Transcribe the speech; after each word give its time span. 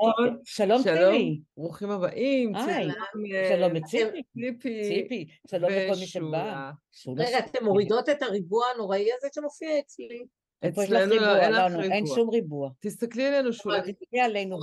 נכון? 0.00 0.38
שלום 0.44 0.82
ציפי. 0.82 1.40
ברוכים 1.56 1.90
הבאים, 1.90 2.56
אה, 2.56 2.82
שלום 3.48 3.72
לציפי. 3.72 4.22
ציפי 4.32 4.82
ציפי, 4.82 5.26
שלום 5.50 5.70
לכל 5.70 6.00
מי 6.00 6.06
שבא. 6.06 6.70
רגע, 7.16 7.38
אתן 7.38 7.64
מורידות 7.64 8.08
את 8.08 8.22
הריבוע 8.22 8.66
הנוראי 8.74 9.08
הזה 9.18 9.28
שמופיע 9.34 9.78
אצלי? 9.78 10.24
אצלנו 10.68 11.14
לא, 11.14 11.14
ריבוע? 11.14 11.40
אין 11.40 11.52
לך 11.52 11.58
לנו, 11.58 11.82
אין 11.82 11.92
ריבוע. 11.92 12.14
שום 12.16 12.30
ריבוע. 12.30 12.70
תסתכלי 12.80 13.26
עלינו, 13.26 13.52
שולה. 13.52 13.80
תסתכלי 13.80 14.20
עלינו. 14.20 14.58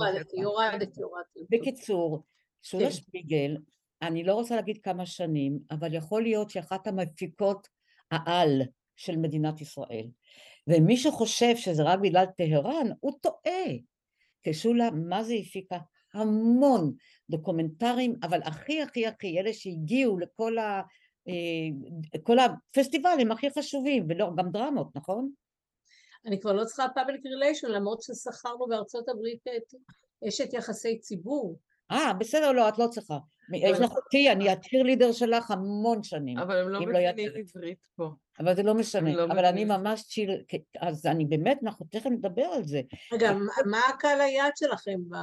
בקיצור, 1.50 2.22
שולה 2.62 2.84
כן. 2.84 2.90
שפיגל, 2.90 3.56
אני 4.02 4.24
לא 4.24 4.34
רוצה 4.34 4.56
להגיד 4.56 4.78
כמה 4.82 5.06
שנים, 5.06 5.58
אבל 5.70 5.94
יכול 5.94 6.22
להיות 6.22 6.50
שאחת 6.50 6.86
המפיקות 6.86 7.68
העל 8.10 8.62
של 8.96 9.16
מדינת 9.16 9.60
ישראל. 9.60 10.06
ומי 10.66 10.96
שחושב 10.96 11.56
שזה 11.56 11.82
רק 11.82 11.98
בגלל 11.98 12.24
טהרן, 12.36 12.86
הוא 13.00 13.12
טועה. 13.20 13.68
כי 14.42 14.54
שולה, 14.54 14.90
מה 14.90 15.22
זה 15.22 15.34
הפיקה? 15.34 15.78
המון 16.14 16.92
דוקומנטרים, 17.30 18.14
אבל 18.22 18.40
הכי 18.44 18.82
הכי 18.82 19.06
הכי, 19.06 19.40
אלה 19.40 19.52
שהגיעו 19.52 20.18
לכל 20.18 20.58
ה... 20.58 20.82
אה, 21.28 22.18
כל 22.22 22.36
הפסטיבלים 22.38 23.32
הכי 23.32 23.50
חשובים, 23.58 24.06
ולא, 24.08 24.30
גם 24.36 24.50
דרמות, 24.50 24.88
נכון? 24.94 25.30
אני 26.26 26.40
כבר 26.40 26.52
לא 26.52 26.64
צריכה 26.64 26.86
public 26.86 27.20
relation, 27.20 27.68
למרות 27.68 28.02
ששכרנו 28.02 28.66
בארצות 28.68 29.08
הברית 29.08 29.40
את 29.56 29.74
אשת 30.28 30.52
יחסי 30.52 30.98
ציבור. 30.98 31.58
אה, 31.90 32.12
בסדר, 32.12 32.52
לא, 32.52 32.68
את 32.68 32.78
לא 32.78 32.86
צריכה. 32.86 33.18
יש 33.54 33.78
לך 33.80 33.90
אותי, 33.92 34.32
אני 34.32 34.50
הטיר 34.50 35.12
שלך 35.12 35.50
המון 35.50 36.02
שנים, 36.02 36.38
אבל 36.38 36.56
הם 36.58 36.68
לא 36.68 36.72
לא 36.72 36.80
מבינים 36.80 37.02
ידעת. 37.02 37.46
עברית 37.56 37.78
פה. 37.96 38.10
אבל 38.40 38.56
זה 38.56 38.62
לא 38.62 38.74
משנה. 38.74 39.14
לא 39.14 39.24
אבל 39.24 39.44
אני. 39.44 39.64
ממש 39.64 40.02
chill, 40.02 40.30
אז 40.80 41.06
אני 41.06 41.24
באמת, 41.24 41.58
אנחנו 41.62 41.86
תכף 41.90 42.06
נדבר 42.06 42.44
על 42.44 42.64
זה. 42.64 42.80
רגע, 43.12 43.32
מה- 43.32 43.70
מה 43.70 43.80
הקהל 43.94 44.20
היעד 44.20 44.52
שלכם? 44.56 44.98
ב... 45.08 45.14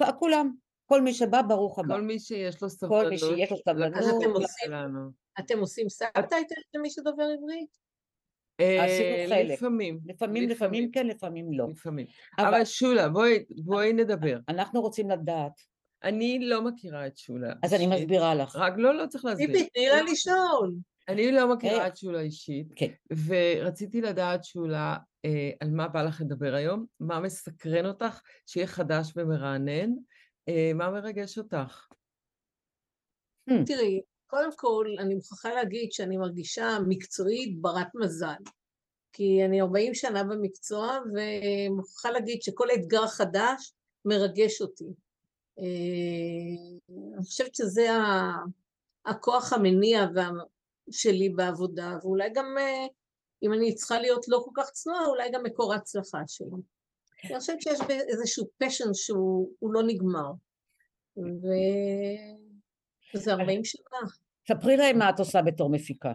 אה, 0.00 0.12
כולם, 0.12 0.52
כל 0.86 1.00
מי 1.02 1.14
שבא, 1.14 1.42
ברוך 1.42 1.78
הבא. 1.78 1.94
כל 1.94 2.02
מי 2.02 2.18
שיש 2.18 2.62
לו 2.62 2.68
כל 2.88 3.08
מי 3.08 3.18
סבלנות, 3.18 3.36
שיש 3.38 3.50
לו 3.50 3.56
סבלנות. 3.56 3.98
אז 3.98 4.08
אתם 4.08 4.30
עושים-. 4.30 4.72
אתם 5.40 5.58
עושים 5.58 5.88
subtitle 5.88 6.54
למי 6.74 6.90
שדובר 6.90 7.22
עברית? 7.38 7.88
עשינו 8.58 9.16
אה, 9.16 9.24
חלק. 9.28 9.50
לפעמים. 9.50 9.98
לפעמים, 10.06 10.48
לפעמים 10.48 10.90
כן, 10.90 11.06
לפעמים 11.06 11.52
לא. 11.52 11.66
לפעמים. 11.70 12.06
אבל- 12.38 12.64
שולה, 12.64 13.08
בואי 13.08 13.44
בואי 13.64 13.92
נדבר. 13.92 14.38
אנחנו 14.48 14.80
רוצים 14.80 15.10
לדעת, 15.10 15.52
אני 16.04 16.38
לא 16.38 16.62
מכירה 16.62 17.06
את 17.06 17.16
שולה. 17.16 17.52
אז 17.62 17.74
אני. 17.74 17.86
מסבירה 17.86 18.34
לך. 18.34 18.56
רק 18.56 18.72
לא, 18.76 18.94
לא 18.94 19.06
צריך 19.06 19.24
להסביר. 19.24 19.46
ציפי, 19.46 19.68
תני 19.68 19.88
לה 19.88 20.02
לשאול. 20.02 20.74
אני 21.08 21.32
לא 21.32 21.54
מכירה 21.54 21.86
את 21.86 21.96
שולה 21.96 22.20
אישית, 22.20 22.66
כן. 22.76 22.90
ורציתי 23.26 24.00
לדעת, 24.00 24.44
שולה, 24.44 24.96
אה, 25.24 25.50
על 25.60 25.70
מה 25.70 25.88
בא 25.88 26.02
לך 26.02 26.20
לדבר 26.20 26.54
היום, 26.54 26.86
מה 27.00 27.20
מסקרן 27.20 27.86
אותך, 27.86 28.20
שיהיה 28.46 28.66
חדש 28.66 29.12
ומרענן, 29.16 29.90
אה, 30.48 30.70
מה 30.74 30.90
מרגש 30.90 31.38
אותך? 31.38 31.86
תראי, 33.66 34.00
קודם 34.26 34.50
כל, 34.56 34.86
אני 34.98 35.14
מוכרחה 35.14 35.54
להגיד 35.54 35.92
שאני 35.92 36.16
מרגישה 36.16 36.78
מקצועית 36.88 37.60
ברת 37.60 37.94
מזל. 37.94 38.42
כי 39.12 39.44
אני 39.44 39.60
40 39.60 39.94
שנה 39.94 40.24
במקצוע, 40.24 40.98
ומוכרחה 41.14 42.10
להגיד 42.10 42.42
שכל 42.42 42.68
אתגר 42.74 43.06
חדש 43.06 43.72
מרגש 44.04 44.60
אותי. 44.60 44.84
אה, 45.58 46.78
אני 47.16 47.24
חושבת 47.24 47.54
שזה 47.54 47.88
הכוח 49.06 49.52
המניע 49.52 50.06
שלי 50.90 51.28
בעבודה, 51.28 51.96
ואולי 52.02 52.30
גם, 52.34 52.44
אה, 52.58 52.86
אם 53.42 53.52
אני 53.52 53.74
צריכה 53.74 53.98
להיות 53.98 54.24
לא 54.28 54.42
כל 54.44 54.50
כך 54.62 54.70
צנועה, 54.70 55.06
אולי 55.06 55.30
גם 55.32 55.42
מקור 55.42 55.72
ההצלחה 55.72 56.18
שלי. 56.26 56.48
אני 57.24 57.38
חושבת 57.38 57.62
שיש 57.62 57.80
איזשהו 57.90 58.46
פשן 58.58 58.94
שהוא 58.94 59.52
הוא 59.58 59.72
לא 59.72 59.82
נגמר. 59.86 60.32
וזה 63.14 63.32
40 63.32 63.64
שנה. 63.64 63.98
ספרי 64.48 64.76
להם 64.76 64.98
מה 64.98 65.10
את 65.10 65.18
עושה 65.18 65.42
בתור 65.42 65.70
מפיקה. 65.70 66.12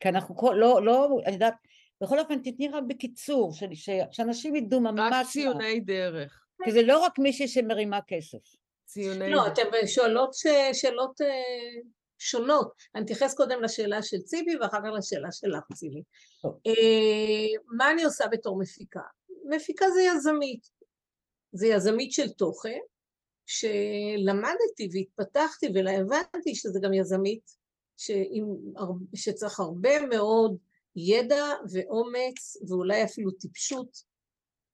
כי 0.00 0.08
אנחנו 0.08 0.36
כל, 0.36 0.56
לא, 0.58 0.84
לא, 0.84 1.08
אני 1.26 1.34
יודעת, 1.34 1.54
בכל 2.02 2.18
אופן 2.18 2.38
תתני 2.42 2.68
רק 2.68 2.82
בקיצור, 2.88 3.52
ש, 3.52 3.64
ש, 3.74 3.90
שאנשים 4.10 4.56
ידעו 4.56 4.78
רק 4.78 4.84
ממש 4.84 5.10
מה, 5.10 5.22
ציוני 5.24 5.80
דרך. 5.80 6.39
כי 6.64 6.72
זה 6.72 6.82
לא 6.82 6.98
רק 6.98 7.18
מישהי 7.18 7.48
שמרימה 7.48 7.98
כסף. 8.06 8.56
ציוני 8.86 9.30
לא. 9.30 9.46
אתן 9.46 9.62
שואלות 9.86 10.34
ש- 10.34 10.80
שאלות 10.80 11.20
אה, 11.20 11.80
שונות. 12.18 12.72
אני 12.94 13.04
אתייחס 13.04 13.34
קודם 13.34 13.62
לשאלה 13.62 14.02
של 14.02 14.18
ציבי 14.18 14.56
ואחר 14.56 14.78
כך 14.78 14.90
לשאלה 14.98 15.32
שלך, 15.32 15.64
ציבי. 15.74 16.02
אה, 16.44 17.60
מה 17.76 17.90
אני 17.90 18.04
עושה 18.04 18.24
בתור 18.30 18.58
מפיקה? 18.58 19.00
מפיקה 19.44 19.90
זה 19.90 20.02
יזמית. 20.02 20.66
זה 21.52 21.66
יזמית 21.66 22.12
של 22.12 22.28
תוכן, 22.28 22.78
שלמדתי 23.46 24.88
והתפתחתי 24.92 25.66
והבנתי 25.74 26.54
שזה 26.54 26.78
גם 26.82 26.94
יזמית 26.94 27.50
שעם, 27.96 28.98
שצריך 29.14 29.60
הרבה 29.60 30.06
מאוד 30.06 30.56
ידע 30.96 31.44
ואומץ 31.72 32.56
ואולי 32.68 33.04
אפילו 33.04 33.30
טיפשות 33.30 33.96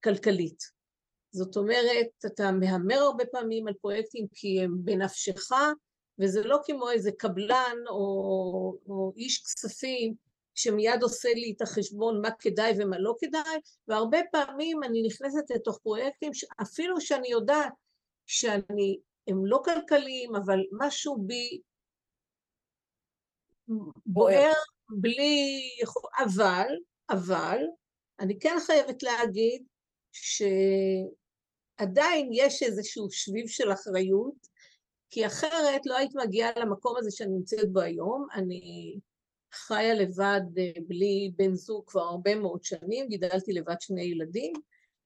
כלכלית. 0.04 0.75
זאת 1.36 1.56
אומרת, 1.56 2.06
אתה 2.26 2.52
מהמר 2.52 2.98
הרבה 2.98 3.24
פעמים 3.32 3.68
על 3.68 3.74
פרויקטים 3.74 4.26
כי 4.34 4.60
הם 4.60 4.72
בנפשך, 4.84 5.50
וזה 6.18 6.42
לא 6.42 6.58
כמו 6.64 6.90
איזה 6.90 7.10
קבלן 7.18 7.76
או, 7.88 7.94
או 8.88 9.12
איש 9.16 9.42
כספים 9.42 10.14
שמיד 10.54 11.02
עושה 11.02 11.28
לי 11.34 11.54
את 11.56 11.62
החשבון 11.62 12.20
מה 12.20 12.30
כדאי 12.38 12.72
ומה 12.78 12.98
לא 12.98 13.14
כדאי, 13.20 13.58
והרבה 13.88 14.18
פעמים 14.32 14.82
אני 14.82 15.02
נכנסת 15.02 15.50
לתוך 15.54 15.78
פרויקטים 15.82 16.32
אפילו 16.62 17.00
שאני 17.00 17.28
יודעת 17.28 17.72
שאני, 18.26 18.98
הם 19.28 19.46
לא 19.46 19.62
כלכליים, 19.64 20.36
אבל 20.36 20.58
משהו 20.72 21.16
בי 21.26 21.60
בוער 24.06 24.52
בלי. 24.88 25.60
אבל, 26.18 26.66
אבל, 27.10 27.58
אני 28.20 28.38
כן 28.38 28.56
חייבת 28.66 29.02
להגיד 29.02 29.62
שעדיין 31.80 32.28
יש 32.32 32.62
איזשהו 32.62 33.10
שביב 33.10 33.48
של 33.48 33.72
אחריות, 33.72 34.56
כי 35.10 35.26
אחרת 35.26 35.86
לא 35.86 35.96
היית 35.96 36.14
מגיעה 36.14 36.50
למקום 36.56 36.96
הזה 36.98 37.10
שאני 37.10 37.30
נמצאת 37.30 37.72
בו 37.72 37.80
היום. 37.80 38.26
אני 38.34 38.94
חיה 39.52 39.94
לבד 39.94 40.40
אה, 40.58 40.72
בלי 40.88 41.32
בן 41.36 41.54
זוג 41.54 41.84
כבר 41.86 42.02
הרבה 42.02 42.34
מאוד 42.34 42.64
שנים, 42.64 43.08
גידלתי 43.08 43.52
לבד 43.52 43.80
שני 43.80 44.02
ילדים, 44.02 44.52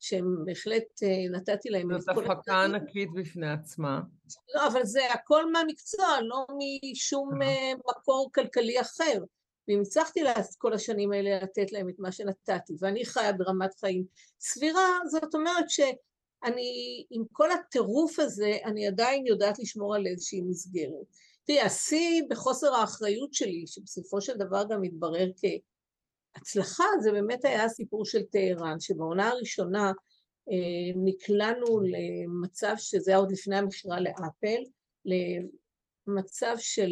שהם 0.00 0.44
בהחלט 0.44 1.02
אה, 1.02 1.38
נתתי 1.38 1.70
להם 1.70 1.94
את 1.94 2.00
זאת 2.00 2.14
כל 2.14 2.24
הפקה 2.24 2.64
התנאים. 2.64 2.74
ענקית 2.74 3.08
בפני 3.14 3.50
עצמה. 3.52 4.00
לא, 4.54 4.66
אבל 4.66 4.84
זה 4.84 5.12
הכל 5.12 5.52
מהמקצוע, 5.52 6.06
לא 6.22 6.46
משום 6.92 7.42
אה. 7.42 7.72
מקור 7.88 8.30
כלכלי 8.34 8.80
אחר. 8.80 9.24
ואם 9.68 9.80
הצלחתי 9.80 10.20
כל 10.58 10.72
השנים 10.72 11.12
האלה 11.12 11.42
לתת 11.42 11.72
להם 11.72 11.88
את 11.88 11.94
מה 11.98 12.12
שנתתי, 12.12 12.76
ואני 12.80 13.04
חיה 13.04 13.32
ברמת 13.32 13.74
חיים 13.74 14.04
סבירה, 14.40 14.98
זאת 15.06 15.34
אומרת 15.34 15.70
שאני, 16.44 17.04
עם 17.10 17.24
כל 17.32 17.50
הטירוף 17.50 18.18
הזה, 18.18 18.56
אני 18.64 18.86
עדיין 18.86 19.26
יודעת 19.26 19.58
לשמור 19.58 19.94
על 19.94 20.06
איזושהי 20.06 20.40
מסגרת. 20.40 21.06
תראי, 21.44 21.60
השיא 21.60 22.22
בחוסר 22.30 22.74
האחריות 22.74 23.34
שלי, 23.34 23.64
שבסופו 23.66 24.20
של 24.20 24.36
דבר 24.36 24.64
גם 24.70 24.82
התברר 24.82 25.30
כהצלחה, 26.36 26.84
זה 27.00 27.12
באמת 27.12 27.44
היה 27.44 27.64
הסיפור 27.64 28.04
של 28.04 28.22
טהרן, 28.22 28.80
שבעונה 28.80 29.28
הראשונה 29.28 29.92
אה, 30.50 31.00
נקלענו 31.04 31.80
למצב 31.80 32.74
שזה 32.78 33.10
היה 33.10 33.18
עוד 33.18 33.32
לפני 33.32 33.56
המכירה 33.56 34.00
לאפל, 34.00 34.62
למצב 36.06 36.54
של 36.58 36.90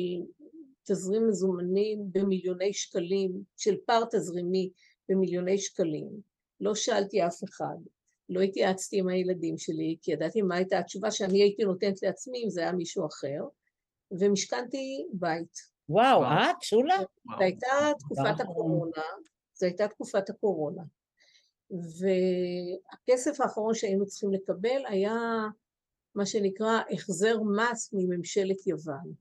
תזרים 0.83 1.29
מזומנים 1.29 1.99
במיליוני 2.13 2.73
שקלים, 2.73 3.43
של 3.57 3.77
פער 3.87 4.05
תזרימי 4.11 4.71
במיליוני 5.09 5.59
שקלים. 5.59 6.09
לא 6.61 6.75
שאלתי 6.75 7.27
אף 7.27 7.45
אחד, 7.45 7.77
לא 8.29 8.41
התייעצתי 8.41 8.99
עם 8.99 9.09
הילדים 9.09 9.59
שלי, 9.59 9.97
כי 10.03 10.13
ידעתי 10.13 10.43
מה 10.43 10.55
הייתה 10.55 10.79
התשובה 10.79 11.11
שאני 11.11 11.43
הייתי 11.43 11.65
נותנת 11.65 12.03
לעצמי 12.03 12.45
אם 12.45 12.51
זה 12.51 12.61
היה 12.61 12.73
מישהו 12.73 13.07
אחר, 13.07 13.45
ומשכנתי 14.21 15.07
בית. 15.13 15.59
וואו. 15.89 16.23
את, 16.23 16.63
שולה? 16.63 16.97
זו 17.25 17.41
הייתה 17.41 17.67
תקופת. 17.99 18.41
הקורונה, 18.41 19.03
זו 19.55 19.67
הייתה 19.67 19.89
תקופת 19.89 20.31
הקורונה. 20.31 20.83
והכסף 21.71 23.41
האחרון 23.41 23.75
שהיינו 23.75 24.07
צריכים 24.07 24.33
לקבל 24.33 24.83
היה 24.89 25.15
מה 26.15 26.27
שנקרא 26.27 26.81
החזר 26.91 27.37
מס 27.43 27.91
מממשלת 27.93 28.67
יוון. 28.67 29.13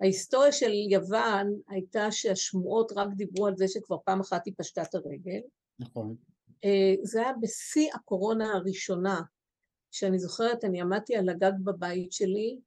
ההיסטוריה 0.00 0.52
של 0.52 0.72
יוון 0.90 1.60
הייתה 1.68 2.12
שהשמועות 2.12 2.92
רק 2.96 3.08
דיברו 3.16 3.46
על 3.46 3.56
זה 3.56 3.68
שכבר 3.68 3.96
פעם 4.04 4.20
אחת 4.20 4.46
היא 4.46 4.54
פשטה 4.56 4.82
את 4.82 4.94
הרגל. 4.94 5.40
נכון. 5.78 6.16
אה, 6.64 6.94
זה 7.02 7.20
היה 7.20 7.32
בשיא 7.40 7.90
הקורונה 7.94 8.52
הראשונה, 8.52 9.20
שאני 9.90 10.18
זוכרת, 10.18 10.64
אני 10.64 10.80
עמדתי 10.80 11.16
על 11.16 11.28
הגג 11.28 11.52
בבית 11.64 12.12
שלי, 12.12 12.58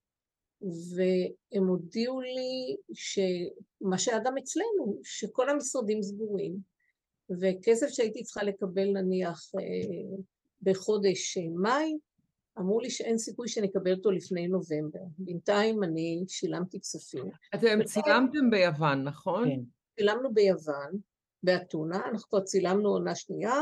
והם 0.61 1.67
הודיעו 1.67 2.21
לי 2.21 2.77
שמה 2.93 3.97
שהיה 3.97 4.19
גם 4.25 4.37
אצלנו, 4.37 4.99
שכל 5.03 5.49
המשרדים 5.49 6.01
סגורים, 6.01 6.55
וכסף 7.41 7.87
שהייתי 7.87 8.23
צריכה 8.23 8.43
לקבל 8.43 8.91
נניח 8.91 9.51
אה, 9.59 10.17
בחודש 10.61 11.37
מאי, 11.37 11.97
אמרו 12.59 12.79
לי 12.79 12.89
שאין 12.89 13.17
סיכוי 13.17 13.47
שנקבל 13.47 13.93
אותו 13.93 14.11
לפני 14.11 14.47
נובמבר. 14.47 14.99
בינתיים 15.17 15.83
אני 15.83 16.23
שילמתי 16.27 16.79
כספים. 16.79 17.29
אתם 17.55 17.83
צילמתם 17.83 18.49
ביוון, 18.49 19.03
נכון? 19.03 19.49
כן. 19.49 19.59
צילמנו 19.95 20.33
ביוון, 20.33 20.99
באתונה, 21.43 22.01
אנחנו 22.11 22.29
כבר 22.29 22.41
צילמנו 22.41 22.89
עונה 22.89 23.15
שנייה, 23.15 23.55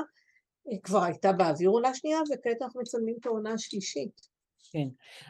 כבר 0.83 1.03
הייתה 1.03 1.33
באוויר 1.33 1.69
עונה 1.69 1.95
שנייה, 1.95 2.19
וכעת 2.21 2.61
אנחנו 2.61 2.81
מצלמים 2.81 3.15
את 3.19 3.25
העונה 3.25 3.53
השלישית. 3.53 4.21
כן, 4.71 4.87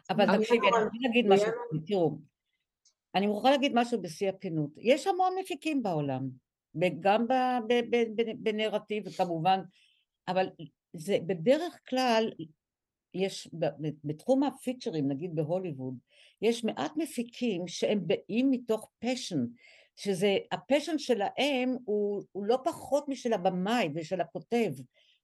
אבל 0.10 0.38
תקשיבי, 0.38 0.68
אני 0.68 0.84
רוצה 0.84 0.98
להגיד 1.02 1.26
משהו, 1.28 1.52
תראו, 1.88 2.18
אני 3.16 3.28
מוכרחה 3.28 3.52
להגיד 3.52 3.72
משהו 3.76 4.02
בשיא 4.02 4.30
הכנות, 4.30 4.70
יש 4.78 5.08
המון 5.08 5.34
מפיקים 5.40 5.84
בעולם, 5.84 6.30
גם 7.00 7.26
בנרטיב 8.38 9.04
וכמובן, 9.08 9.60
אבל 10.28 10.50
זה 10.94 11.18
בדרך 11.28 11.80
כלל, 11.90 12.32
יש 13.14 13.50
בתחום 14.04 14.44
הפיצ'רים, 14.44 15.08
נגיד 15.08 15.36
בהוליווד, 15.36 15.94
יש 16.42 16.64
מעט 16.64 16.92
מפיקים 16.98 17.68
שהם 17.68 18.08
באים 18.08 18.52
מתוך 18.52 18.92
passion, 19.00 19.46
שזה, 19.98 20.38
ה 20.52 20.58
passion 20.58 20.98
שלהם 20.98 21.78
הוא, 21.86 22.24
הוא 22.32 22.46
לא 22.46 22.58
פחות 22.64 23.08
משל 23.08 23.34
הבמאי 23.34 23.90
ושל 23.96 24.22
הכותב, 24.22 24.72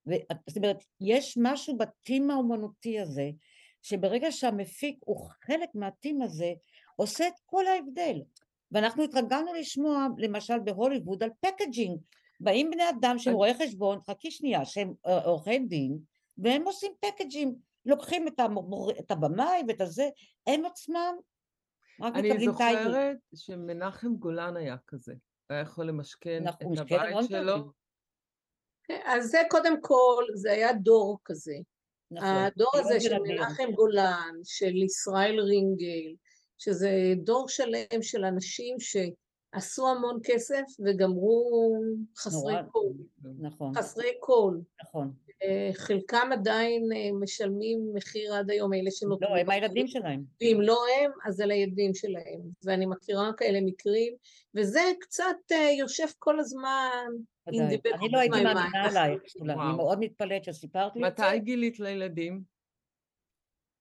ו- 0.07 0.33
זאת 0.47 0.57
אומרת, 0.57 0.83
יש 1.01 1.37
משהו 1.41 1.77
ב 1.77 1.88
team 1.88 2.31
האומנותי 2.31 2.99
הזה, 2.99 3.29
שברגע 3.81 4.31
שהמפיק 4.31 4.97
הוא 4.99 5.29
חלק 5.45 5.69
מה 5.75 5.91
team 5.91 6.21
הזה, 6.21 6.53
עושה 6.95 7.27
את 7.27 7.33
כל 7.45 7.67
ההבדל. 7.67 8.21
ואנחנו 8.71 9.03
התרגלנו 9.03 9.53
לשמוע, 9.53 10.07
למשל 10.17 10.59
בהוליווד, 10.59 11.23
על 11.23 11.29
packaging. 11.41 12.00
באים 12.39 12.69
בני 12.71 12.89
אדם 12.89 13.19
שהם 13.19 13.33
רואי 13.33 13.53
חשבון, 13.53 13.99
חכי 14.07 14.31
שנייה, 14.31 14.65
שהם 14.65 14.93
אה, 15.05 15.23
עורכי 15.23 15.59
דין, 15.59 15.97
והם 16.37 16.63
עושים 16.65 16.91
packaging. 17.00 17.56
לוקחים 17.85 18.27
את, 18.27 18.39
המור... 18.39 18.91
את 18.99 19.11
הבמאי 19.11 19.61
ואת 19.67 19.81
הזה, 19.81 20.09
הם 20.47 20.65
עצמם 20.65 21.15
רק 22.01 22.16
אני. 22.16 22.45
זוכרת 22.45 23.18
שמנחם 23.36 24.16
גולן 24.16 24.57
היה 24.57 24.75
כזה. 24.88 25.13
היה 25.50 25.60
יכול 25.60 25.88
למשכן 25.88 26.44
את 26.48 26.80
הבית 26.80 27.16
שלו. 27.28 27.56
כן, 28.84 29.01
אז 29.06 29.28
זה 29.28 29.42
קודם 29.50 29.81
כל, 29.81 30.24
זה 30.34 30.51
היה 30.51 30.74
דור 30.74 31.19
כזה. 31.25 31.56
נכון. 32.12 32.28
הדור 32.28 32.72
הזה 32.74 33.00
של. 33.00 33.19
מנחם 33.19 33.72
גולן, 33.75 34.34
של 34.44 34.75
ישראל 34.75 35.40
רינגל, 35.40 36.16
שזה 36.57 36.90
דור 37.18 37.50
שלם 37.50 38.01
של 38.01 38.25
אנשים 38.25 38.75
שעשו 38.80 39.88
המון 39.88 40.19
כסף 40.24 40.63
וגמרו 40.86 41.81
חסרי. 42.18 42.54
קול. 42.72 42.94
נכון, 43.40 43.75
חסרי 43.75 44.12
קול. 44.19 44.62
נכון. 44.84 45.13
חלקם 45.74 46.30
עדיין 46.34 46.90
אה, 46.95 47.10
משלמים 47.22 47.80
מחיר 47.94 48.34
עד 48.34 48.51
היום, 48.51 48.74
אלה 48.74 48.92
שנותנים. 48.92 49.30
לא, 49.30 49.38
הם 49.38 49.50
הילדים 49.50 49.88
שלהם. 49.88 50.24
ואם 50.42 50.57
לא 50.62 50.84
הם, 51.00 51.12
אז 51.25 51.42
על 51.42 51.51
הילדים 51.51 51.94
שלהם. 51.94 52.42
ואני 52.63 52.86
מכירה 52.86 53.31
כאלה 53.38 53.60
מקרים, 53.62 54.13
וזה 54.56 54.81
קצת 55.00 55.36
אה, 55.51 55.72
יושב 55.80 56.07
כל 56.19 56.40
הזמן 56.40 57.07
אני 57.48 58.12
לא 58.12 58.19
הייתי 58.19 58.44
מאמינה. 58.44 58.86
עלייך. 58.86 59.22
אני. 59.42 59.54
מאוד 59.56 60.00
מתפלאת 60.00 60.44
שסיפרת 60.44 60.95
לי 60.95 61.07
את 61.07 61.18
זה. 61.18 61.24
מתי 61.24 61.40
גילית 61.40 61.80
לילדים? 61.80 62.42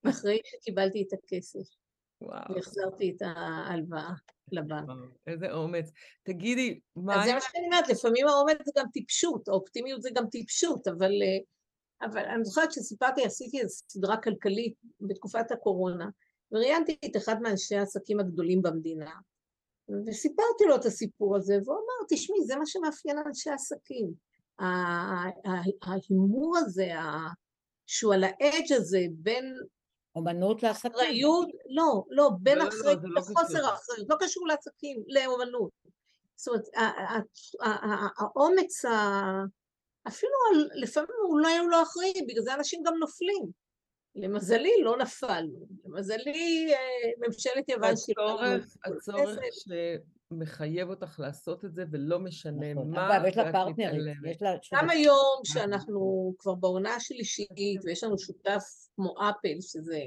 אחרי 0.08 0.40
שקיבלתי 0.44 1.02
את 1.02 1.12
הכסף 1.12 1.81
וואו, 2.22 2.54
והחזרתי 2.54 3.14
את 3.16 3.22
ההלוואה 3.22 4.12
לבנק. 4.52 4.88
איזה 5.26 5.52
אומץ. 5.52 5.90
תגידי, 6.22 6.80
מה 6.96 7.20
אז 7.20 7.24
זה. 7.24 7.34
מה 7.34 7.40
שאני 7.40 7.64
אומרת, 7.64 7.88
לפעמים 7.88 8.28
האומץ 8.28 8.56
זה 8.64 8.72
גם 8.78 8.86
טיפשות, 8.92 9.48
האופטימיות 9.48 10.02
זה 10.02 10.10
גם 10.14 10.26
טיפשות, 10.26 10.88
אבל, 10.88 11.12
אה, 11.22 12.08
אבל 12.08 12.24
אני 12.24 12.44
זוכרת 12.44 12.72
שסיפרתי, 12.72 13.24
עשיתי 13.24 13.60
איזו 13.60 13.74
סדרה 13.88 14.16
כלכלית 14.16 14.74
בתקופת 15.00 15.50
הקורונה, 15.50 16.08
וראיינתי 16.52 16.98
את 17.04 17.16
אחד 17.16 17.42
מאנשי 17.42 17.76
העסקים 17.76 18.20
הגדולים 18.20 18.62
במדינה, 18.62 19.14
וסיפרתי 20.06 20.64
לו 20.68 20.76
את 20.76 20.84
הסיפור 20.84 21.36
הזה, 21.36 21.54
והוא 21.64 21.76
אמר, 21.76 22.06
תשמעי, 22.08 22.44
זה 22.44 22.56
מה 22.56 22.66
שמאפיין 22.66 23.18
אנשי 23.26 23.50
עסקים. 23.50 24.12
ההימור 25.82 26.56
הזה, 26.58 26.88
שהוא 27.86 28.14
על 28.14 28.24
האדג' 28.24 28.72
הזה, 28.72 29.00
בין 29.12 29.54
אומנות 30.14 30.62
לעסקים. 30.62 30.92
אחריות, 30.94 31.48
לא, 31.68 32.04
לא, 32.10 32.30
בין 32.40 32.58
לא, 32.58 32.64
לא, 32.64 32.68
אחריות 32.68 33.00
זה 33.02 33.08
לא 33.08 33.20
לחוסר 33.20 33.44
קשור. 33.58 33.74
אחריות, 33.74 34.06
לא 34.10 34.16
קשור 34.20 34.46
לעסקים, 34.46 35.02
לאומנות. 35.08 35.70
זאת 36.36 36.48
אומרת, 36.48 36.64
האומץ, 38.18 38.84
אפילו 40.08 40.32
על- 40.52 40.70
לפעמים 40.74 41.08
אולי 41.28 41.58
הוא 41.58 41.70
לא 41.70 41.82
אחראי, 41.82 42.12
בגלל 42.28 42.42
זה 42.42 42.54
אנשים 42.54 42.82
גם 42.86 42.94
נופלים. 43.00 43.62
למזלי 44.14 44.72
לא 44.82 44.96
נפלנו, 44.96 45.66
למזלי 45.84 46.74
אה, 46.74 46.78
ממשלת 47.26 47.68
יוון 47.68 47.96
שילמה 47.96 48.34
לנו 48.34 48.54
הצורך, 48.54 48.76
הצורך 48.84 49.38
כסף. 49.38 49.66
שמחייב 50.32 50.90
אותך 50.90 51.20
לעשות 51.20 51.64
את 51.64 51.74
זה, 51.74 51.84
ולא 51.90 52.18
משנה 52.18 52.74
נכון. 52.74 52.90
מה, 52.90 53.16
אגב, 53.16 53.24
יש 53.26 53.36
לה 53.36 53.52
פרטנרית, 53.52 54.42
גם. 54.72 54.90
היום 54.90 55.40
שאנחנו 55.44 56.34
כבר 56.38 56.54
בעונה 56.54 56.94
השלישית 56.94 57.48
ויש 57.84 58.04
לנו 58.04 58.18
שותף 58.18 58.62
כמו 58.96 59.14
אפל 59.18 59.60
שזה 59.60 60.00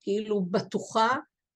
כאילו 0.00 0.40
בטוחה, 0.40 1.08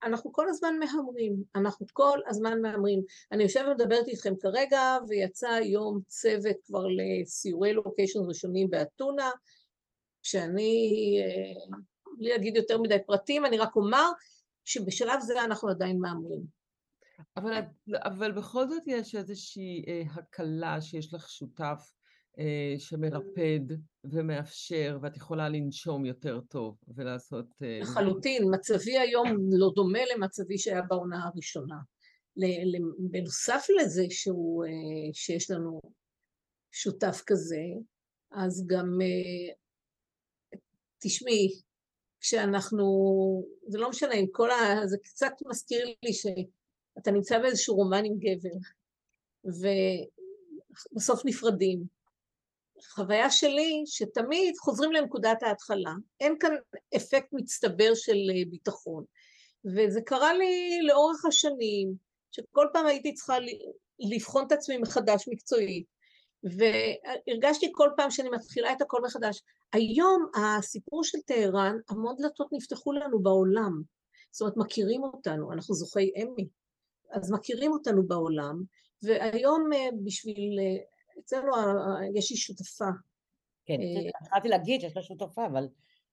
אנחנו 0.03 0.33
כל 0.33 0.49
הזמן 0.49 0.73
מהמרים, 0.79 1.43
אנחנו 1.55 1.85
כל 1.93 2.19
הזמן 2.27 2.61
מהמרים. 2.61 3.01
אני 3.31 3.43
יושבת 3.43 3.65
ומדברת 3.67 4.07
איתכם 4.07 4.33
כרגע 4.41 4.97
ויצא 5.07 5.49
היום 5.49 5.99
צוות 6.07 6.55
כבר 6.65 6.83
לסיורי 6.87 7.73
לוקיישן 7.73 8.19
ראשונים 8.27 8.69
באתונה, 8.69 9.31
שאני, 10.23 11.17
אה, 11.21 11.77
בלי 12.17 12.29
להגיד 12.29 12.55
יותר 12.55 12.81
מדי 12.81 12.97
פרטים, 13.05 13.45
אני 13.45 13.57
רק 13.57 13.75
אומר 13.75 14.09
שבשלב 14.65 15.19
זה 15.19 15.43
אנחנו 15.43 15.69
עדיין 15.69 15.99
מהמרים. 15.99 16.62
אבל, 17.37 17.59
את- 17.59 17.93
אבל 17.95 18.31
בכל 18.31 18.67
זאת 18.69 18.83
יש 18.87 19.15
איזושהי 19.15 19.85
אה, 19.87 20.01
הקלה 20.13 20.81
שיש 20.81 21.13
לך 21.13 21.29
שותף 21.29 21.93
אה, 22.39 22.75
שמרפד 22.77 23.59
ומאפשר, 24.03 24.99
ואת 25.01 25.17
יכולה 25.17 25.49
לנשום 25.49 26.05
יותר 26.05 26.39
טוב 26.41 26.77
ולעשות... 26.95 27.45
אה, 27.63 27.79
לחלוטין, 27.81 28.43
מצבי 28.55 28.97
היום 28.97 29.27
לא 29.51 29.71
דומה 29.75 29.99
למצבי 30.15 30.57
שהיה 30.57 30.81
בעונה 30.81 31.27
הראשונה. 31.27 31.75
בנוסף 32.99 33.65
לזה 33.81 34.05
שהוא, 34.09 34.65
אה, 34.65 34.69
שיש 35.13 35.51
לנו 35.51 35.81
שותף 36.71 37.21
כזה, 37.27 37.61
אז 38.31 38.67
גם, 38.67 38.99
אה, 39.01 39.53
תשמעי, 40.99 41.61
כשאנחנו, 42.19 42.85
זה 43.67 43.77
לא 43.77 43.89
משנה, 43.89 44.13
עם 44.13 44.25
כל 44.31 44.51
ה... 44.51 44.87
זה 44.87 44.97
קצת 45.03 45.31
מזכיר 45.49 45.85
לי 46.03 46.13
שאתה 46.95 47.11
נמצא 47.11 47.39
באיזשהו 47.39 47.75
רומן 47.75 48.05
עם 48.05 48.13
גבר, 48.19 48.57
ובסוף 50.91 51.25
נפרדים. 51.25 51.83
חוויה 52.89 53.29
שלי 53.29 53.83
שתמיד 53.85 54.57
חוזרים 54.57 54.91
לנקודת 54.91 55.43
ההתחלה, 55.43 55.93
אין 56.19 56.35
כאן 56.39 56.51
אפקט 56.95 57.27
מצטבר 57.31 57.95
של 57.95 58.17
אה, 58.35 58.43
ביטחון. 58.49 59.03
וזה 59.65 60.01
קרה 60.01 60.33
לי 60.33 60.79
לאורך 60.87 61.25
השנים, 61.25 61.93
שכל 62.31 62.67
פעם 62.73 62.85
הייתי 62.85 63.13
צריכה 63.13 63.37
לבחון 63.99 64.45
את 64.47 64.51
עצמי 64.51 64.77
מחדש 64.77 65.25
מקצועית, 65.27 65.85
והרגשתי 66.43 67.71
כל 67.71 67.89
פעם 67.97 68.11
שאני 68.11 68.29
מתחילה 68.29 68.71
את 68.73 68.81
הכל 68.81 69.01
מחדש. 69.05 69.41
היום 69.73 70.25
הסיפור 70.35 71.03
של 71.03 71.17
טהרן, 71.25 71.75
המון 71.89 72.15
דלתות 72.17 72.47
נפתחו 72.51 72.93
לנו 72.93 73.23
בעולם. 73.23 73.81
זאת 74.31 74.41
אומרת, 74.41 74.57
מכירים 74.57 75.03
אותנו, 75.03 75.53
אנחנו 75.53 75.75
זוכי 75.75 76.11
אמי, 76.17 76.47
אז 77.13 77.31
מכירים 77.31 77.71
אותנו 77.71 78.07
בעולם, 78.07 78.63
והיום 79.03 79.69
אה, 79.73 79.89
בשביל, 80.03 80.59
אה, 80.59 80.83
אצלנו 81.19 81.55
ה- 81.55 81.59
ה- 81.59 82.05
יש 82.15 82.31
לי 82.31 82.37
שותפה, 82.37 82.85
כן, 83.65 83.73
אה, 83.81 84.09
התחלתי 84.21 84.49
להגיד 84.49 84.81
שיש 84.81 84.95
לה 84.95 85.03
שותפה, 85.03 85.45
אבל 85.45 85.67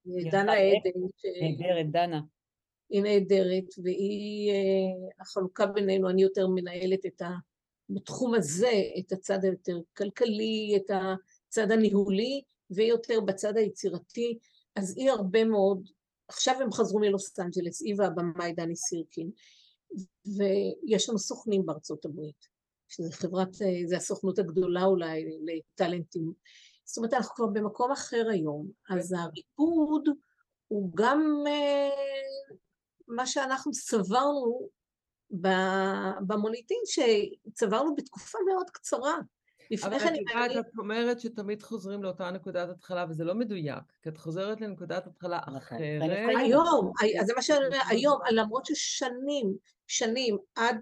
אה, 0.09 0.31
דנה 0.31 0.53
עדן, 0.53 1.01
נהדרת, 1.43 1.91
דנה. 1.91 2.21
היא 2.91 3.03
נהדרת, 3.03 3.65
והיא, 3.83 4.51
אה, 4.51 5.13
החלוקה 5.21 5.67
בינינו, 5.67 6.11
אני 6.11 6.23
יותר 6.23 6.47
מנהלת 6.47 7.07
את 7.07 7.23
ה... 7.23 7.31
בתחום 7.91 8.35
הזה, 8.35 8.83
את 8.99 9.13
הצד 9.13 9.39
היותר 9.45 9.79
כלכלי, 9.97 10.77
את 10.77 10.91
הצד 11.49 11.71
הניהולי, 11.71 12.43
והיא 12.71 12.89
יותר 12.89 13.21
בצד 13.21 13.57
היצירתי, 13.57 14.39
אז 14.77 14.99
היא 14.99 15.11
הרבה 15.11 15.45
מאוד, 15.45 15.89
עכשיו 16.29 16.55
הם 16.61 16.73
חזרו 16.73 17.01
מלוס 17.01 17.39
אנג'לס, 17.41 17.83
היא 17.83 17.95
והבמאי 17.99 18.53
דני 18.53 18.77
סירקין, 18.77 19.31
ויש 20.37 21.09
לנו 21.09 21.19
סוכנים 21.19 21.67
בארצות 21.67 22.05
הברית, 22.05 22.47
שזה 22.89 23.13
חברת, 23.13 23.63
אה, 23.63 23.87
זה 23.87 23.97
הסוכנות 23.97 24.39
הגדולה 24.39 24.85
אולי 24.85 25.25
לטאלנטים. 25.45 26.33
זאת 26.85 26.99
אומרת, 26.99 27.15
אנחנו 27.15 27.35
כבר 27.35 27.47
במקום 27.47 27.93
אחר 27.93 28.27
היום, 28.31 28.71
אז 28.91 29.13
הריפוד 29.13 30.09
הוא 30.69 30.91
גם 30.95 31.45
אה, 31.47 31.89
מה 33.09 33.27
שאנחנו 33.27 33.73
צברנו 33.73 34.69
ב- 35.41 36.19
במוניטין, 36.27 36.79
שצברנו 36.87 37.95
בתקופה 37.95 38.39
מאוד 38.49 38.71
קצרה. 38.71 39.19
אבל 39.85 39.97
את 39.97 40.03
יודעת, 40.03 40.67
את 40.67 40.79
אומרת 40.79 41.21
שתמיד 41.21 41.63
חוזרים 41.63 42.03
לאותה 42.03 42.31
נקודת 42.31 42.69
התחלה, 42.69 43.05
וזה 43.09 43.25
לא 43.25 43.35
מדויק, 43.35 43.83
כי 44.03 44.09
את 44.09 44.17
חוזרת 44.17 44.61
לנקודת 44.61 45.07
התחלה 45.07 45.39
נכון. 45.41 45.57
אחרת. 45.57 46.03
היום, 46.39 46.93
אז 47.21 47.27
זה 47.27 47.33
מה 47.37 47.43
שאני 47.43 47.67
אומרת, 47.67 47.83
היום, 47.89 48.21
למרות 48.31 48.67
ששנים, 48.67 49.57
שנים, 49.91 50.37
עד, 50.55 50.77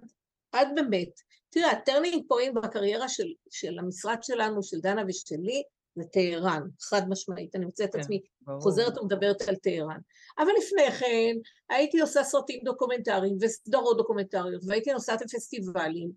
עד 0.52 0.68
באמת, 0.74 1.20
תראה, 1.50 1.70
ה 1.70 1.77
turning 1.77 2.22
point 2.28 2.54
בקריירה 2.54 3.08
של, 3.08 3.26
של 3.50 3.78
המשרד 3.78 4.18
שלנו, 4.22 4.62
של 4.62 4.76
דנה 4.80 5.02
ושלי, 5.08 5.62
זה 5.94 6.04
טהרן, 6.12 6.62
חד 6.80 7.08
משמעית, 7.08 7.56
אני 7.56 7.64
מוצאת 7.64 7.88
את 7.88 7.94
כן, 7.94 8.00
עצמי 8.00 8.20
ברור. 8.40 8.60
חוזרת 8.60 8.98
ומדברת 8.98 9.42
על 9.48 9.56
טהרן. 9.56 10.00
אבל 10.38 10.50
לפני 10.58 10.90
כן 10.90 11.36
הייתי 11.70 12.00
עושה 12.00 12.24
סרטים 12.24 12.60
דוקומנטריים 12.64 13.36
וסדרות 13.40 13.96
דוקומנטריות, 13.96 14.62
והייתי 14.66 14.92
נוסעת 14.92 15.20
לפסטיבלים, 15.22 16.10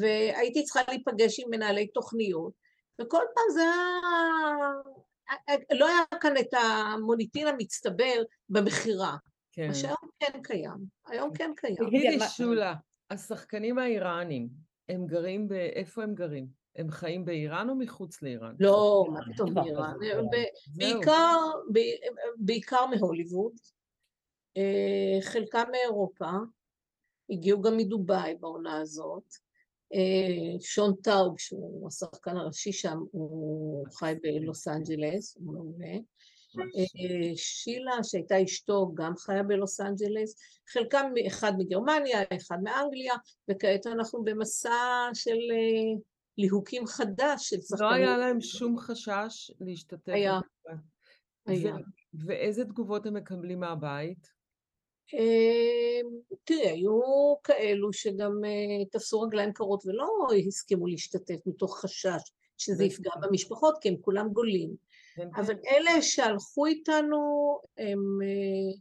והייתי 0.00 0.64
צריכה 0.64 0.80
להיפגש 0.88 1.40
עם 1.40 1.50
מנהלי 1.50 1.86
תוכניות, 1.86 2.52
וכל 3.00 3.22
פעם 3.34 3.44
זה 3.54 3.60
היה... 3.60 3.80
לא 5.72 5.88
היה 5.88 6.02
כאן 6.20 6.36
את 6.36 6.54
המוניטין 6.54 7.46
המצטבר 7.46 8.22
במכירה, 8.48 9.16
כן. 9.52 9.68
מה 9.68 9.74
שהיום 9.74 9.96
כן 10.20 10.42
קיים, 10.42 10.78
היום 11.06 11.34
כן 11.34 11.52
קיים. 11.56 11.76
תגידי, 11.76 12.16
מה- 12.16 12.28
שולה, 12.28 12.74
השחקנים 13.10 13.78
האיראנים, 13.78 14.48
הם 14.88 15.06
גרים 15.06 15.48
ב... 15.48 15.52
איפה 15.52 16.02
הם 16.02 16.14
גרים? 16.14 16.46
הם 16.76 16.90
חיים 16.90 17.24
באיראן 17.24 17.70
או 17.70 17.74
מחוץ 17.74 18.22
לאיראן? 18.22 18.54
לא, 18.60 19.04
מה 19.12 19.20
פתאום 19.34 19.50
כבר 19.50 19.62
באיראן. 19.98 20.24
בעיקר, 20.76 21.36
בעיקר 22.36 22.86
מהוליווד, 22.86 23.52
אה, 24.56 25.18
חלקם 25.22 25.64
מאירופה, 25.70 26.30
הגיעו 27.30 27.62
גם 27.62 27.76
מדובאי 27.76 28.34
בעונה 28.34 28.80
הזאת. 28.80 29.24
אה, 29.94 30.60
שון 30.60 30.94
טאוב, 31.02 31.38
שהוא 31.38 31.88
השחקן 31.88 32.36
הראשי 32.36 32.72
שם, 32.72 32.98
הוא 33.10 33.86
חי 33.92 34.14
בלוס 34.22 34.68
אנג'לס, 34.68 35.36
הוא 35.36 35.54
מעולה. 35.54 35.96
אה, 36.58 37.36
שילה, 37.36 38.04
שהייתה 38.04 38.44
אשתו, 38.44 38.92
גם 38.94 39.16
חיה 39.16 39.42
בלוס 39.42 39.80
אנג'לס. 39.80 40.34
חלקם 40.72 41.12
אחד 41.26 41.52
מגרמניה, 41.58 42.18
אחד 42.36 42.56
מאנגליה, 42.62 43.14
וכעת 43.50 43.86
אנחנו 43.86 44.24
במסע 44.24 45.08
של 45.14 45.30
אה, 45.30 46.00
ליהוקים 46.38 46.86
חדש 46.86 47.48
של 47.48 47.60
שחקנים. 47.60 47.90
לא 47.90 47.94
היה 47.94 48.18
להם 48.18 48.40
שום 48.40 48.78
חשש 48.78 49.50
להשתתף? 49.60 50.12
היה. 50.12 50.40
היה. 51.46 51.74
ו- 51.74 52.26
ואיזה 52.26 52.64
תגובות 52.64 53.06
הם 53.06 53.14
מקבלים 53.14 53.60
מהבית? 53.60 54.40
אה, 55.14 56.00
תראה, 56.44 56.70
היו 56.70 57.00
כאלו 57.44 57.92
שגם 57.92 58.44
אה, 58.44 58.84
תפסו 58.90 59.20
רגליים 59.20 59.52
קרות 59.52 59.86
ולא 59.86 60.06
הסכימו 60.48 60.86
להשתתף 60.86 61.46
מתוך 61.46 61.80
חשש 61.80 62.32
שזה. 62.58 62.84
יפגע 62.84 63.10
במשפחות, 63.22 63.78
כי 63.80 63.88
הם 63.88 63.96
כולם 64.00 64.28
גולים. 64.28 64.74
כן, 65.20 65.28
אבל 65.34 65.54
כן. 65.54 65.68
אלה 65.70 66.02
שהלכו 66.02 66.66
איתנו, 66.66 67.58
הם, 67.78 68.18
אה, 68.22 68.80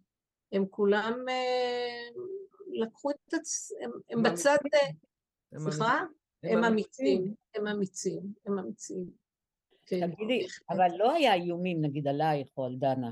הם 0.51 0.65
כולם 0.69 1.25
אה, 1.29 2.21
לקחו 2.71 3.11
את 3.11 3.33
עצ... 3.33 3.71
הם, 3.71 3.91
הם 4.09 4.25
הם 4.25 4.33
בצד... 4.33 4.57
אה, 4.73 4.87
הם 5.51 5.59
סליחה? 5.59 5.99
הם 6.43 6.63
אמיצים, 6.63 7.33
הם 7.55 7.67
אמיצים, 7.67 8.21
הם 8.45 8.59
אמיצים. 8.59 9.05
כן. 9.85 10.11
תגידי. 10.11 10.47
אבל 10.69 10.87
לא 10.97 11.11
היה 11.11 11.33
איומים 11.33 11.81
נגיד 11.81 12.07
עלייך 12.07 12.47
או 12.57 12.65
על 12.65 12.75
דנה. 12.79 13.11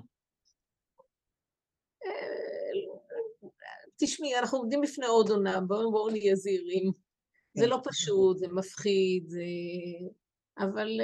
תשמעי, 3.99 4.39
אנחנו 4.39 4.57
עומדים 4.57 4.81
בפני 4.81 5.05
עוד 5.05 5.29
עונה, 5.29 5.61
בואו 5.61 5.91
בואו 5.91 6.09
נהיה 6.09 6.35
זהירים. 6.35 6.91
זה. 7.53 7.67
לא 7.67 7.79
פשוט, 7.83 8.37
זה 8.37 8.47
מפחיד, 8.47 9.27
זה... 9.27 9.41
אבל 10.57 10.99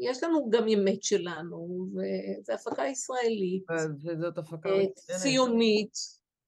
יש 0.00 0.22
לנו 0.22 0.50
גם 0.50 0.68
אמת 0.68 1.02
שלנו, 1.02 1.86
וזו 1.90 2.52
הפקה 2.52 2.86
ישראלית, 2.86 3.64
וזאת 4.04 4.38
הפקה 4.38 4.68
אה. 4.68 5.18
ציונית, 5.20 5.92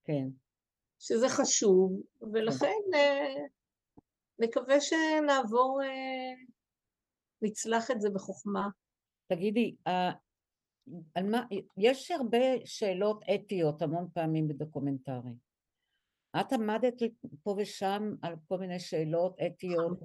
כן. 0.03 0.27
שזה 0.99 1.29
חשוב, 1.29 2.01
ולכן 2.33 2.81
אה, 2.93 3.35
נקווה 4.39 4.81
שנעבור, 4.81 5.81
אה, 5.83 6.43
נצלח 7.41 7.91
את 7.91 8.01
זה 8.01 8.09
בחוכמה. 8.09 8.67
תגידי, 9.27 9.75
על 11.15 11.29
מה, 11.31 11.45
יש 11.77 12.11
הרבה 12.11 12.37
שאלות 12.65 13.23
אתיות 13.35 13.81
המון 13.81 14.07
פעמים 14.13 14.47
בדוקומנטרי. 14.47 15.31
את 16.39 16.53
עמדת 16.53 16.93
פה 17.43 17.55
ושם 17.57 18.15
על 18.21 18.35
כל 18.47 18.57
מיני 18.57 18.79
שאלות 18.79 19.35
אתיות, 19.47 19.99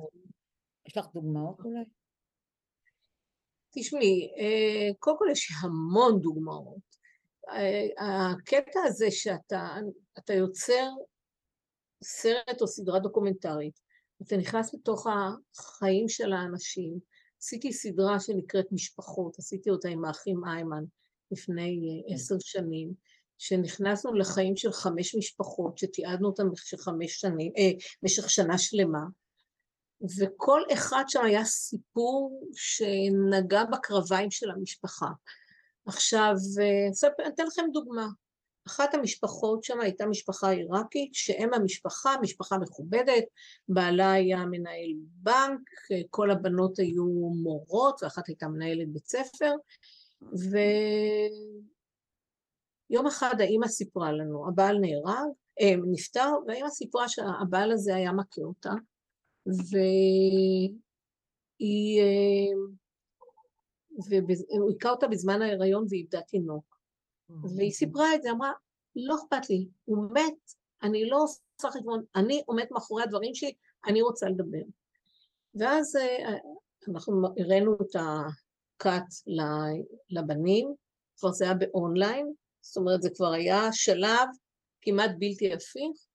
יש 0.89 0.97
לך 0.97 1.07
דוגמאות 1.15 1.61
אולי? 1.65 1.85
תשמעי, 3.79 4.31
אה, 4.39 4.95
קודם 4.99 5.19
כל 5.19 5.27
יש 5.33 5.53
המון 5.61 6.21
דוגמאות. 6.21 6.97
אה, 7.49 8.31
הקטע 8.31 8.81
הזה 8.85 9.11
שאתה 9.11 9.77
אתה 10.19 10.35
יוצר 10.35 10.89
סרט 12.05 12.61
או 12.61 12.67
סדרה 12.67 12.99
דוקומנטרית, 12.99 13.81
אתה 14.23 14.37
נכנס 14.37 14.75
לתוך 14.75 15.07
החיים 15.07 16.09
של 16.09 16.33
האנשים. 16.33 16.99
עשיתי 17.39 17.73
סדרה 17.73 18.21
שנקראת 18.21 18.67
משפחות, 18.73 19.39
עשיתי 19.39 19.71
אותה 19.71 19.89
עם 19.89 20.05
האחים 20.05 20.45
איימן 20.45 20.85
לפני 21.31 22.03
עשר 22.09 22.35
שנים, 22.41 22.93
שנכנסנו 23.39 24.15
לחיים 24.15 24.57
של 24.57 24.73
חמש 24.73 25.15
משפחות, 25.15 25.79
שתיעדנו 25.79 26.29
אותן 26.29 26.49
במשך 26.49 26.79
שנים, 27.07 27.53
אה, 27.59 27.71
במשך 28.03 28.31
שנה 28.31 28.59
שלמה. 28.59 29.05
וכל 30.19 30.61
אחד 30.73 31.05
שם 31.09 31.25
היה 31.25 31.45
סיפור 31.45 32.49
שנגע 32.55 33.65
בקרביים 33.65 34.31
של 34.31 34.51
המשפחה. 34.51 35.09
עכשיו, 35.87 36.35
אה, 36.61 37.11
אני 37.25 37.35
אתן 37.35 37.47
לכם 37.47 37.63
דוגמה. 37.73 38.07
אחת 38.67 38.95
המשפחות 38.95 39.65
שם 39.65 39.81
הייתה 39.81 40.07
משפחה 40.07 40.51
עיראקית, 40.51 41.15
שאם 41.15 41.55
המשפחה, 41.55 42.15
משפחה 42.23 42.59
מכובדת, 42.59 43.25
בעלה 43.69 44.13
היה 44.13 44.45
מנהל 44.45 44.93
בנק, 44.99 45.61
אה, 45.93 46.01
כל 46.11 46.31
הבנות 46.31 46.79
היו 46.79 47.05
מורות, 47.43 48.03
ואחת 48.03 48.29
הייתה 48.29 48.49
מנהלת 48.49 48.89
בית 48.89 49.07
ספר, 49.07 49.53
ויום 52.91 53.07
אחד 53.07 53.41
האימא 53.41 53.69
סיפרה 53.69 54.13
לנו, 54.13 54.49
הבעל 54.49 54.79
נהרג, 54.79 55.31
אה, 55.61 55.75
נפטר, 55.93 56.33
והאימא 56.47 56.69
סיפרה 56.71 57.09
שהבעל 57.09 57.73
הזה 57.73 57.95
היה 57.95 58.13
מכה 58.13 58.43
אותה, 58.43 58.73
והיא... 59.47 60.75
אה, 61.61 62.57
והוא 64.09 64.71
היכה 64.71 64.91
אותה 64.91 65.09
בזמן 65.09 65.43
ההיריון 65.43 65.87
והיא 65.89 66.03
איבדה 66.03 66.21
תינוק. 66.21 66.77
והיא 67.57 67.71
סיפרה 67.71 68.15
את 68.15 68.23
זה, 68.23 68.31
אמרה, 68.31 68.53
לא 68.97 69.15
אכפת 69.15 69.51
לי, 69.51 69.69
הוא 69.85 70.11
מת, 70.13 70.53
אני 70.83 71.09
לא 71.09 71.23
עושה 71.23 71.71
חשבון, 71.71 72.05
אני 72.17 72.43
עומדת 72.47 72.71
מאחורי 72.71 73.03
הדברים 73.03 73.35
שלי, 73.35 73.53
אני 73.87 74.03
רוצה 74.03 74.29
לדבר. 74.29 74.63
ואז 75.55 75.97
אה, 75.97 76.37
אנחנו 76.89 77.27
הראינו 77.39 77.75
את 77.75 77.97
הקאט 77.97 79.15
לבנים, 80.11 80.75
כבר 81.17 81.33
זה 81.33 81.45
היה 81.45 81.55
באונליין, 81.55 82.33
זאת 82.61 82.77
אומרת 82.77 83.03
זה 83.03 83.11
כבר 83.11 83.33
היה 83.33 83.73
שלב 83.73 84.29
כמעט 84.83 85.11
בלתי 85.19 85.53
הפיך, 85.53 86.07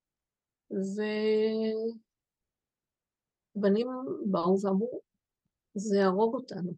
ובנים 3.56 3.88
באו 4.26 4.62
ואמרו, 4.62 5.02
זה 5.76 5.98
יהרוג 5.98 6.36
אותנו. 6.36 6.72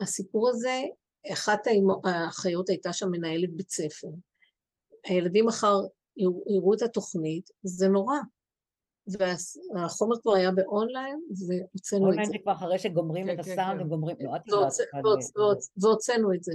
הסיפור 0.00 0.48
הזה, 0.48 0.82
אחת 1.32 1.60
האחיות 2.04 2.68
הייתה 2.68 2.92
שם 2.92 3.10
מנהלת 3.10 3.56
בית 3.56 3.70
ספר. 3.70 4.08
הילדים 5.04 5.46
מחר 5.46 5.80
יראו 6.46 6.74
את 6.74 6.82
התוכנית, 6.82 7.50
זה 7.62 7.88
נורא. 7.88 8.16
והחומר 9.74 10.20
כבר 10.22 10.34
היה 10.34 10.50
באונליין, 10.50 11.20
והוצאנו 11.48 12.02
את 12.02 12.08
אונליין 12.08 12.26
זה. 12.26 12.32
זה 12.32 12.38
כבר 12.42 12.52
אחרי 12.52 12.78
שגומרים 12.78 13.26
כן, 13.26 13.40
את 13.40 13.44
כן, 13.44 13.52
הסאונד 13.52 13.80
כן. 13.80 13.86
וגומרים, 13.86 14.16
לא, 14.20 14.36
את 14.36 14.42
אה, 14.94 15.00
והוצאנו 15.76 16.34
את 16.34 16.42
זה. 16.42 16.52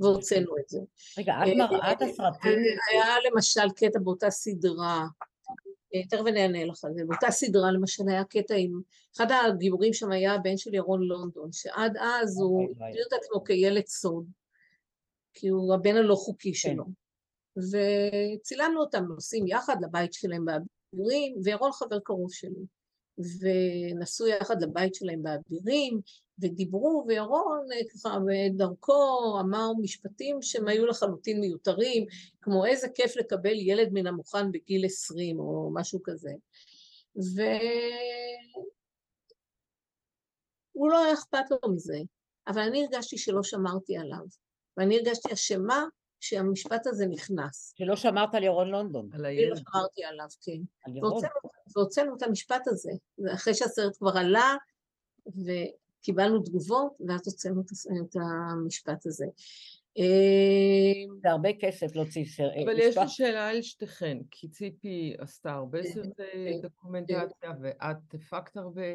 והוצאנו 0.00 0.58
את 0.58 0.68
זה. 0.68 0.78
רגע, 1.18 1.34
את 1.42 1.70
מראה 1.72 1.92
את 1.92 2.02
הסרטים? 2.02 2.58
היה 2.92 3.14
למשל 3.30 3.70
קטע 3.76 3.98
באותה 3.98 4.30
סדרה, 4.30 4.98
אה, 4.98 5.06
תכף 6.10 6.26
אני 6.26 6.42
אענה 6.42 6.64
לך 6.64 6.84
על 6.84 6.92
זה, 6.94 7.02
באותה 7.06 7.30
סדרה 7.30 7.72
למשל 7.72 8.04
היה 8.08 8.24
קטע 8.24 8.54
עם, 8.54 8.80
אחד 9.16 9.26
הגיבורים 9.30 9.92
שם 9.92 10.12
היה 10.12 10.34
הבן 10.34 10.56
של 10.56 10.74
ירון 10.74 11.02
לונדון, 11.02 11.52
שעד 11.52 11.96
אז 11.96 12.40
הוא. 12.40 12.62
הגדיר 12.62 13.04
את 13.08 13.12
עצמו 13.12 13.44
כילד 13.44 13.86
סוד, 13.86 14.26
כי 15.34 15.48
הוא 15.48 15.74
הבן 15.74 15.96
הלא 15.96 16.14
כן. 16.14 16.20
חוקי 16.20 16.54
שלו. 16.54 16.84
וצילמנו 17.56 18.80
אותם 18.80 19.04
נוסעים 19.04 19.46
יחד 19.46 19.76
לבית 19.82 20.12
שלהם 20.12 20.44
באבירים, 20.44 21.36
וירון 21.44 21.72
חבר 21.72 21.98
קרוב 22.04 22.32
שלי. 22.32 22.64
ונסעו 23.18 24.26
יחד 24.26 24.62
לבית 24.62 24.94
שלהם 24.94 25.22
באבירים, 25.22 26.00
ודיברו, 26.38 27.04
וירון 27.08 27.66
אה, 27.72 27.80
ככה 27.94 28.18
בדרכו 28.26 29.36
אמר 29.40 29.72
משפטים 29.80 30.42
שהם 30.42 30.68
היו 30.68 30.86
לחלוטין 30.86 31.40
מיותרים, 31.40 32.06
כמו 32.42 32.66
איזה 32.66 32.88
כיף 32.94 33.16
לקבל 33.16 33.54
ילד 33.54 33.88
מן 33.92 34.06
המוכן 34.06 34.52
בגיל 34.52 34.84
20 34.86 35.38
או 35.38 35.70
משהו 35.74 36.00
כזה. 36.04 36.32
ו... 37.16 37.42
הוא 40.72 40.90
לא 40.90 41.04
היה 41.04 41.14
אכפת 41.14 41.50
לו 41.50 41.72
מזה, 41.72 41.98
אבל 42.48 42.62
אני 42.62 42.84
הרגשתי 42.84 43.18
שלא 43.18 43.42
שמרתי 43.42 43.96
עליו, 43.96 44.24
ואני 44.76 44.96
הרגשתי 44.98 45.32
אשמה 45.32 45.84
שהמשפט 46.20 46.86
הזה 46.86 47.06
נכנס. 47.06 47.74
שלא 47.78 47.96
שמרת 47.96 48.34
על 48.34 48.42
ירון 48.42 48.68
לונדון. 48.68 49.08
על 49.12 49.22
לא 49.22 49.26
הילד. 49.26 49.56
שמרתי 49.56 50.04
עליו, 50.04 50.26
כן. 50.42 50.60
על 50.86 50.96
ירון. 50.96 51.12
והוצאנו- 51.12 51.50
והוצאנו 51.76 52.16
את 52.16 52.22
המשפט 52.22 52.68
הזה, 52.68 52.90
אחרי 53.34 53.54
שהסרט 53.54 53.96
כבר 53.96 54.16
עלה, 54.16 54.56
וקיבלנו 56.04 56.42
תגובות, 56.42 56.92
ואז 57.08 57.20
הוצאנו 57.26 57.60
את 57.60 58.16
המשפט 58.16 59.06
הזה. 59.06 59.26
אה, 59.98 61.14
זה 61.22 61.30
הרבה 61.30 61.48
כסף 61.60 61.96
להוציא 61.96 62.24
סרט. 62.24 62.52
אבל 62.64 62.78
יש 62.78 62.98
לי 62.98 63.08
שאלה 63.08 63.48
על 63.48 63.62
שתיכן, 63.62 64.18
כי 64.30 64.48
ציפי 64.48 65.14
עשתה 65.18 65.52
הרבה 65.52 65.82
כן, 65.82 65.88
סרטי 65.92 66.22
כן, 66.32 66.60
דוקומנטציה 66.62 67.52
ואת 67.60 68.14
הפקת 68.14 68.56
הרבה. 68.56 68.94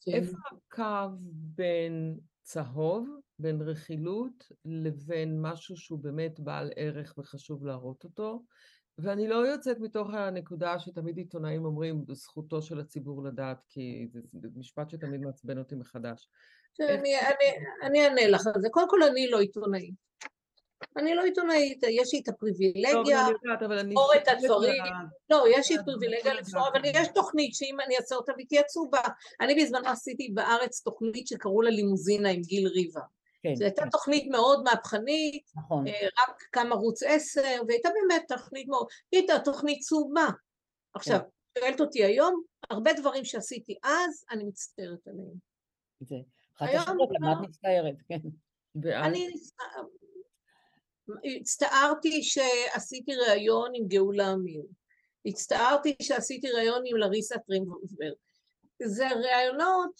כן. 0.00 0.12
איפה 0.12 0.36
הקו 0.52 1.16
בין 1.32 2.18
צהוב, 2.42 3.08
בין 3.38 3.62
רכילות, 3.62 4.52
לבין 4.64 5.40
משהו 5.40 5.76
שהוא 5.76 5.98
באמת 5.98 6.40
בעל 6.40 6.70
ערך 6.76 7.14
וחשוב 7.18 7.66
להראות 7.66 8.04
אותו? 8.04 8.42
ואני 8.98 9.28
לא 9.28 9.34
יוצאת 9.34 9.78
מתוך 9.80 10.10
הנקודה 10.14 10.78
שתמיד 10.78 11.16
עיתונאים 11.16 11.64
אומרים, 11.64 12.04
זכותו 12.12 12.62
של 12.62 12.80
הציבור 12.80 13.24
לדעת, 13.24 13.58
כי 13.68 14.08
זה 14.12 14.48
משפט 14.56 14.90
שתמיד 14.90 15.20
מעצבן 15.20 15.58
אותי 15.58 15.74
מחדש. 15.74 16.28
אני- 16.80 17.16
אענה 18.04 18.28
לך 18.28 18.46
על 18.54 18.60
זה. 18.62 18.68
קודם 18.70 18.88
כל, 18.90 19.02
אני 19.02 19.28
לא 19.28 19.40
עיתונאית. 19.40 19.94
אני 20.96 21.14
לא 21.14 21.24
עיתונאית, 21.24 21.80
יש 21.88 22.14
לי 22.14 22.20
את 22.22 22.28
הפריבילגיה. 22.28 23.26
לבחור 23.92 24.10
את 24.16 24.28
הדברים. 24.28 24.82
לא, 25.30 25.44
יש 25.50 25.70
לי 25.70 25.78
אז 25.78 25.84
פריבילגיה 25.84 26.34
לבחור. 26.34 26.68
אבל 26.68 26.80
יש 26.84 27.08
תוכנית 27.14 27.54
שאם 27.54 27.76
אני 27.86 27.96
אעשה 27.96 28.14
אותה 28.14 28.32
ויתייעצו 28.36 28.88
בה. 28.92 29.00
אני 29.40 29.54
בזמנו 29.62 29.88
עשיתי 29.88 30.30
בארץ 30.34 30.80
תוכנית 30.82 31.26
שקראו 31.26 31.62
לה 31.62 31.70
לימוזינה 31.70 32.28
עם 32.30 32.40
גיל 32.40 32.68
ריבה. 32.68 33.00
כן, 33.42 33.54
זו 33.54 33.64
הייתה 33.64 33.82
כן, 33.82 33.90
תוכנית 33.90 34.30
מאוד 34.30 34.62
מהפכנית, 34.62 35.50
נכון. 35.56 35.86
אה, 35.86 36.06
רק 36.06 36.42
קם 36.50 36.72
ערוץ 36.72 37.02
10, 37.02 37.42
והייתה 37.68 37.88
באמת 37.88 38.24
תוכנית 38.28 38.68
מאוד, 38.68 38.86
היא 39.12 39.20
הייתה 39.20 39.38
תוכנית 39.44 39.80
צהובה. 39.80 40.26
עכשיו, 40.94 41.20
שואלת 41.58 41.80
אותי 41.80 42.04
היום, 42.04 42.42
הרבה 42.70 42.92
דברים 42.92 43.24
שעשיתי 43.24 43.78
אז, 43.82 44.24
אני 44.30 44.44
מצטערת 44.44 45.06
עליהם. 45.06 45.34
זה. 46.00 46.16
אחת 46.56 46.68
השאלות, 46.74 47.08
למה. 47.20 47.32
את 47.32 47.48
מצטערת? 47.48 47.94
כן. 48.08 48.20
אני 49.04 49.28
הצטערתי 51.40 52.22
שעשיתי 52.22 53.14
ראיון 53.14 53.70
עם 53.74 53.88
גאולה 53.88 54.32
אמיר. 54.32 54.62
הצטערתי 55.26 55.96
שעשיתי 56.02 56.50
ראיון 56.50 56.82
עם 56.86 56.96
לריסה 56.96 57.38
טרימבובלר. 57.38 58.12
זה 58.82 59.08
ראיונות 59.08 59.90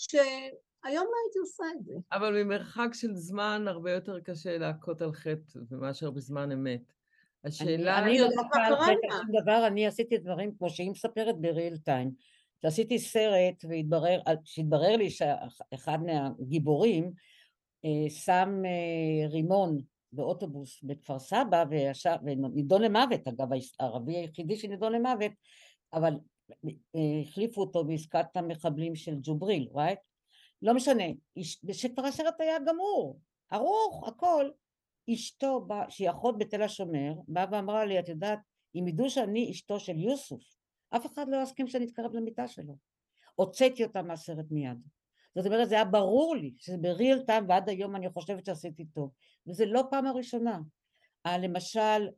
שהיום 0.87 1.05
לא 1.05 1.17
הייתי 1.25 1.39
עושה 1.39 1.65
את 1.77 1.85
זה. 1.85 1.93
אבל 2.13 2.43
ממרחק 2.43 2.89
של 2.93 3.15
זמן 3.15 3.65
הרבה 3.69 3.93
יותר 3.93 4.21
קשה 4.21 4.59
להכות 4.59 5.03
על 5.03 5.13
חטא 5.13 5.59
מאשר 5.71 6.11
בזמן 6.11 6.53
אמת. 6.53 6.93
השאלה... 7.45 7.99
אני 7.99 8.19
לא 8.19 8.25
יודעת 8.25 8.37
מה 8.37 8.43
מכה 8.49 8.67
על 8.67 8.75
קרה 8.75 8.85
חטא 8.85 9.07
לה. 9.07 9.17
שום 9.17 9.43
דבר, 9.43 9.67
אני 9.67 9.87
עשיתי 9.87 10.19
דברים 10.19 10.55
כמו 10.59 10.71
שהיא 10.71 10.91
מספרת 10.91 11.41
בריל 11.41 11.77
טיים. 11.77 12.11
שעשיתי 12.63 12.99
סרט 12.99 13.65
והתברר, 13.69 14.21
שהתברר 14.45 14.97
לי 14.97 15.11
שאחד 15.11 15.99
מהגיבורים 16.03 17.13
אה, 17.85 18.11
שם 18.11 18.63
אה, 18.65 19.29
רימון 19.29 19.79
באוטובוס 20.13 20.81
בכפר 20.83 21.19
סבא 21.19 21.65
וישב, 21.71 22.17
ונידון 22.25 22.83
למוות, 22.83 23.29
אגב, 23.29 23.49
הערבי 23.81 24.17
היחידי 24.17 24.57
שנידון 24.57 24.93
למוות, 24.93 25.33
אבל 25.93 26.15
אה, 26.65 27.21
החליפו 27.23 27.61
אותו 27.61 27.85
בעסקת 27.85 28.37
המחבלים 28.37 28.97
של 28.97 29.15
ג'ובריל, 29.23 29.69
right? 29.73 30.06
לא 30.63 30.75
משנה, 30.75 31.05
שכבר 31.73 32.05
הסרט 32.05 32.41
היה 32.41 32.59
גמור, 32.67 33.21
ערוך, 33.51 34.09
הכל. 34.09 34.51
אשתו, 35.15 35.67
שהיא 35.89 36.11
אחות 36.11 36.39
בתל 36.39 36.63
השומר, 36.63 37.13
באה 37.29 37.47
ואמרה 37.51 37.85
לי, 37.85 37.99
את 37.99 38.09
יודעת, 38.09 38.39
אם 38.75 38.89
ידעו 38.89 39.11
שאני 39.11 39.51
אשתו 39.51 39.81
של 39.81 39.99
יוסוף, 39.99 40.43
אף 40.91 41.07
אחד 41.07 41.29
לא 41.29 41.43
יסכים 41.43 41.69
שאני 41.69 41.85
אתקרב 41.85 42.15
למיטה 42.15 42.49
שלו. 42.49 42.77
הוצאתי 43.35 43.85
אותה 43.85 44.03
מהסרט 44.03 44.47
מיד. 44.51 44.79
זאת 45.35 45.47
אומרת, 45.47 45.69
זה 45.69 45.75
היה 45.75 45.85
ברור 45.85 46.37
לי 46.37 46.55
שזה 46.59 46.77
בריל 46.77 47.19
טיים, 47.19 47.49
ועד 47.49 47.69
היום 47.69 47.97
אני 47.97 48.11
חושבת 48.11 48.47
שעשיתי 48.47 48.85
טוב. 48.85 49.11
וזה 49.47 49.67
לא 49.67 49.83
פעם 49.91 50.07
הראשונה. 50.07 50.59
אה, 51.27 51.39
למשל, 51.39 52.09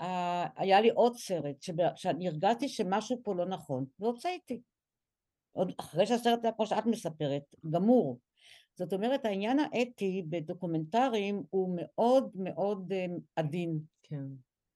אה, 0.00 0.46
היה 0.56 0.80
לי 0.80 0.90
עוד 0.90 1.16
סרט, 1.16 1.56
שאני 1.94 2.28
הרגשתי 2.28 2.68
שמשהו 2.68 3.20
פה 3.22 3.34
לא 3.34 3.46
נכון, 3.46 3.84
והוצאתי. 3.98 4.60
עוד 5.56 5.72
אחרי 5.78 6.06
שהסרט 6.06 6.44
היה, 6.44 6.52
כמו 6.52 6.66
שאת 6.66 6.86
מספרת, 6.86 7.42
גמור. 7.70 8.18
זאת 8.78 8.92
אומרת, 8.92 9.24
העניין 9.24 9.58
האתי 9.58 10.22
בדוקומנטרים 10.28 11.42
הוא 11.50 11.78
מאוד 11.80 12.30
מאוד 12.34 12.92
אה, 12.92 13.06
עדין. 13.36 13.78
כן. 14.02 14.24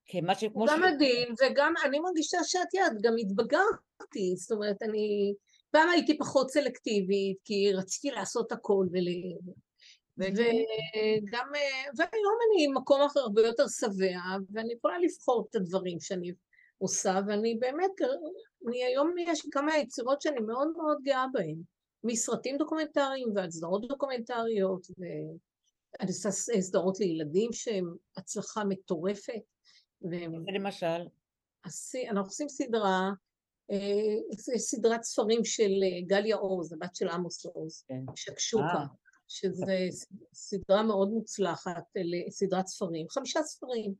כמה 0.06 0.34
ש... 0.34 0.44
הוא 0.52 0.66
גם 0.70 0.80
ש- 0.80 0.94
עדין, 0.94 1.34
וגם 1.40 1.74
אני 1.84 2.00
מרגישה 2.00 2.38
שאת 2.44 2.74
יודעת, 2.74 3.02
גם 3.02 3.12
התבגרתי, 3.20 4.36
זאת 4.36 4.52
אומרת, 4.52 4.82
אני 4.82 5.34
פעם 5.70 5.88
הייתי 5.88 6.18
פחות 6.18 6.50
סלקטיבית, 6.50 7.36
כי 7.44 7.72
רציתי 7.72 8.10
לעשות 8.10 8.52
הכל, 8.52 8.86
ול... 8.92 9.04
וגם, 10.18 11.48
אה, 11.54 11.90
והיום 11.96 12.38
אני 12.46 12.68
במקום 12.68 13.02
אחר 13.02 13.20
הרבה 13.20 13.42
יותר 13.42 13.64
שבע, 13.68 14.20
ואני 14.52 14.72
יכולה 14.72 14.98
לבחור 14.98 15.46
את 15.50 15.56
הדברים 15.56 16.00
שאני 16.00 16.32
עושה, 16.78 17.20
ואני 17.26 17.54
באמת, 17.54 17.90
אני 18.68 18.84
היום 18.84 19.14
יש 19.18 19.44
לי 19.44 19.50
כמה 19.50 19.76
יצירות 19.76 20.22
שאני 20.22 20.40
מאוד 20.40 20.68
מאוד 20.76 20.98
גאה 21.02 21.24
בהן, 21.32 21.56
מסרטים 22.04 22.56
דוקומנטריים 22.56 23.28
ועד 23.34 23.50
סדרות 23.50 23.88
דוקומנטריות, 23.88 24.86
ואני 24.98 26.10
עושה 26.10 26.30
סדרות 26.60 27.00
לילדים 27.00 27.52
שהן 27.52 27.84
הצלחה 28.16 28.64
מטורפת, 28.64 29.42
למשל, 30.54 31.06
אנחנו 32.08 32.24
עושים 32.24 32.48
סדרה, 32.48 33.10
אה, 33.70 34.58
סדרת 34.58 35.02
ספרים 35.02 35.44
של 35.44 35.70
אה, 35.82 36.06
גליה 36.06 36.36
עוז, 36.36 36.72
הבת 36.72 36.96
של 36.96 37.08
עמוס 37.08 37.46
עוז, 37.46 37.84
כן. 37.88 38.04
שקשוקה, 38.16 38.64
אה. 38.64 38.86
שזה 39.28 39.88
סדרה 40.34 40.82
מאוד 40.82 41.08
מוצלחת, 41.08 41.82
סדרת 42.30 42.66
ספרים, 42.66 43.06
חמישה 43.08 43.42
ספרים. 43.42 43.94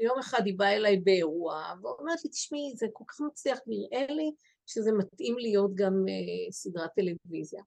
ויום 0.00 0.18
אחד 0.18 0.40
היא 0.44 0.54
באה 0.58 0.76
אליי 0.76 0.96
באירוע, 0.96 1.72
ואומרת 1.82 2.24
לי, 2.24 2.30
תשמעי, 2.30 2.72
זה 2.76 2.86
כל 2.92 3.04
כך 3.08 3.20
מצליח, 3.20 3.58
נראה 3.66 4.06
לי 4.06 4.30
שזה 4.66 4.92
מתאים 4.92 5.38
להיות 5.38 5.70
גם 5.74 5.92
אה, 6.08 6.52
סדרת 6.52 6.90
טלוויזיה. 6.96 7.62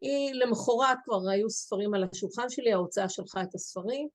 היא, 0.00 0.34
למחרת 0.34 0.98
כבר 1.04 1.28
היו 1.28 1.50
ספרים 1.50 1.94
על 1.94 2.04
השולחן 2.12 2.48
שלי, 2.48 2.72
ההוצאה 2.72 3.08
שלחה 3.08 3.42
את 3.42 3.54
הספרים, 3.54 4.08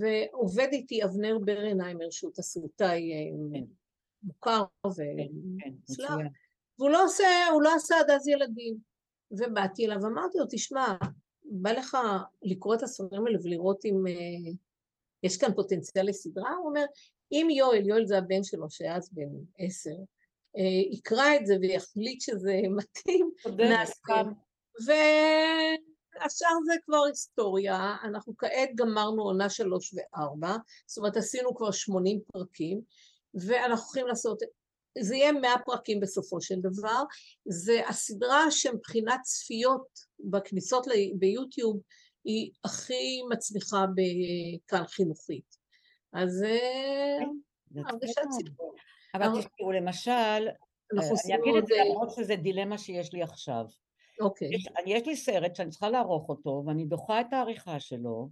ועובד 0.00 0.68
איתי 0.72 1.04
אבנר 1.04 1.38
ברנהיימר, 1.44 2.10
שהוא 2.10 2.30
תסריטאי 2.34 3.12
אה, 3.12 3.58
כן. 3.58 3.64
מוכר 4.22 4.64
כן, 4.82 4.88
ומוצלח, 4.88 6.10
מצוין. 6.10 6.28
והוא 6.78 6.90
לא 6.90 7.04
עושה, 7.04 7.26
הוא 7.52 7.62
לא 7.62 7.74
עשה 7.74 8.00
עד 8.00 8.10
אז 8.10 8.28
ילדים. 8.28 8.76
ובאתי 9.30 9.86
אליו 9.86 10.02
ואמרתי 10.02 10.38
לו, 10.38 10.44
תשמע, 10.50 10.96
בא 11.44 11.72
לך 11.72 11.96
לקרוא 12.42 12.74
את 12.74 12.82
הספרים 12.82 13.26
האלה 13.26 13.38
ולראות 13.42 13.84
אם 13.84 14.06
אה, 14.06 14.52
יש 15.22 15.36
כאן 15.36 15.54
פוטנציאל 15.54 16.06
לסדרה? 16.08 16.54
הוא 16.56 16.68
אומר, 16.68 16.84
אם 17.32 17.48
יואל, 17.50 17.88
יואל 17.88 18.06
זה 18.06 18.18
הבן 18.18 18.44
שלו 18.44 18.70
שהיה 18.70 18.96
אז 18.96 19.10
בן 19.12 19.28
עשר, 19.58 19.96
אה, 20.56 20.96
יקרא 20.98 21.36
את 21.36 21.46
זה 21.46 21.54
ויחליט 21.60 22.20
שזה 22.20 22.54
מתאים, 22.76 23.30
נעשה. 23.58 23.92
כאן. 24.04 24.32
והשאר 24.86 26.56
זה 26.66 26.72
כבר 26.84 27.04
היסטוריה, 27.08 27.96
אנחנו 28.04 28.36
כעת 28.38 28.70
גמרנו 28.74 29.22
עונה 29.22 29.50
שלוש 29.50 29.94
וארבע, 29.94 30.56
זאת 30.86 30.98
אומרת 30.98 31.16
עשינו 31.16 31.54
כבר 31.54 31.70
שמונים 31.70 32.20
פרקים, 32.32 32.80
ואנחנו 33.34 33.84
הולכים 33.84 34.06
לעשות, 34.06 34.38
זה 34.98 35.16
יהיה 35.16 35.32
מאה 35.32 35.58
פרקים 35.64 36.00
בסופו 36.00 36.40
של 36.40 36.60
דבר, 36.60 37.02
זה 37.44 37.88
הסדרה 37.88 38.50
שמבחינת 38.50 39.20
צפיות 39.22 39.86
בכניסות 40.20 40.86
ביוטיוב 41.18 41.80
היא 42.26 42.50
הכי 42.64 43.22
מצליחה 43.30 43.84
בכאן 43.86 44.86
חינוכית. 44.86 45.56
אז 46.12 46.42
אה, 46.42 47.24
זה 47.70 47.80
הרגשת. 47.86 48.20
ציבור. 48.30 48.74
אבל 49.14 49.26
תשמעו, 49.26 49.72
למשל, 49.72 50.48
אנחנו 50.94 51.14
אני 51.24 51.34
אגיד 51.34 51.54
את. 51.58 51.66
זה 51.66 51.74
אה, 51.74 51.84
למרות 51.84 52.10
שזה 52.10 52.36
דילמה 52.36 52.78
שיש 52.78 53.12
לי 53.12 53.22
עכשיו. 53.22 53.64
אוקיי. 54.20 54.48
יש, 54.86 55.06
לי 55.06 55.16
סרט 55.16 55.56
שאני 55.56 55.70
צריכה 55.70 55.90
לערוך 55.90 56.28
אותו, 56.28 56.62
ואני 56.66 56.84
דוחה 56.84 57.20
את 57.20 57.32
העריכה 57.32 57.80
שלו, 57.80 58.28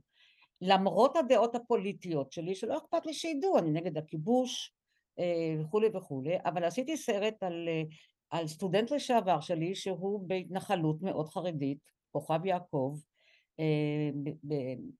למרות 0.61 1.17
הדעות 1.17 1.55
הפוליטיות 1.55 2.33
שלי, 2.33 2.55
שלא 2.55 2.79
אכפת 2.79 3.07
לי 3.07 3.15
שידעו, 3.15 3.59
אני 3.59 3.71
נגד 3.71 3.99
הכיבוש 3.99 4.75
אה, 5.19 5.57
וכולי 5.61 5.89
וכולי, 5.95 6.37
אבל 6.45 6.65
עשיתי 6.65 6.97
סרט 6.97 7.43
על, 7.43 7.69
אה, 7.69 7.83
על 8.31 8.47
סטודנט 8.47 8.91
לשעבר 8.91 9.41
שלי, 9.41 9.75
שהוא 9.75 10.29
בהתנחלות 10.29 11.03
מאוד 11.03 11.29
חרדית, 11.29 11.79
כוכב 12.11 12.47
יעקב, 12.47 12.97
אה, 12.97 13.14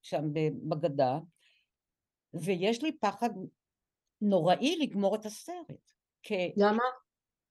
שם 0.03 0.25
בגדה, 0.69 1.19
ויש 2.35 2.83
לי 2.83 2.93
פחד 2.93 3.31
נוראי 4.21 4.77
לגמור 4.77 5.15
את 5.15 5.27
הסרט, 5.27 5.91
למה? 6.57 6.83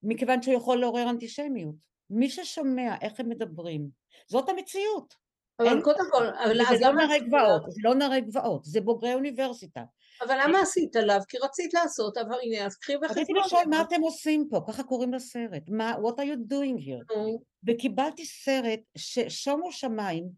מכיוון 0.04 0.42
שהוא 0.42 0.56
יכול 0.56 0.78
לעורר 0.80 1.10
אנטישמיות. 1.10 1.76
מי 2.10 2.30
ששומע 2.30 2.96
איך 3.02 3.20
הם 3.20 3.30
מדברים, 3.30 3.90
זאת 4.28 4.50
המציאות. 4.50 5.14
אבל 5.60 5.68
אין- 5.68 5.82
קודם 5.82 6.06
כל, 6.12 6.26
אבל 6.46 6.62
אז 6.62 6.78
זה 6.80 6.86
לא 6.86 6.94
נערי 6.94 7.20
גבעות? 7.20 7.62
זה 7.72 7.82
לא 7.84 7.96
נערי 7.96 8.22
גבעות, 8.22 8.64
זה 8.64 8.82
בוגרי 8.82 9.14
אוניברסיטה. 9.14 9.84
אבל 10.22 10.38
למה 10.44 10.62
עשית 10.62 10.96
עליו? 10.96 11.20
כי 11.28 11.38
רצית 11.38 11.74
לעשות, 11.74 12.18
אבל 12.18 12.36
הנה, 12.44 12.66
אז 12.66 12.76
קחי 12.78 12.96
רציתי 12.96 13.20
בחשבון. 13.34 13.40
לשאול 13.46 13.64
מה 13.70 13.82
אתם 13.82 14.02
עושים 14.02 14.48
פה, 14.50 14.62
ככה 14.68 14.84
קוראים 14.84 15.14
לסרט, 15.14 15.64
מה, 15.68 15.94
what 15.96 16.14
are 16.20 16.26
you 16.26 16.52
doing 16.54 16.80
here? 16.86 17.16
נו, 17.16 17.44
וקיבלתי 17.68 18.26
סרט 18.26 18.80
ששומו 18.98 19.72
שמיים, 19.72 20.30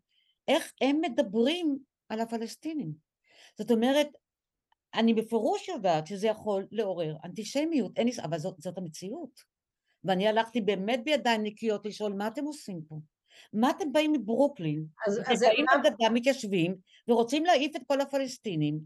איך 0.47 0.73
הם 0.81 1.01
מדברים 1.01 1.77
על 2.09 2.19
הפלסטינים. 2.19 2.91
זאת 3.57 3.71
אומרת, 3.71 4.07
אני 4.93 5.13
בפירוש 5.13 5.67
יודעת 5.67 6.07
שזה 6.07 6.27
יכול 6.27 6.67
לעורר 6.71 7.15
אנטישמיות, 7.23 7.97
אין 7.97 8.07
לי, 8.07 8.13
אבל 8.23 8.37
זאת, 8.37 8.55
זאת 8.59 8.77
המציאות. 8.77 9.55
ואני 10.03 10.27
הלכתי 10.27 10.61
באמת 10.61 11.03
בידיים 11.03 11.43
נקיות 11.43 11.85
לשאול 11.85 12.13
מה 12.13 12.27
אתם 12.27 12.45
עושים 12.45 12.81
פה? 12.87 12.95
מה 13.53 13.69
אתם 13.69 13.91
באים 13.91 14.11
מברוקלין, 14.13 14.85
אז 15.07 15.19
אז 15.25 15.39
זה- 15.39 15.45
ובאים 15.47 15.65
מה- 15.99 16.09
מתיישבים 16.09 16.75
ורוצים 17.07 17.45
להעיף 17.45 17.75
את 17.75 17.81
כל 17.87 18.01
הפלסטינים? 18.01 18.79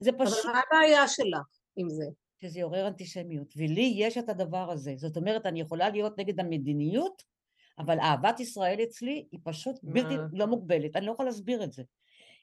זה 0.00 0.10
אבל 0.10 0.26
פשוט 0.26 0.44
מה 0.46 0.60
הבעיה 0.68 1.08
שלך 1.08 1.46
עם 1.76 1.88
זה? 1.90 2.04
שזה 2.42 2.58
יעורר 2.58 2.88
אנטישמיות, 2.88 3.54
ולי 3.56 3.94
יש 3.96 4.18
את 4.18 4.28
הדבר 4.28 4.70
הזה. 4.70 4.94
זאת 4.96 5.16
אומרת, 5.16 5.46
אני 5.46 5.60
יכולה 5.60 5.90
להיות 5.90 6.18
נגד 6.18 6.40
המדיניות, 6.40 7.22
אבל 7.78 8.00
אהבת 8.00 8.40
ישראל 8.40 8.78
אצלי 8.82 9.28
היא 9.32 9.40
פשוט 9.44 9.76
בלתי? 9.82 10.14
לא 10.32 10.46
מוגבלת, 10.46 10.96
אני 10.96 11.06
לא 11.06 11.12
יכולה 11.12 11.28
להסביר 11.28 11.64
את 11.64 11.72
זה. 11.72 11.82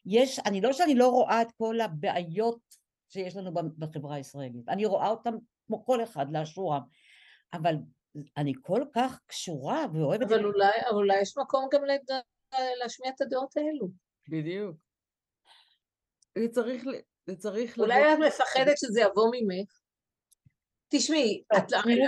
יש, 0.05 0.39
אני 0.45 0.61
לא 0.61 0.73
שאני 0.73 0.95
לא 0.95 1.07
רואה 1.09 1.41
את 1.41 1.51
כל 1.57 1.81
הבעיות 1.81 2.59
שיש 3.09 3.35
לנו 3.35 3.51
בחברה 3.77 4.15
הישראלית, 4.15 4.69
אני 4.69 4.85
רואה 4.85 5.09
אותן 5.09 5.33
כמו 5.67 5.85
כל 5.85 6.03
אחד 6.03 6.25
לאשורם, 6.31 6.81
אבל 7.53 7.75
אני 8.37 8.53
כל 8.61 8.81
כך 8.95 9.19
קשורה 9.25 9.85
ואוהבת 9.93 10.21
את 10.27 10.31
אבל 10.31 10.45
אולי, 10.45 10.71
אבל 10.89 10.95
אולי 10.97 11.21
יש 11.21 11.37
מקום 11.37 11.67
גם 11.73 11.85
לד- 11.85 12.21
להשמיע 12.79 13.09
את 13.15 13.21
הדעות 13.21 13.57
האלו. 13.57 13.87
בדיוק. 14.29 14.75
זה 16.37 16.47
צריך, 16.51 16.83
זה 17.25 17.35
צריך 17.35 17.77
אולי 17.79 18.01
לבוא- 18.01 18.25
את 18.27 18.33
מפחדת 18.33 18.77
שזה 18.77 19.01
יבוא 19.01 19.27
ממך? 19.33 19.69
תשמעי, 20.89 21.43
את 21.57 21.71
לא- 21.71 21.79
אני 21.85 21.99
לא- 21.99 22.05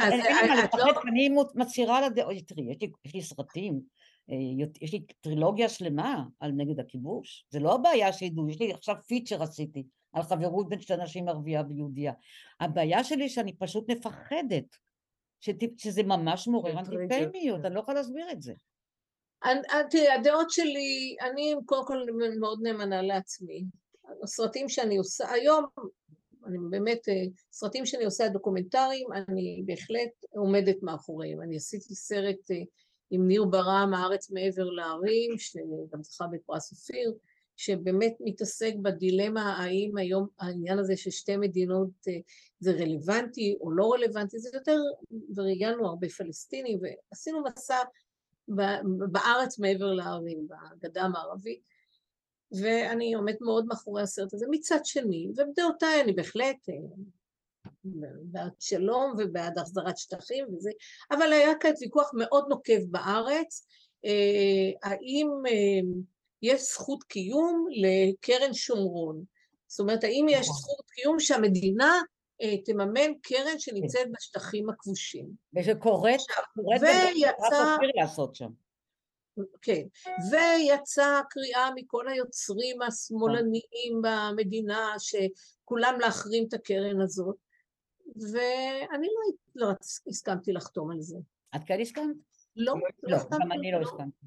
לי 1.13 1.29
מה 1.29 1.41
את 1.41 1.47
לא... 1.55 1.61
מצהירה 1.61 1.97
על 1.97 2.03
הדעות, 2.03 2.35
תראי, 2.47 2.75
יש 3.05 3.13
לי- 3.15 3.21
סרטים, 3.21 3.81
אה, 4.29 4.35
יש 4.81 4.93
לי 4.93 5.05
טרילוגיה 5.21 5.69
שלמה 5.69 6.23
על 6.39 6.51
נגד 6.51 6.79
הכיבוש, 6.79 7.45
זה 7.49 7.59
לא 7.59 7.75
הבעיה 7.75 8.13
שידעו, 8.13 8.49
יש 8.49 8.59
לי 8.61 8.73
עכשיו 8.73 8.95
פיצ'ר 9.07 9.43
עשיתי 9.43 9.83
על 10.13 10.23
חברות 10.23 10.69
בין 10.69 10.81
שתי 10.81 10.97
נשים 10.97 11.29
ערבייה 11.29 11.63
ויהודייה. 11.69 12.13
הבעיה 12.59 13.03
שלי 13.03 13.29
שאני 13.29 13.57
פשוט 13.57 13.89
מפחדת, 13.91 14.75
שזה 15.77 16.03
ממש 16.03 16.47
מעורר 16.47 16.83
טריגר, 16.85 17.15
אנטישמיות, 17.15 17.59
כן. 17.59 17.65
אני 17.65 17.75
לא 17.75 17.79
יכולה 17.79 17.97
להסביר 17.97 18.31
את 18.31 18.41
זה. 18.41 18.53
תראי, 19.89 20.09
הדעות 20.09 20.49
שלי, 20.49 21.15
אני 21.21 21.55
קודם 21.65 21.85
כל 21.87 22.05
מאוד 22.39 22.59
נאמנה 22.61 23.01
לעצמי. 23.01 23.63
הסרטים 24.23 24.69
שאני 24.69 24.97
עושה, 24.97 25.31
היום, 25.31 25.65
אני 26.49 26.57
באמת, 26.69 27.09
אה, 27.09 27.23
סרטים 27.51 27.85
שאני 27.85 28.05
עושה 28.05 28.27
דוקומנטריים, 28.27 29.07
אני 29.13 29.63
בהחלט 29.65 30.25
עומדת 30.29 30.77
מאחוריהם. 30.81 31.41
אני 31.41 31.57
עשיתי 31.57 31.95
סרט 31.95 32.51
אה, 32.51 32.55
עם 33.11 33.27
ניר 33.27 33.45
ברם, 33.45 33.93
הארץ 33.93 34.31
מעבר 34.31 34.63
להרים, 34.63 35.37
שגם 35.37 36.03
זכה 36.03 36.25
בפרס 36.27 36.71
אופיר, 36.71 37.13
שבאמת 37.57 38.13
מתעסק 38.19 38.73
בדילמה 38.81 39.57
האם 39.57 39.97
היום 39.97 40.27
העניין 40.39 40.79
הזה 40.79 40.97
של 40.97 41.09
שתי 41.09 41.37
מדינות 41.37 41.89
אה, 42.07 42.13
זה 42.59 42.71
רלוונטי 42.71 43.57
או 43.61 43.71
לא 43.71 43.91
רלוונטי, 43.93 44.39
זה 44.39 44.49
יותר, 44.53 44.79
וראיינו 45.35 45.87
הרבה 45.87 46.09
פלסטינים, 46.09 46.79
ועשינו 46.81 47.43
מסע 47.43 47.77
בארץ 49.11 49.59
מעבר 49.59 49.93
להרים, 49.93 50.47
בגדה 50.47 51.01
המערבית, 51.01 51.68
ואני 52.51 53.13
עומדת 53.13 53.41
מאוד 53.41 53.65
מאחורי 53.65 54.01
הסרט 54.01 54.33
הזה. 54.33 54.45
מצד 54.49 54.79
שני, 54.85 55.27
ובדעותיי 55.29 56.01
אני 56.01 56.13
בהחלט 56.13 56.69
אה, 56.69 56.75
בעד 58.23 58.51
שלום 58.59 59.13
ובעד 59.17 59.57
החזרת 59.57 59.97
שטחים 59.97 60.45
וזה, 60.53 60.69
אבל 61.11 61.33
היה 61.33 61.55
כאן 61.59 61.71
ויכוח 61.81 62.11
מאוד 62.13 62.45
נוקב 62.49 62.81
בארץ, 62.91 63.67
אה, 64.05 64.89
האם 64.91 65.27
אה, 65.47 65.99
יש 66.41 66.61
זכות 66.61 67.03
קיום 67.03 67.67
לקרן 67.71 68.53
שומרון. 68.53 69.23
זאת 69.67 69.79
אומרת, 69.79 70.03
האם 70.03 70.25
יש 70.29 70.39
נכון. 70.39 70.55
זכות 70.55 70.85
קיום 70.91 71.19
שהמדינה 71.19 72.01
תממן 72.65 73.11
קרן 73.21 73.59
שנמצאת 73.59 74.07
בשטחים 74.11 74.69
הכבושים. 74.69 75.25
ושקוראת, 75.53 76.19
קוראת 76.55 76.81
ויצא- 76.81 77.79
לעשות 77.95 78.35
שם. 78.35 78.49
כן, 79.61 79.83
ויצאה 80.31 81.21
קריאה 81.29 81.69
מכל 81.75 82.07
היוצרים 82.07 82.81
השמאלניים 82.81 84.01
במדינה 84.01 84.93
שכולם 84.97 85.99
להחרים 85.99 86.45
את 86.47 86.53
הקרן 86.53 87.01
הזאת, 87.01 87.35
ואני 88.15 89.07
לא, 89.07 89.67
לא 89.67 89.73
הסכמתי 90.07 90.51
לחתום 90.51 90.91
על 90.91 91.01
זה. 91.01 91.17
את 91.55 91.61
כן 91.67 91.79
הסכמת? 91.81 92.15
לא, 92.55 92.73
לא, 93.03 93.15
הסכמתי 93.15 93.43
גם 93.43 93.51
אני 93.51 93.71
לא 93.71 93.79
לחתום. 93.79 93.99
הסכמתי. 93.99 94.25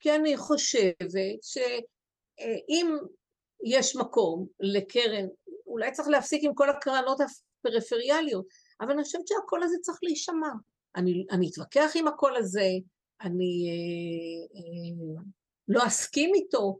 כי 0.00 0.14
אני 0.14 0.36
חושבת 0.36 1.10
שאם 1.42 2.96
יש 3.64 3.96
מקום 3.96 4.46
לקרן, 4.60 5.26
אולי 5.66 5.92
צריך 5.92 6.08
להפסיק 6.08 6.44
עם 6.44 6.54
כל 6.54 6.70
הקרנות 6.70 7.18
הפריפריאליות, 7.20 8.46
אבל 8.80 8.90
אני 8.90 9.02
חושבת 9.02 9.28
שהקול 9.28 9.62
הזה 9.62 9.76
צריך 9.80 9.98
להישמע. 10.02 10.48
אני, 10.96 11.26
אני 11.30 11.50
אתווכח 11.50 11.90
עם 11.94 12.08
הקול 12.08 12.36
הזה, 12.36 12.68
אני 13.22 13.68
אה, 13.70 14.58
אה, 14.58 15.22
לא 15.68 15.86
אסכים 15.86 16.34
איתו, 16.34 16.78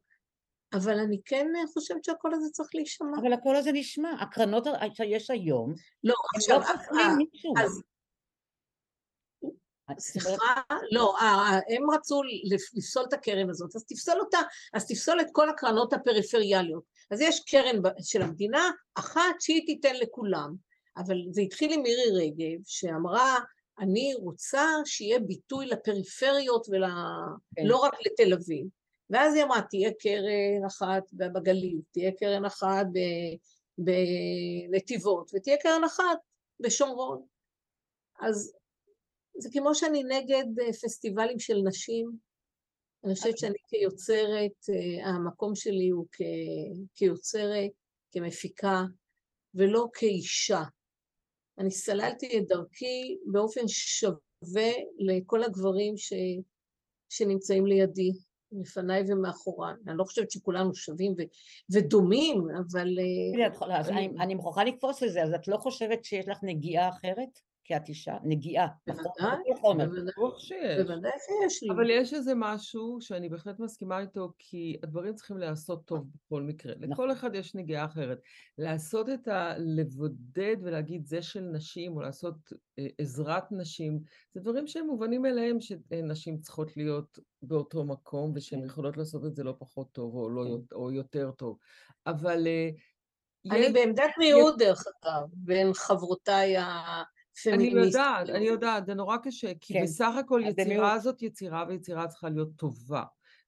אבל 0.72 0.98
אני 0.98 1.20
כן 1.24 1.46
חושבת 1.74 2.04
שהקול 2.04 2.34
הזה 2.34 2.50
צריך 2.52 2.68
להישמע. 2.74 3.18
אבל 3.20 3.32
הקול 3.32 3.56
הזה 3.56 3.72
נשמע, 3.72 4.10
הקרנות 4.20 4.66
שיש 4.94 5.30
היום, 5.30 5.74
לא, 6.04 6.14
עכשיו, 6.34 6.60
לא 6.60 6.64
סופרים 6.64 7.06
אה, 7.06 7.16
מישהו. 7.16 7.54
אז 7.58 7.82
סליחה, 9.98 10.54
לא, 10.92 11.16
הם 11.76 11.90
רצו 11.90 12.22
לפ- 12.22 12.74
לפסול 12.74 13.04
את 13.08 13.12
הקרן 13.12 13.50
הזאת, 13.50 13.76
אז 13.76 13.84
תפסול 13.84 14.20
אותה, 14.20 14.38
אז 14.74 14.86
תפסול 14.86 15.20
את 15.20 15.26
כל 15.32 15.50
הקרנות 15.50 15.92
הפריפריאליות. 15.92 16.82
אז 17.10 17.20
יש 17.20 17.44
קרן 17.50 17.76
של 18.02 18.22
המדינה, 18.22 18.70
אחת 18.94 19.40
שהיא 19.40 19.66
תיתן 19.66 19.94
לכולם. 19.94 20.54
אבל 20.96 21.16
זה 21.30 21.40
התחיל 21.40 21.72
עם 21.72 21.82
מירי 21.82 22.10
רגב, 22.14 22.60
שאמרה, 22.64 23.38
אני 23.80 24.14
רוצה 24.14 24.64
שיהיה 24.84 25.18
ביטוי 25.20 25.66
לפריפריות 25.66 26.66
ולא 26.68 26.86
כן. 27.56 27.66
לא 27.66 27.76
רק 27.76 27.94
לתל 28.06 28.32
אביב. 28.32 28.66
ואז 29.10 29.34
היא 29.34 29.44
אמרה, 29.44 29.62
תהיה 29.70 29.90
קרן 30.00 30.64
אחת 30.66 31.02
בגליל, 31.12 31.80
תהיה 31.92 32.12
קרן 32.12 32.44
אחת 32.44 32.86
בנתיבות, 33.78 35.30
ותהיה 35.34 35.56
קרן 35.56 35.84
אחת 35.84 36.18
בשומרון. 36.60 37.22
אז 38.20 38.54
זה 39.38 39.48
כמו 39.52 39.74
שאני 39.74 40.02
נגד 40.02 40.58
אה, 40.60 40.72
פסטיבלים 40.72 41.38
של 41.38 41.58
נשים. 41.64 42.10
אני 43.04 43.14
חושבת 43.14 43.38
שאני 43.38 43.58
כיוצרת, 43.68 44.68
אה, 44.70 45.06
המקום 45.06 45.54
שלי 45.54 45.88
הוא 45.88 46.06
כ- 46.12 46.88
כיוצרת, 46.94 47.70
כמפיקה, 48.12 48.82
ולא 49.54 49.86
כאישה. 49.92 50.62
אני 51.58 51.70
סללתי 51.70 52.38
את 52.38 52.46
דרכי 52.48 53.18
באופן 53.32 53.68
שווה 53.68 54.70
לכל 54.98 55.44
הגברים 55.44 55.96
ש... 55.96 56.12
שנמצאים 57.08 57.66
לידי, 57.66 58.10
לפניי 58.52 59.02
ומאחוריי. 59.08 59.74
אני 59.88 59.98
לא 59.98 60.04
חושבת 60.04 60.30
שכולנו 60.30 60.74
שווים 60.74 61.12
ו... 61.18 61.22
ודומים, 61.72 62.46
אבל... 62.58 62.88
אה, 62.98 64.22
אני 64.22 64.34
מוכרחה 64.34 64.64
לקפוץ 64.64 65.02
לזה, 65.02 65.22
אז 65.22 65.32
את 65.34 65.48
לא 65.48 65.56
חושבת 65.56 66.04
שיש 66.04 66.28
לך 66.28 66.38
נגיעה 66.42 66.88
אחרת? 66.88 67.47
כי 67.68 67.76
את 67.76 67.88
אישה, 67.88 68.16
נגיעה, 68.22 68.68
נכון? 68.86 69.78
בוודאי. 69.78 70.14
בוודאי, 70.78 71.12
שיש. 71.18 71.62
לי. 71.62 71.70
אבל 71.70 71.90
יש 71.90 72.14
איזה 72.14 72.32
משהו 72.36 72.98
שאני 73.00 73.28
בהחלט 73.28 73.58
מסכימה 73.58 74.00
איתו, 74.00 74.32
כי 74.38 74.76
הדברים 74.82 75.14
צריכים 75.14 75.38
להיעשות 75.38 75.84
טוב 75.84 76.06
בכל 76.14 76.42
מקרה. 76.42 76.74
נכון. 76.74 76.90
לכל 76.90 77.12
אחד 77.12 77.34
יש 77.34 77.54
נגיעה 77.54 77.84
אחרת. 77.84 78.20
לעשות 78.58 79.08
את 79.08 79.28
ה... 79.28 79.54
לבודד 79.58 80.56
ולהגיד 80.62 81.06
זה 81.06 81.22
של 81.22 81.40
נשים, 81.40 81.96
או 81.96 82.00
לעשות 82.00 82.34
אה, 82.78 82.86
עזרת 82.98 83.52
נשים, 83.52 84.00
זה 84.34 84.40
דברים 84.40 84.66
שהם 84.66 84.86
מובנים 84.86 85.22
מאליהם 85.22 85.58
שנשים 85.60 86.38
צריכות 86.38 86.76
להיות 86.76 87.18
באותו 87.42 87.84
מקום, 87.84 88.32
ושהן 88.34 88.60
כן. 88.60 88.66
יכולות 88.66 88.96
לעשות 88.96 89.24
את 89.24 89.34
זה 89.34 89.44
לא 89.44 89.54
פחות 89.58 89.92
טוב, 89.92 90.14
או, 90.14 90.30
לא, 90.30 90.44
כן. 90.44 90.74
או 90.74 90.92
יותר 90.92 91.30
טוב. 91.30 91.58
אבל 92.06 92.46
אה, 92.46 92.68
אני. 93.50 93.72
בעמדת 93.72 94.10
מיעוט, 94.18 94.58
דרך 94.58 94.84
אגב, 94.86 95.28
בין 95.32 95.74
חברותיי 95.74 96.56
אני 97.46 97.54
הפמיניסטיות. 97.68 98.04
יודעת, 98.04 98.30
אני 98.30 98.44
יודעת, 98.44 98.86
זה 98.86 98.94
נורא 98.94 99.16
קשה, 99.16 99.52
כי 99.60 99.74
כן, 99.74 99.82
בסך 99.82 100.14
הכל. 100.18 100.42
יצירה 100.44 100.98
זאת 100.98 101.22
יצירה, 101.22 101.64
ויצירה 101.68 102.08
צריכה 102.08 102.28
להיות 102.28 102.48
טובה. 102.56 103.02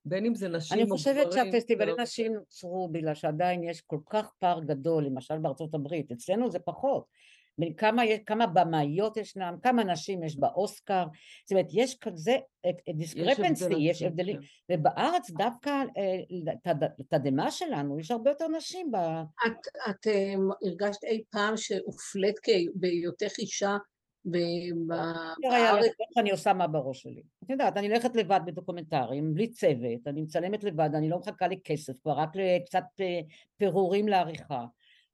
בין 0.05 0.27
אם 0.27 0.35
זה 0.35 0.49
נשים 0.49 0.75
או 0.77 0.81
אני 0.81 0.85
גברים. 0.85 0.99
חושבת 0.99 1.33
זה 1.33 1.39
שהפסטיבלי 1.39 1.91
לא 1.91 2.03
נשים 2.03 2.35
נוצרו 2.35 2.89
בגלל 2.93 3.15
שעדיין 3.15 3.65
יש 3.65 3.81
כל 3.81 3.99
כך 4.11 4.31
פער 4.39 4.61
גדול, 4.61 5.05
למשל 5.05 5.39
בארצות 5.39 5.75
הברית, 5.75 6.13
אצלנו 6.13 6.51
זה 6.51 6.59
פחות, 6.59 7.05
בין 7.61 7.75
כמה, 7.75 8.03
כמה 8.27 8.47
במאיות 8.47 9.17
ישנם, 9.17 9.57
כמה 9.63 9.85
נשים 9.85 10.23
יש 10.23 10.39
באוסקר, 10.39 11.05
זאת 11.45 11.51
אומרת 11.51 11.67
יש 11.73 11.99
כזה 11.99 12.37
דיסקרפנסי, 12.95 13.75
יש 13.81 14.03
הבדלים, 14.03 14.37
כן. 14.41 14.75
ובארץ 14.75 15.31
דווקא 15.31 15.83
לתדהמה 16.99 17.45
אה, 17.45 17.51
שלנו 17.51 17.99
יש 17.99 18.11
הרבה 18.11 18.31
יותר 18.31 18.49
נשים 18.49 18.91
ב... 18.91 18.97
את, 19.47 19.69
את 19.91 20.07
אה, 20.07 20.35
הרגשת 20.63 21.05
אי 21.05 21.23
פעם 21.31 21.57
שהופלית 21.57 22.37
בהיותך 22.75 23.39
אישה 23.39 23.77
בארץ? 24.25 25.93
אני 26.17 26.31
עושה 26.31 26.53
מה 26.53 26.67
בראש 26.67 27.03
שלי. 27.03 27.23
את 27.45 27.51
יודעת, 27.51 27.77
אני 27.77 27.89
הולכת 27.89 28.17
לבד 28.17 28.41
בדוקומנטרים, 28.47 29.35
בלי 29.35 29.49
צוות, 29.49 30.07
אני 30.07 30.23
מצלמת 30.23 30.65
לבד, 30.65 30.91
אני 30.95 31.09
לא 31.09 31.19
מחכה 31.19 31.49
לי 31.49 31.61
כסף, 31.65 31.93
כבר 32.03 32.13
רק 32.13 32.31
קצת 32.67 32.85
אה, 33.01 33.21
פירורים 33.57 34.09
לעריכה. 34.09 34.65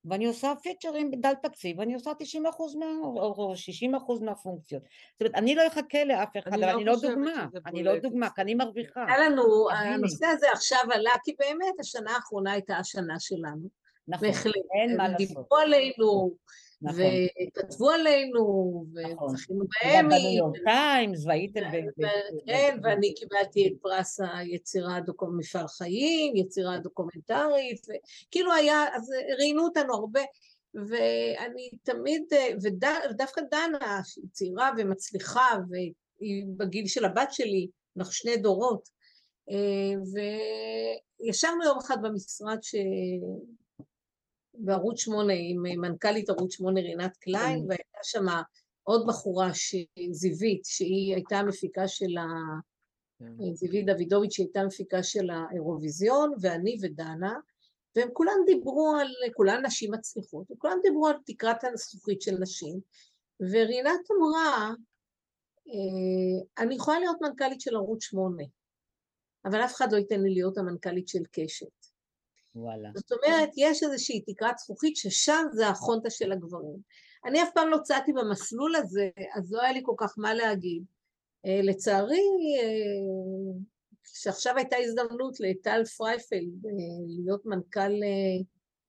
ואני 0.06 0.26
עושה 0.26 0.52
פיצ'רים 0.62 1.10
בדל 1.10 1.32
תקציב, 1.42 1.78
ואני 1.78 1.94
עושה 1.94 2.10
90 2.18 2.46
אחוז 2.46 2.74
מה, 2.74 2.86
או 3.02 3.52
60 3.56 3.94
אחוז 3.94 4.22
מהפונקציות. 4.22 4.82
זאת 4.82 5.20
אומרת, 5.20 5.34
אני 5.34 5.54
לא 5.54 5.66
אחכה 5.66 6.04
לאף 6.04 6.36
אחד, 6.38 6.52
אבל 6.52 6.64
אני 6.64 6.84
לא, 6.84 6.92
לא 6.92 6.98
דוגמה, 7.00 7.46
אני 7.66 7.82
לא 7.82 7.98
דוגמה, 7.98 8.30
כי 8.30 8.40
אני 8.40 8.54
מרוויחה. 8.54 9.04
היה 9.08 9.18
לנו, 9.18 9.70
הנושא 9.70 10.26
הזה 10.26 10.46
עכשיו 10.52 10.80
עלה, 10.90 11.12
כי 11.24 11.36
באמת 11.38 11.80
השנה 11.80 12.14
האחרונה 12.14 12.52
הייתה 12.52 12.76
השנה 12.76 13.20
שלנו. 13.20 13.68
נכון, 14.08 14.28
אין 14.80 14.96
מה 14.96 15.08
לעשות. 15.08 15.28
דיברו 15.28 15.56
עלינו, 15.56 16.34
נכון. 16.82 17.00
וכתבו 17.48 17.90
עלינו, 17.90 18.84
נכון. 19.12 19.34
וזכינו 19.34 19.64
באמי. 19.84 20.08
בניו 20.08 20.36
יורק 20.36 20.56
טיימס, 20.64 21.26
והייתם... 21.26 21.60
כן, 22.46 22.78
ואני 22.82 23.14
קיבלתי 23.14 23.66
את 23.66 23.72
פרס 23.82 24.20
היצירה 24.34 24.98
מפעל 25.38 25.68
חיים, 25.68 26.36
יצירה 26.36 26.78
דוקומנטרית, 26.78 27.86
וכאילו 27.86 28.52
היה, 28.52 28.84
אז 28.94 29.10
ראיינו 29.38 29.64
אותנו 29.64 29.94
הרבה, 29.94 30.20
ואני 30.74 31.70
תמיד, 31.82 32.22
ודווקא 33.10 33.40
דנה, 33.50 34.00
שהיא 34.04 34.24
צעירה 34.32 34.70
ומצליחה, 34.78 35.56
והיא 35.70 36.44
בגיל 36.56 36.86
של 36.86 37.04
הבת 37.04 37.32
שלי, 37.32 37.68
אנחנו 37.96 38.12
שני 38.12 38.36
דורות, 38.36 38.88
אה, 39.50 40.00
וישבנו 41.20 41.64
יום 41.64 41.78
אחד 41.78 41.96
במשרד 42.02 42.58
ש... 42.62 42.74
בערוץ 44.58 45.00
8 45.00 45.32
עם 45.36 45.66
אה, 45.66 45.76
מנכ"לית 45.76 46.30
ערוץ 46.30 46.52
8 46.52 46.80
רינת 46.80 47.16
קליין, 47.16 47.58
כן. 47.58 47.68
והייתה 47.68 47.98
שם 48.02 48.26
עוד 48.82 49.06
בחורה, 49.06 49.50
זיווית, 50.10 50.64
שהיא 50.64 51.14
הייתה 51.14 51.42
מפיקה 51.42 51.88
של 51.88 52.18
ה... 52.18 52.24
כן. 53.18 53.24
אה, 53.24 53.54
זיווית 53.54 53.86
דוידוביץ', 53.86 54.32
שהיא 54.32 54.46
הייתה 54.46 54.64
מפיקה 54.64 55.02
של 55.02 55.30
האירוויזיון, 55.30 56.32
ואני 56.40 56.76
ודנה, 56.82 57.34
והם 57.96 58.08
כולם 58.12 58.36
דיברו 58.46 58.94
על, 59.00 59.08
כולן 59.34 59.66
נשים 59.66 59.92
מצליחות, 59.92 60.50
וכולם 60.50 60.78
דיברו 60.82 61.06
על 61.06 61.16
תקרת 61.26 61.64
הזכוכית 61.64 62.22
של 62.22 62.38
נשים, 62.40 62.80
ורינת 63.40 64.00
אמרה, 64.18 64.72
אה, 65.68 66.64
אני 66.64 66.74
יכולה 66.74 66.98
להיות 66.98 67.16
מנכ"לית 67.20 67.60
של 67.60 67.76
ערוץ 67.76 68.02
8, 68.02 68.42
אבל 69.44 69.64
אף 69.64 69.74
אחד 69.74 69.92
לא 69.92 69.96
ייתן 69.96 70.20
לי 70.20 70.34
להיות 70.34 70.58
המנכ"לית 70.58 71.08
של 71.08 71.22
קשת. 71.32 71.75
וואלה. 72.56 72.88
זאת 72.94 73.12
אומרת, 73.12 73.50
יש 73.56 73.82
איזושהי 73.82 74.20
תקרת 74.20 74.58
זכוכית 74.58 74.96
ששם 74.96 75.44
זה 75.52 75.68
החונטה 75.68 76.10
של 76.10 76.32
הגברים. 76.32 76.76
אני 77.24 77.42
אף 77.42 77.48
פעם 77.54 77.68
לא 77.68 77.78
צעדתי 77.82 78.12
במסלול 78.12 78.74
הזה, 78.74 79.08
אז 79.34 79.52
לא 79.52 79.62
היה 79.62 79.72
לי 79.72 79.80
כל 79.82 79.94
כך 79.96 80.14
מה 80.18 80.34
להגיד. 80.34 80.82
אה, 81.46 81.50
לצערי, 81.62 82.26
אה, 82.60 83.60
שעכשיו 84.04 84.56
הייתה 84.56 84.76
הזדמנות 84.76 85.40
לטל 85.40 85.84
פרייפלד 85.84 86.64
אה, 86.64 86.68
להיות 87.06 87.46
מנכ"ל 87.46 87.80
אה, 87.80 88.44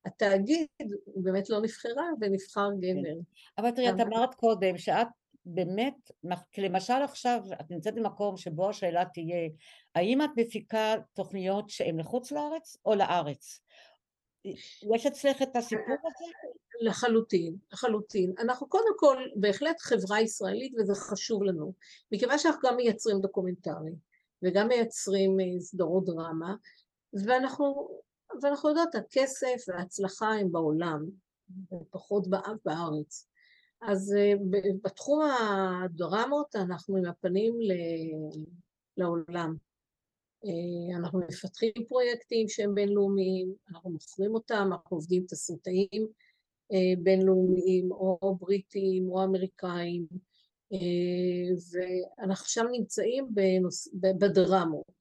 התאגיד, 0.06 0.68
היא 0.80 1.24
באמת 1.24 1.50
לא 1.50 1.62
נבחרה 1.62 2.06
ונבחר 2.22 2.70
גבר. 2.80 3.02
כן. 3.04 3.20
אבל 3.58 3.72
תראי, 3.72 3.90
את 3.90 4.00
אמרת 4.00 4.34
קודם 4.34 4.78
שאת 4.78 5.08
באמת, 5.50 6.12
למשל 6.58 6.94
עכשיו 7.04 7.42
את 7.62 7.72
נמצאת 7.72 7.96
במקום 7.96 8.38
שבו 8.38 8.70
השאלה 8.70 9.04
תהיה, 9.14 9.50
האם 9.96 10.22
את 10.22 10.30
מפיקה 10.38 10.96
תוכניות 11.14 11.70
שהן 11.70 12.00
לחוץ 12.00 12.32
לארץ 12.32 12.78
או 12.86 12.96
לארץ? 12.96 13.62
יש 14.96 15.06
אצלך 15.06 15.42
את 15.42 15.56
הסיפור 15.56 15.96
הזה? 16.06 16.26
לחלוטין, 16.82 17.56
לחלוטין. 17.72 18.34
אנחנו 18.40 18.70
קודם 18.70 18.94
כל 18.98 19.18
בהחלט 19.36 19.80
חברה 19.80 20.22
ישראלית 20.22 20.74
וזה 20.80 20.96
חשוב 20.96 21.44
לנו, 21.44 21.74
מכיוון 22.12 22.38
שאנחנו 22.38 22.70
גם 22.70 22.76
מייצרים 22.76 23.22
דוקומנטרי 23.22 23.92
וגם 24.44 24.68
מייצרים 24.68 25.40
אה, 25.40 25.60
סדרות 25.60 26.06
דרמה, 26.06 26.56
ואנחנו, 27.26 27.90
ואנחנו 28.42 28.70
יודעות, 28.70 28.96
הכסף 28.96 29.56
וההצלחה 29.68 30.28
הם 30.28 30.52
בעולם, 30.52 31.06
פחות 31.92 32.28
בארץ. 32.66 33.27
אז 33.82 34.16
אה, 34.18 34.34
בתחום 34.84 35.22
הדרמות 35.24 36.56
אנחנו 36.56 36.98
עם 36.98 37.06
הפנים 37.06 37.60
לעולם. 38.98 39.56
אה, 40.46 40.98
אנחנו 40.98 41.20
מפתחים 41.20 41.72
פרויקטים 41.88 42.50
שהם 42.50 42.76
בינלאומיים, 42.76 43.54
אנחנו 43.70 43.90
מוכרים 43.90 44.34
אותם, 44.34 44.70
אנחנו 44.72 44.98
עובדים 44.98 45.26
תסריטאים 45.28 46.08
אה, 46.72 47.02
בינלאומיים 47.04 47.92
או 47.92 48.38
בריטים 48.40 49.10
או 49.10 49.24
אמריקאים 49.24 50.08
ואנחנו 51.72 52.46
שם 52.46 52.66
נמצאים 52.72 53.28
בנוס... 53.34 53.88
בדרמות. 53.94 54.97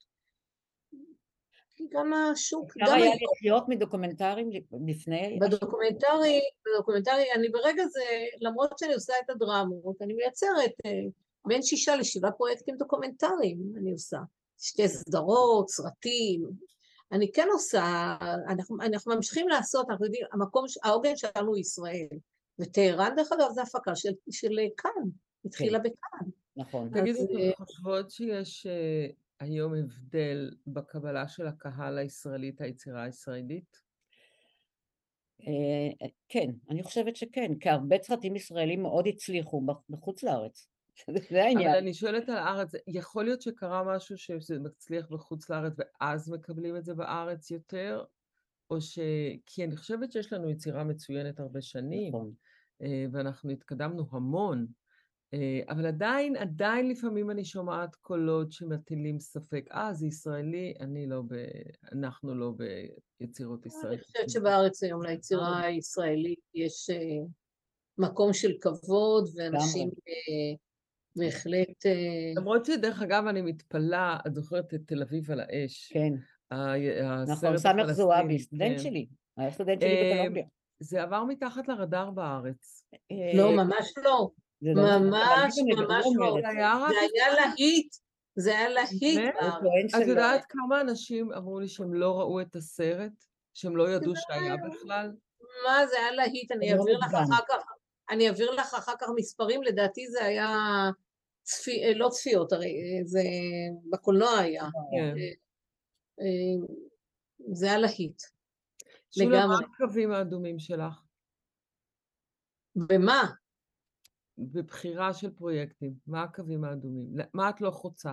גם 1.91 2.12
השוק... 2.12 2.73
אפשר 2.83 2.93
היה 2.95 3.11
לחיות 3.33 3.65
מדוקומנטרים 3.69 4.51
לפני? 4.87 5.39
בדוקומנטרי, 5.41 6.41
בדוקומנטרי, 6.67 7.33
אני 7.35 7.49
ברגע 7.49 7.87
זה, 7.87 8.01
למרות 8.41 8.79
שאני 8.79 8.95
עושה 8.95 9.12
את 9.25 9.31
הדרמות, 9.31 10.03
אני 10.03 10.15
מייצרת 10.15 10.73
אה, 10.87 10.91
בין 11.47 11.62
שישה 11.62 11.97
לשבעה 11.97 12.33
פרויקטים 12.33 12.77
דוקומנטריים 12.77 13.59
אני 13.77 13.93
עושה. 13.93 14.19
שתי 14.59 14.89
סדרות, 14.89 15.71
סרטים. 15.71 16.51
אני 17.12 17.33
כן 17.33 17.49
עושה, 17.53 18.17
אנחנו, 18.49 18.77
אנחנו 18.81 19.15
ממשיכים 19.15 19.49
לעשות, 19.49 19.91
אנחנו 19.91 20.05
יודעים, 20.05 20.27
המקום, 20.33 20.65
העוגן 20.85 21.17
שלנו 21.17 21.49
הוא 21.49 21.57
ישראל. 21.57 22.19
וטהרן, 22.59 23.17
דרך 23.17 23.33
אגב, 23.33 23.51
זה 23.55 23.62
הפקה 23.62 23.97
של, 23.97 24.12
של 24.31 24.53
כאן, 24.77 25.09
התחילה 25.45 25.79
כן. 25.79 25.85
בכאן. 25.85 26.31
נכון. 26.57 26.91
תגידו, 26.95 27.25
אתן 27.25 27.37
אה, 27.37 27.51
חושבות 27.57 28.11
שיש 28.11 28.67
אה, 28.67 29.07
היום 29.40 29.75
הבדל 29.75 30.51
בקבלה 30.66 31.29
של 31.29 31.46
הקהל 31.46 31.99
הישראלי 31.99 32.49
את 32.49 32.61
היצירה 32.61 33.03
הישראלית? 33.03 33.87
אה, 35.40 36.07
כן, 36.29 36.51
אני 36.70 36.83
חושבת 36.83 37.16
שכן, 37.16 37.53
כי 37.61 37.68
הרבה 37.68 37.96
סרטים 38.03 38.37
ישראלים 38.37 38.83
מאוד 38.83 39.07
הצליחו 39.07 39.66
בחוץ 39.90 40.22
לארץ. 40.22 40.68
זה 41.31 41.44
העניין. 41.44 41.68
אבל 41.70 41.79
אני 41.79 41.94
שואלת 41.94 42.29
על 42.29 42.37
הארץ, 42.37 42.72
יכול 42.87 43.25
להיות 43.25 43.42
שקרה 43.42 43.96
משהו 43.96 44.18
שזה 44.18 44.59
מצליח 44.59 45.07
בחוץ 45.11 45.51
לארץ 45.51 45.72
ואז 45.79 46.31
מקבלים 46.31 46.77
את 46.77 46.85
זה 46.85 46.94
בארץ 46.94 47.51
יותר? 47.51 48.05
או 48.70 48.81
ש... 48.81 48.99
כי 49.46 49.64
אני 49.64 49.77
חושבת 49.77 50.12
שיש 50.12 50.33
לנו 50.33 50.51
יצירה 50.51 50.85
מצוינת 50.85 51.40
הרבה 51.40 51.61
שנים, 51.61 52.09
נכון. 52.09 52.33
אה, 52.83 53.07
ואנחנו 53.12 53.51
התקדמנו 53.51 54.07
המון. 54.11 54.66
אה, 55.35 55.61
אבל 55.69 55.87
עדיין, 55.87 56.37
עדיין 56.37 56.89
לפעמים 56.89 57.31
אני 57.31 57.45
שומעת 57.45 57.95
קולות 57.95 58.53
שמטילים 58.53 59.21
ספק, 59.21 59.69
אה, 59.73 59.95
זה 59.95 60.07
ישראלי, 60.07 60.75
אני 60.81 61.07
לא 61.07 61.23
ב... 61.29 61.35
אנחנו 61.93 62.35
לא 62.35 62.53
ביצירות 63.21 63.67
ישראלית. 63.67 63.99
אני 63.99 64.05
חושבת 64.05 64.31
שבארץ 64.31 64.83
היום 64.83 65.03
ליצירה 65.03 65.61
הישראלית 65.61 66.41
יש 66.55 66.91
אה, 66.91 67.27
מקום 67.99 68.33
של 68.33 68.53
כבוד, 68.61 69.29
ואנשים 69.37 69.91
בהחלט... 71.17 71.87
למרות 72.37 72.65
שדרך 72.65 73.03
אגב, 73.03 73.27
אני 73.27 73.43
מתפלאה, 73.43 74.19
את 74.27 74.35
זוכרת 74.35 74.75
את 74.75 74.81
תל 74.87 75.03
אביב 75.03 75.31
על 75.31 75.41
האש. 75.41 75.93
כן. 75.93 76.12
נכון, 77.27 77.57
סמך 77.57 77.93
זועבי, 77.93 78.39
סטודנט. 78.39 78.79
שלי, 78.81 79.07
היה 79.37 79.51
סטודנט 79.51 79.81
שלי 79.81 80.12
בקולומביה. 80.12 80.45
זה 80.79 81.03
עבר 81.03 81.25
מתחת 81.25 81.69
לרדאר 81.69 82.11
בארץ. 82.11 82.85
לא, 83.35 83.57
ממש 83.57 83.93
לא. 84.05 84.31
לא 84.62 84.99
ממש 84.99 85.55
ממש 85.77 86.05
לא, 86.16 86.37
זה 86.42 86.49
היה 86.49 87.31
להיט, 87.31 87.97
זה 88.37 88.59
היה 88.59 88.69
להיט. 88.69 89.35
את 90.03 90.07
יודעת 90.07 90.45
כמה 90.49 90.81
אנשים 90.81 91.33
אמרו 91.33 91.61
לי 91.61 91.69
שהם 91.69 91.95
לא 91.95 92.21
ראו 92.21 92.40
את 92.40 92.57
הסרט? 92.57 93.12
שהם 93.55 93.77
לא 93.77 93.90
ידעו 93.90 94.12
שהיה 94.16 94.57
בכלל? 94.57 95.12
מה 95.64 95.87
זה 95.87 95.97
היה 95.97 96.11
להיט, 96.11 96.53
אני 96.53 96.71
לא 96.71 96.79
אעביר 96.79 96.99
לך 96.99 97.14
אחר 97.14 97.42
כך, 97.49 97.62
אני 98.11 98.29
אעביר 98.29 98.51
לך 98.51 98.75
אחר 98.75 98.92
כך 99.01 99.07
מספרים, 99.16 99.62
לדעתי 99.62 100.09
זה 100.09 100.25
היה 100.25 100.51
צפי, 101.42 101.95
לא 101.95 102.09
צפיות, 102.09 102.53
הרי 102.53 102.75
זה 103.05 103.23
בקולנוע 103.90 104.38
היה. 104.38 104.64
כן. 104.90 105.14
זה 107.53 107.66
היה 107.66 107.79
להיט. 107.79 108.23
שולה, 109.11 109.47
מה 109.47 109.59
הקווים 109.75 110.12
האדומים 110.12 110.59
שלך? 110.59 111.03
במה? 112.77 113.23
בבחירה 114.38 115.14
של 115.14 115.31
פרויקטים, 115.31 115.94
מה 116.07 116.22
הקווים 116.22 116.64
האדומים? 116.64 117.07
מה 117.35 117.51
את 117.51 117.61
לא 117.61 117.70
חוצה? 117.70 118.12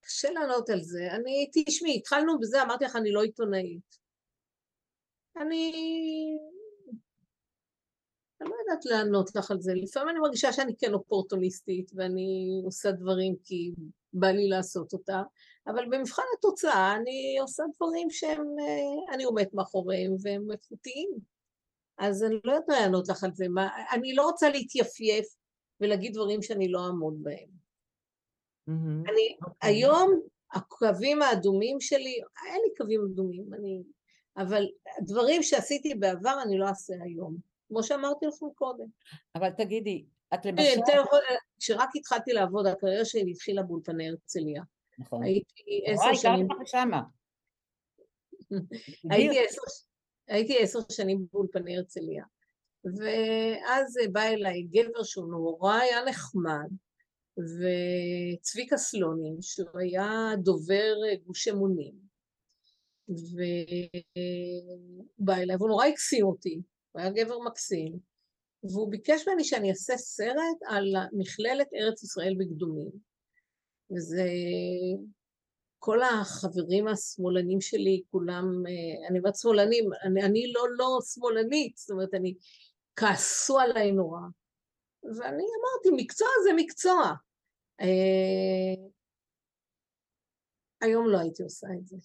קשה 0.00 0.30
לענות 0.30 0.70
על 0.70 0.82
זה. 0.82 1.08
אני, 1.12 1.50
תשמעי, 1.52 1.96
התחלנו 1.96 2.38
בזה, 2.40 2.62
אמרתי 2.62 2.84
לך, 2.84 2.96
אני 2.96 3.12
לא 3.12 3.22
עיתונאית. 3.22 3.98
אני... 5.36 5.72
אני 8.40 8.50
לא 8.50 8.54
יודעת 8.60 8.84
לענות 8.84 9.34
לך 9.34 9.50
על 9.50 9.60
זה. 9.60 9.72
לפעמים 9.74 10.08
אני 10.08 10.18
מרגישה 10.18 10.52
שאני 10.52 10.76
כן 10.78 10.94
אופורטוניסטית, 10.94 11.90
ואני 11.94 12.60
עושה 12.64 12.92
דברים 12.92 13.36
כי 13.44 13.72
בא 14.12 14.26
לי 14.26 14.48
לעשות 14.48 14.92
אותם, 14.92 15.22
אבל 15.66 15.84
במבחן 15.90 16.22
התוצאה 16.38 16.96
אני 16.96 17.38
עושה 17.40 17.62
דברים 17.76 18.10
שהם, 18.10 18.46
אה, 18.60 19.14
אני 19.14 19.24
עומדת 19.24 19.54
מאחוריהם 19.54 20.12
והם 20.22 20.52
איכותיים. 20.52 21.10
אז 21.98 22.24
אני 22.24 22.34
לא 22.44 22.52
יודעת 22.52 22.68
לענות 22.68 23.08
לך 23.08 23.24
על 23.24 23.30
זה. 23.34 23.48
מה, 23.48 23.68
אני 23.92 24.14
לא 24.14 24.22
רוצה 24.22 24.48
להתייפייף 24.48 25.26
ולהגיד 25.80 26.14
דברים 26.14 26.42
שאני 26.42 26.68
לא 26.68 26.86
אעמוד 26.86 27.22
בהם. 27.22 27.48
מהמם. 28.66 29.02
אני, 29.06 29.36
אוקיי. 29.46 29.70
היום 29.70 30.20
הקווים 30.52 31.22
האדומים 31.22 31.80
שלי, 31.80 32.20
אין 32.46 32.60
לי 32.64 32.74
קווים 32.76 33.00
אדומים, 33.12 33.54
אני, 33.54 33.82
אבל 34.36 34.64
דברים 35.00 35.42
שעשיתי 35.42 35.94
בעבר 35.94 36.42
אני 36.42 36.58
לא 36.58 36.68
אעשה 36.68 36.94
היום, 37.02 37.36
כמו 37.68 37.82
שאמרתי 37.82 38.26
לכם 38.26 38.46
קודם. 38.54 38.86
אבל 39.34 39.50
תגידי, 39.50 40.04
את 40.34 40.42
תראי, 40.42 40.52
למשל... 40.76 41.00
לך- 41.00 41.08
כשרק 41.58 41.88
התחלתי 41.94 42.32
לעבוד, 42.32 42.66
הקריירה 42.66 43.04
שלי 43.04 43.30
התחילה 43.30 43.62
באולפני 43.62 44.08
הרצליה. 44.08 44.62
נכון. 44.98 45.22
הייתי 45.22 45.82
עשר 45.86 46.02
וואי, 46.02 46.16
שנים, 46.16 46.46
גרת 46.46 46.66
שמה. 46.66 47.02
הייתי 50.28 50.62
עשר, 50.62 50.78
שנים 50.90 51.26
באולפני 51.32 51.76
הרצליה. 51.76 52.24
ואז 52.84 53.94
בא 54.12 54.22
אליי 54.22 54.62
גבר 54.62 55.02
שהוא 55.02 55.30
נורא 55.30 55.74
היה 55.74 56.04
נחמד, 56.04 56.68
וצביקה 57.38 58.76
סלונים, 58.76 59.36
שהוא 59.40 59.78
היה 59.78 60.30
דובר 60.42 60.94
גוש 61.24 61.48
אמונים, 61.48 61.94
ובא 63.08 65.34
אליי, 65.34 65.56
והוא 65.56 65.68
נורא 65.68 65.86
הקסים 65.86 66.26
אותי, 66.26 66.60
הוא 66.92 67.02
היה 67.02 67.10
גבר 67.10 67.38
מקסים, 67.38 67.98
והוא 68.62 68.90
ביקש 68.90 69.28
ממני 69.28 69.44
שאני 69.44 69.70
אעשה 69.70 69.96
סרט 69.96 70.58
על 70.68 70.84
מכללת 71.12 71.68
ארץ 71.74 72.02
ישראל 72.02 72.34
בקדומים. 72.38 73.11
וזה... 73.96 74.24
כל 75.84 76.02
החברים 76.02 76.88
השמאלנים 76.88 77.60
שלי, 77.60 78.02
כולם, 78.10 78.62
אה, 78.66 79.08
אני 79.08 79.18
אומרת 79.18 79.36
שמאלנים, 79.36 79.90
אני, 80.02 80.22
אני 80.22 80.52
לא 80.52 80.62
לא 80.76 80.98
שמאלנית, 81.14 81.76
זאת 81.76 81.90
אומרת, 81.90 82.14
אני, 82.14 82.34
כעסו 82.96 83.58
עליי 83.58 83.92
נורא. 83.92 84.20
ואני 85.04 85.42
אמרתי, 85.42 86.04
מקצוע 86.04 86.28
זה 86.44 86.50
מקצוע. 86.56 87.12
אה, 87.80 88.74
היום 90.80 91.08
לא 91.08 91.18
הייתי 91.18 91.42
עושה 91.42 91.66
את 91.78 91.86
זה. 91.86 91.96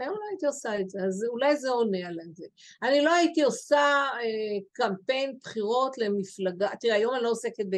היום 0.00 0.14
לא 0.14 0.24
הייתי 0.30 0.46
עושה 0.46 0.80
את 0.80 0.90
זה, 0.90 0.98
אז 1.06 1.24
אולי 1.28 1.56
זה 1.56 1.70
עונה 1.70 2.06
על 2.06 2.16
זה. 2.32 2.46
אני 2.82 3.00
לא 3.00 3.14
הייתי 3.14 3.42
עושה 3.42 3.78
אה, 4.14 4.58
קמפיין 4.72 5.38
בחירות 5.42 5.98
למפלגה, 5.98 6.68
תראה, 6.80 6.94
היום 6.94 7.14
אני 7.14 7.22
לא 7.22 7.30
עוסקת 7.30 7.66
ב... 7.70 7.76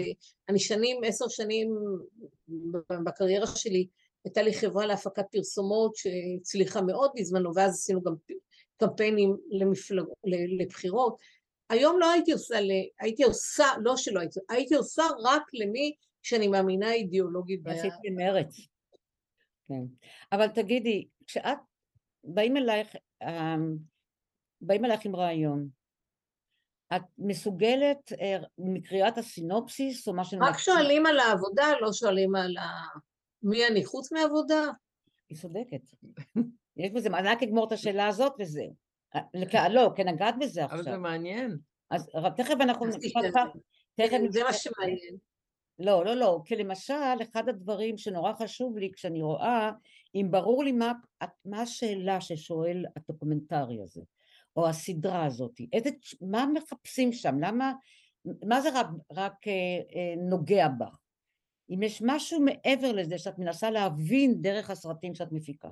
אני 0.49 0.59
שנים, 0.59 1.01
עשר 1.05 1.29
שנים 1.29 1.69
בקריירה 3.05 3.47
שלי, 3.47 3.87
הייתה 4.25 4.43
לי 4.43 4.55
חברה 4.55 4.87
להפקת 4.87 5.25
פרסומות 5.33 5.97
שהצליחה 5.97 6.83
מאוד 6.83 7.11
בזמנו, 7.17 7.51
ואז 7.55 7.75
עשינו 7.75 8.03
גם 8.03 8.15
קמפיינים 8.77 9.37
למפלג... 9.51 10.05
לבחירות. 10.59 11.17
היום 11.71 12.01
לא 12.01 12.11
הייתי 12.11 12.33
עושה. 12.33 12.59
הייתי 13.01 13.25
עושה, 13.25 13.65
לא 13.83 13.97
שלא 13.97 14.21
הייתי, 14.21 14.41
הייתי 14.49 14.75
עושה 14.75 15.03
רק 15.23 15.43
למי 15.53 15.95
שאני 16.23 16.49
מאמינה 16.49 16.93
אידיאולוגית. 16.93 17.61
עשית 17.67 17.93
למרץ. 18.05 18.57
כן. 19.69 19.83
אבל 20.33 20.49
תגידי, 20.49 21.07
כשאת, 21.27 21.59
באים 22.25 22.57
אלייך, 22.57 22.97
אמ, 23.23 23.77
באים 24.61 24.85
אלייך 24.85 25.05
עם 25.05 25.17
רעיון, 25.17 25.69
את 26.97 27.03
מסוגלת 27.19 28.13
אה, 28.21 28.37
מקריאת 28.59 29.19
הסינופסיס 29.19 30.09
או 30.09 30.15
מה 30.15 30.25
שאני... 30.25 30.41
רק 30.47 30.59
שואלים 30.59 31.07
על 31.07 31.21
העבודה, 31.21 31.67
לא 31.81 31.93
שואלים 31.93 32.35
על 32.35 32.57
ה... 32.57 32.67
מי 33.43 33.67
אני 33.67 33.85
חוץ 33.85 34.13
מעבודה? 34.13 34.65
היא 35.29 35.39
צודקת. 35.39 35.83
יש 36.77 36.91
בזה, 36.91 37.09
אני 37.09 37.29
רק 37.29 37.43
אגמור 37.43 37.67
את 37.67 37.73
השאלה 37.73 38.09
הזאת 38.09 38.33
וזהו. 38.39 38.75
אה, 39.15 39.69
לא, 39.69 39.91
כי 39.97 40.05
נגעת 40.05 40.35
בזה 40.41 40.65
אבל 40.65 40.77
זה 40.77 40.81
עכשיו. 40.81 41.01
מעניין. 41.01 41.59
אז 41.91 42.11
תכף 42.37 42.55
אנחנו... 42.61 42.87
תכף 43.97 44.19
זה 44.31 44.45
מה 44.45 44.53
שמעניין. 44.53 45.17
לא, 45.79 46.05
לא, 46.05 46.15
לא, 46.15 46.41
כי 46.45 46.57
למשל, 46.57 46.95
אחד 47.23 47.49
הדברים 47.49 47.99
שנורא 47.99 48.33
חשוב 48.33 48.79
לי 48.79 48.91
כשאני 48.93 49.23
רואה, 49.23 49.71
אם 50.15 50.29
ברור 50.31 50.65
לי 50.65 50.73
מה, 50.73 50.93
מה 51.45 51.61
השאלה 51.61 52.21
ששואל 52.21 52.85
הדוקומנטרי 52.97 53.83
הזה, 53.83 54.01
או 54.57 54.69
הסדרה 54.69 55.27
הזאת, 55.27 55.61
איזה, 55.73 55.91
מה 56.21 56.47
מחפשים 56.55 57.13
שם, 57.13 57.35
למה, 57.41 57.73
מה 58.25 58.61
זה 58.61 58.69
רק, 58.75 58.87
רק 59.13 59.49
אה, 59.49 59.53
אה, 59.97 60.15
נוגע 60.31 60.69
בך? 60.79 60.97
אם 61.71 61.83
יש 61.83 62.03
משהו 62.07 62.41
מעבר 62.41 62.93
לזה 62.93 63.19
שאת 63.19 63.39
מנסה 63.39 63.71
להבין 63.71 64.43
דרך 64.43 64.71
הסרטים 64.71 65.15
שאת 65.15 65.29
מפיקה. 65.33 65.69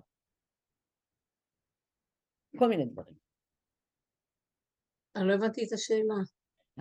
כל 2.58 2.68
מיני 2.68 2.84
דברים. 2.86 3.14
אני 5.16 5.28
לא 5.28 5.34
הבנתי 5.34 5.64
את 5.66 5.72
השאלה. 5.72 6.14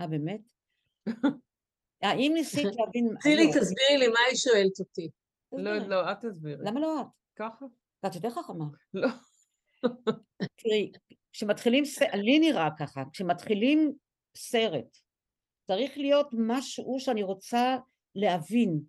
אה, 0.00 0.06
באמת? 0.06 0.40
האם 2.02 2.32
ניסית 2.34 2.66
להבין... 2.78 3.08
צילי, 3.22 3.46
לא, 3.46 3.50
תסבירי 3.50 3.98
לי 3.98 4.08
מה 4.08 4.20
היא 4.28 4.36
שואלת 4.36 4.80
אותי. 4.80 5.10
לא. 5.52 5.78
לא, 5.78 6.12
את 6.12 6.16
תסבירי. 6.20 6.64
למה 6.64 6.80
לא 6.80 7.00
את? 7.00 7.06
ככה? 7.36 7.64
את 8.06 8.14
יותר 8.14 8.30
חכמה. 8.30 8.64
לא. 8.94 9.08
תראי, 10.56 10.92
כשמתחילים, 11.32 11.84
לי 12.14 12.38
נראה 12.38 12.68
ככה, 12.78 13.02
כשמתחילים 13.12 13.92
סרט, 14.36 14.98
צריך 15.66 15.98
להיות 15.98 16.28
משהו 16.32 17.00
שאני 17.00 17.22
רוצה 17.22 17.76
להבין, 18.14 18.80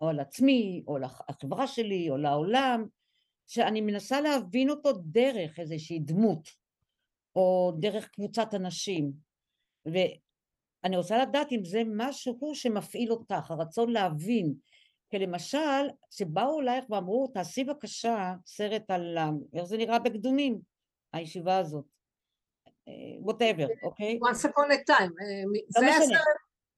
או 0.00 0.08
על 0.08 0.20
עצמי, 0.20 0.82
או 0.86 0.98
לחברה 0.98 1.66
שלי, 1.66 2.10
או 2.10 2.16
לעולם, 2.16 2.86
שאני 3.46 3.80
מנסה 3.80 4.20
להבין 4.20 4.70
אותו 4.70 4.92
דרך 4.92 5.58
איזושהי 5.58 5.98
דמות, 5.98 6.48
או 7.36 7.72
דרך 7.78 8.08
קבוצת 8.08 8.54
אנשים. 8.54 9.12
ואני 9.86 10.96
רוצה 10.96 11.22
לדעת 11.22 11.52
אם 11.52 11.64
זה 11.64 11.82
משהו 11.96 12.54
שמפעיל 12.54 13.12
אותך, 13.12 13.50
הרצון 13.50 13.90
להבין. 13.90 14.54
כי 15.10 15.18
למשל, 15.18 15.88
שבאו 16.10 16.60
אלייך 16.60 16.84
ואמרו, 16.90 17.26
תעשי 17.34 17.64
בבקשה 17.64 18.34
סרט 18.46 18.90
על 18.90 19.18
איך 19.54 19.64
זה 19.64 19.76
נראה 19.76 19.98
בקדומים, 19.98 20.58
הישיבה 21.12 21.58
הזאת. 21.58 21.84
whatever, 23.20 23.66
אוקיי? 23.82 24.18
once 24.22 24.44
upon 24.48 24.70
a 24.72 24.90
time. 24.90 24.92
אה, 25.22 25.82
היה 25.86 25.98
משנה. 26.00 26.18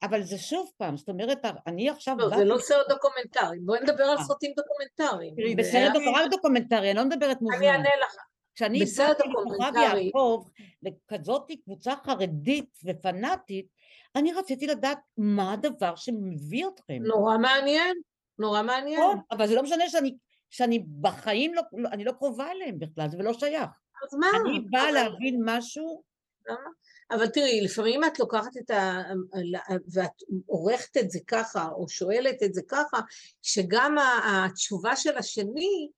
אבל 0.02 0.22
זה 0.22 0.38
שוב 0.38 0.70
פעם, 0.76 0.96
זאת 0.96 1.08
אומרת, 1.08 1.38
אני 1.66 1.90
עכשיו... 1.90 2.16
לא, 2.18 2.36
זה 2.36 2.44
לא 2.44 2.58
סרט 2.58 2.86
דוקומנטרי. 2.88 3.58
בואי 3.60 3.80
נדבר 3.80 4.04
על 4.04 4.18
אה. 4.18 4.24
סרטים 4.24 4.52
דוקומנטריים. 4.56 5.34
בסרט 5.56 5.74
היה- 5.74 5.92
דוק- 5.92 6.02
רק 6.16 6.30
דוקומנטרי, 6.30 6.90
אני 6.90 6.98
לא 6.98 7.04
מדברת 7.04 7.40
מוזמן. 7.42 7.58
אני 7.58 7.70
אענה 7.70 7.88
לך. 8.04 8.16
כשאני 8.54 8.82
בסרט 8.82 9.20
לכוכב 9.20 9.64
דוקומנטרי- 9.72 10.02
יעקב, 10.04 10.44
לכזאת 10.82 11.50
קבוצה 11.64 11.92
חרדית 12.04 12.78
ופנאטית, 12.84 13.66
אני 14.16 14.32
רציתי 14.32 14.66
לדעת 14.66 14.98
מה 15.16 15.52
הדבר 15.52 15.96
שמביא 15.96 16.66
אתכם. 16.66 16.98
נורא 17.02 17.38
מעניין, 17.38 17.96
נורא 18.38 18.62
מעניין. 18.62 19.00
נכון, 19.00 19.20
אבל 19.30 19.46
זה 19.46 19.54
לא 19.54 19.62
משנה 19.62 19.88
שאני, 19.88 20.16
שאני 20.50 20.78
בחיים 21.00 21.54
לא, 21.54 21.62
לא, 21.72 21.88
אני 21.88 22.04
לא 22.04 22.12
קרובה 22.12 22.50
אליהם 22.50 22.78
בכלל, 22.78 23.08
זה 23.08 23.18
לא 23.18 23.32
שייך. 23.32 23.70
אז 24.04 24.14
מה? 24.14 24.26
אני 24.40 24.60
באה 24.60 24.90
להבין 24.90 25.40
משהו, 25.44 26.02
למה? 26.48 26.70
אבל 27.10 27.26
תראי, 27.26 27.60
לפעמים 27.60 28.04
את 28.04 28.18
לוקחת 28.18 28.56
את 28.56 28.70
ה... 28.70 29.02
ואת 29.92 30.22
עורכת 30.46 30.96
את 30.96 31.10
זה 31.10 31.18
ככה, 31.26 31.68
או 31.68 31.88
שואלת 31.88 32.42
את 32.42 32.54
זה 32.54 32.62
ככה, 32.68 33.00
שגם 33.42 33.96
התשובה 34.24 34.96
של 34.96 35.18
השני 35.18 35.88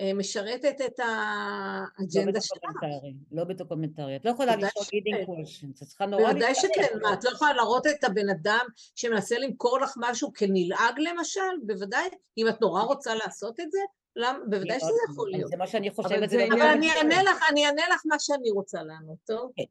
אה, 0.00 0.14
משרתת 0.14 0.80
את 0.86 0.98
לא 0.98 1.04
האג'נדה 1.04 2.40
שלך. 2.40 2.58
בדוקומנטרי, 2.62 3.14
לא 3.32 3.44
בדוקומנטרי. 3.44 4.16
את 4.16 4.24
לא 4.24 4.30
יכולה 4.30 4.52
בוודאי 4.52 4.70
לשאול 4.76 5.00
leading 5.00 5.26
questions, 5.28 5.82
את 5.82 5.88
צריכה 5.88 6.06
נורא 6.06 6.22
בוודאי 6.22 6.52
להתאמץ. 6.52 6.72
שכן, 6.74 6.98
מה, 7.02 7.12
את 7.12 7.24
לא 7.24 7.30
יכולה 7.30 7.52
להראות 7.52 7.86
את 7.86 8.04
הבן 8.04 8.28
אדם 8.30 8.66
שמנסה 8.94 9.38
למכור 9.38 9.80
לך 9.80 9.94
משהו 9.96 10.32
כנלעג 10.32 10.98
למשל? 10.98 11.40
בוודאי, 11.66 12.08
אם 12.38 12.48
את 12.48 12.60
נורא 12.60 12.82
רוצה 12.82 13.14
לעשות 13.14 13.60
את 13.60 13.70
זה, 13.70 13.78
למ- 14.16 14.42
בוודאי 14.50 14.80
שזה 14.80 14.90
יכול 15.10 15.30
להיות. 15.30 15.50
זה 15.50 15.56
מה 15.56 15.66
שאני 15.66 15.90
חושבת, 15.90 16.32
אבל 16.32 16.62
אני. 16.62 16.90
אענה 16.92 17.22
לך, 17.22 17.44
אני 17.50 17.66
אענה 17.66 17.82
לך 17.94 18.02
מה 18.04 18.18
שאני 18.18 18.50
רוצה 18.50 18.82
לענות, 18.82 19.18
טוב? 19.24 19.52
כן. 19.56 19.62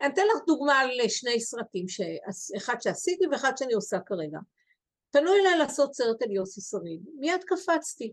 אני 0.00 0.12
אתן 0.12 0.22
לך 0.22 0.42
דוגמה 0.46 0.78
על 0.80 1.08
שני 1.08 1.40
סרטים, 1.40 1.88
ש... 1.88 2.00
אחד 2.56 2.80
שעשיתי 2.80 3.26
ואחד 3.26 3.52
שאני 3.56 3.72
עושה 3.72 3.98
כרגע. 4.06 4.38
פנו 5.10 5.34
אליי 5.34 5.58
לעשות 5.58 5.94
סרט 5.94 6.22
על 6.22 6.30
יוסי 6.30 6.60
שריד, 6.60 7.00
מיד 7.18 7.44
קפצתי, 7.44 8.12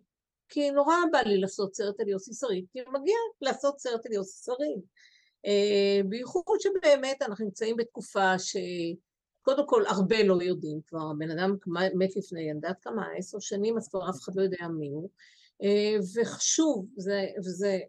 כי 0.49 0.71
נורא 0.71 0.95
בא 1.11 1.19
לי 1.21 1.37
לעשות 1.37 1.75
סרט 1.75 1.99
על 1.99 2.07
יוסי 2.09 2.33
שריד, 2.33 2.65
כי 2.73 2.79
מגיע 2.93 3.15
לעשות 3.41 3.79
סרט 3.79 4.05
על 4.05 4.13
יוסי 4.13 4.43
שריד. 4.45 4.79
אה, 5.45 6.01
בייחוד 6.05 6.59
שבאמת 6.59 7.21
אנחנו 7.21 7.45
נמצאים 7.45 7.75
בתקופה 7.77 8.39
שקודם 9.41 9.67
כל 9.67 9.83
הרבה 9.87 10.23
לא 10.23 10.43
יודעים 10.43 10.81
כבר, 10.87 11.11
הבן 11.11 11.31
אדם 11.31 11.55
מת 11.95 12.15
לפני, 12.15 12.49
יודעת 12.49 12.77
כמה, 12.81 13.05
עשר 13.17 13.39
שנים, 13.39 13.77
אז 13.77 13.87
כבר 13.87 14.09
אף 14.09 14.15
אחד 14.23 14.35
לא 14.35 14.41
יודע 14.41 14.67
מי 14.67 14.89
הוא. 14.89 15.09
אה, 15.63 15.95
וחשוב, 16.15 16.87
זה, 16.97 17.25
וזה, 17.37 17.79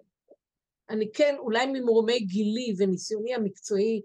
אני 0.90 1.12
כן, 1.12 1.36
אולי 1.38 1.66
ממורמי 1.66 2.20
גילי 2.20 2.74
וניסיוני 2.78 3.34
המקצועי, 3.34 4.02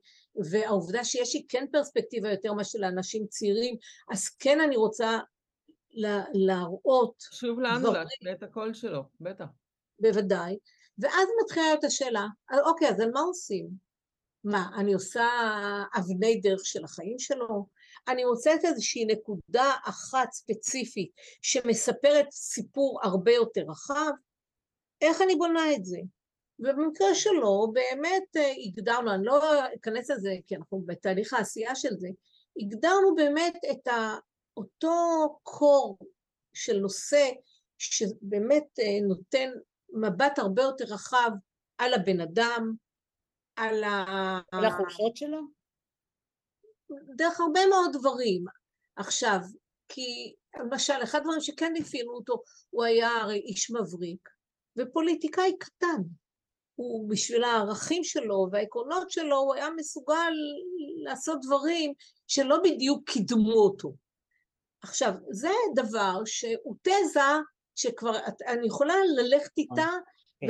והעובדה 0.52 1.04
שיש 1.04 1.36
לי 1.36 1.46
כן 1.50 1.66
פרספקטיבה 1.72 2.32
יותר 2.32 2.54
מאשר 2.54 2.80
לאנשים 2.80 3.28
צעירים, 3.28 3.76
אז 4.12 4.30
כן 4.30 4.60
אני 4.62 4.76
רוצה 4.76 5.20
לה, 5.92 6.24
להראות... 6.34 7.22
חשוב 7.22 7.60
לנו 7.60 7.94
להשמיע 7.94 8.34
את 8.34 8.44
הקול 8.44 8.74
שלו, 8.74 9.04
בטח. 9.22 9.46
בוודאי. 10.00 10.58
ואז 11.00 11.28
מתחילה 11.44 11.66
להיות 11.66 11.84
השאלה, 11.84 12.26
אוקיי, 12.66 12.90
אז 12.90 13.00
על 13.00 13.12
מה 13.12 13.20
עושים? 13.20 13.87
מה, 14.50 14.70
אני 14.78 14.94
עושה 14.94 15.30
אבני 15.98 16.40
דרך 16.42 16.66
של 16.66 16.84
החיים 16.84 17.20
שלו? 17.20 17.68
אני 18.08 18.26
מוצאת 18.26 18.66
איזושהי 18.66 19.06
נקודה 19.06 19.74
אחת 19.86 20.32
ספציפית 20.32 21.12
שמספרת 21.42 22.32
סיפור 22.32 23.00
הרבה 23.04 23.32
יותר 23.32 23.62
רחב? 23.70 24.12
איך 25.02 25.22
אני 25.22 25.36
בונה 25.36 25.74
את 25.76 25.86
זה? 25.86 25.98
ובמקרה 26.60 27.16
שלו 27.16 27.72
באמת 27.74 28.38
אה, 28.38 28.54
הגדרנו, 28.66 29.14
אני 29.14 29.26
לא 29.26 29.66
אכנס 29.76 30.10
לזה 30.10 30.36
כי 30.48 30.56
אנחנו 30.56 30.82
בתהליך 30.86 31.34
העשייה 31.34 31.76
של 31.76 31.98
זה, 31.98 32.08
הגדרנו 32.62 33.16
באמת 33.16 33.56
את 33.72 33.88
אותו 34.58 34.96
קור 35.44 35.98
של 36.54 36.80
נושא 36.80 37.30
שבאמת 37.78 38.80
אה, 38.80 39.08
נותן 39.08 39.50
מבט 39.94 40.40
הרבה 40.40 40.62
יותר 40.62 40.86
רחב 40.86 41.32
על 41.78 41.94
הבן 41.94 42.22
אדם, 42.22 42.87
על 43.58 43.84
ה... 43.84 44.06
על 44.52 44.66
החולשות 44.66 45.18
שלו? 45.18 45.40
דרך 47.16 47.40
הרבה 47.40 47.60
מאוד 47.70 47.90
דברים. 47.94 48.46
עכשיו, 48.96 49.40
כי 49.90 50.36
למשל, 50.60 50.94
אחד 51.04 51.20
הדברים 51.20 51.42
שכן 51.42 51.74
אפיינו 51.82 52.12
אותו, 52.12 52.42
הוא 52.70 52.84
היה 52.84 53.10
הרי 53.10 53.38
איש 53.40 53.72
מבריק, 53.72 54.30
ופוליטיקאי 54.78 55.58
קטן. 55.60 56.02
הוא 56.76 57.10
בשביל 57.10 57.44
הערכים 57.44 58.04
שלו 58.04 58.48
והעקרונות 58.52 59.12
שלו, 59.12 59.38
הוא 59.38 59.56
היה 59.56 59.70
מסוגל 59.70 60.32
לעשות 61.04 61.40
דברים 61.42 61.94
שלא 62.28 62.58
בדיוק 62.64 63.10
קידמו 63.10 63.54
אותו. 63.54 63.94
עכשיו, 64.82 65.12
זה 65.30 65.50
דבר 65.76 66.22
שהוא 66.26 66.76
תזה 66.82 67.20
שכבר 67.76 68.18
אני 68.48 68.68
יכולה 68.68 68.94
ללכת 69.18 69.58
איתה 69.58 69.90
כן. 70.40 70.48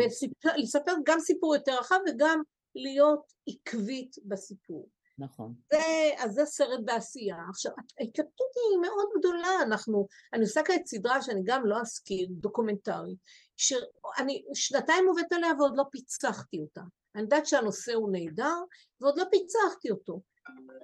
ולספר 0.56 0.94
גם 1.06 1.20
סיפור 1.20 1.56
יותר 1.56 1.80
רחב 1.80 2.00
וגם 2.08 2.42
להיות 2.78 3.34
עקבית 3.48 4.16
בסיפור. 4.26 4.90
נכון. 5.20 5.54
זה, 5.72 6.12
אז 6.18 6.32
זה 6.34 6.46
סרט 6.46 6.80
בעשייה. 6.86 7.38
עכשיו, 7.50 7.72
ההתלבטות 8.00 8.52
היא 8.56 8.80
מאוד 8.82 9.08
גדולה, 9.20 9.50
אנחנו, 9.62 10.08
אני 10.34 10.42
עושה 10.42 10.62
כעת 10.66 10.86
סדרה 10.86 11.22
שאני 11.22 11.42
גם 11.46 11.66
לא 11.66 11.82
אזכיר, 11.82 12.28
דוקומנטרית, 12.32 13.18
שאני 13.58 14.44
שנתיים 14.54 15.08
עובדת 15.08 15.32
עליה 15.32 15.50
ועוד 15.60 15.74
לא 15.76 15.84
פיצחתי 15.92 16.60
אותה. 16.60 16.82
אני 17.16 17.24
יודעת 17.24 17.48
שהנושא 17.48 17.94
הוא 17.94 18.12
נהדר, 18.12 18.56
ועוד 19.02 19.18
לא 19.18 19.24
פיצחתי 19.32 19.92
אותו. 19.92 20.22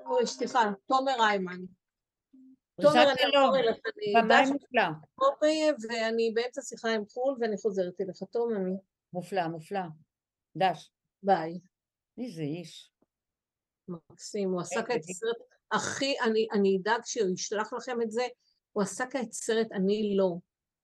אוי, 0.05 0.27
סליחה, 0.27 0.71
תומר 0.87 1.15
איימן. 1.19 1.59
תומר, 2.81 3.11
אני 3.11 3.31
לא 3.33 3.55
אליך, 3.55 3.77
אני 4.17 4.51
מופלא. 4.51 4.83
ואני 5.89 6.31
באמצע 6.35 6.61
שיחה 6.61 6.89
עם 6.89 7.05
חו"ל 7.05 7.37
ואני 7.39 7.57
חוזרת 7.57 8.01
אליך. 8.01 8.17
תומר. 8.31 8.57
מופלא, 9.13 9.47
מופלא. 9.47 9.81
דש. 10.57 10.91
ביי. 11.23 11.59
איזה 12.17 12.41
איש. 12.41 12.91
מקסים, 13.87 14.49
הוא 14.51 14.61
עשה 14.61 14.83
כעת 14.83 15.01
סרט 15.01 15.37
הכי, 15.71 16.19
אני, 16.19 16.47
אני 16.53 16.77
אדאג 16.81 17.01
שהוא 17.05 17.33
ישלח 17.33 17.73
לכם 17.73 18.01
את 18.01 18.11
זה, 18.11 18.23
הוא 18.71 18.83
עשה 18.83 19.05
כעת 19.11 19.31
סרט 19.31 19.71
אני 19.71 20.13
לא, 20.17 20.35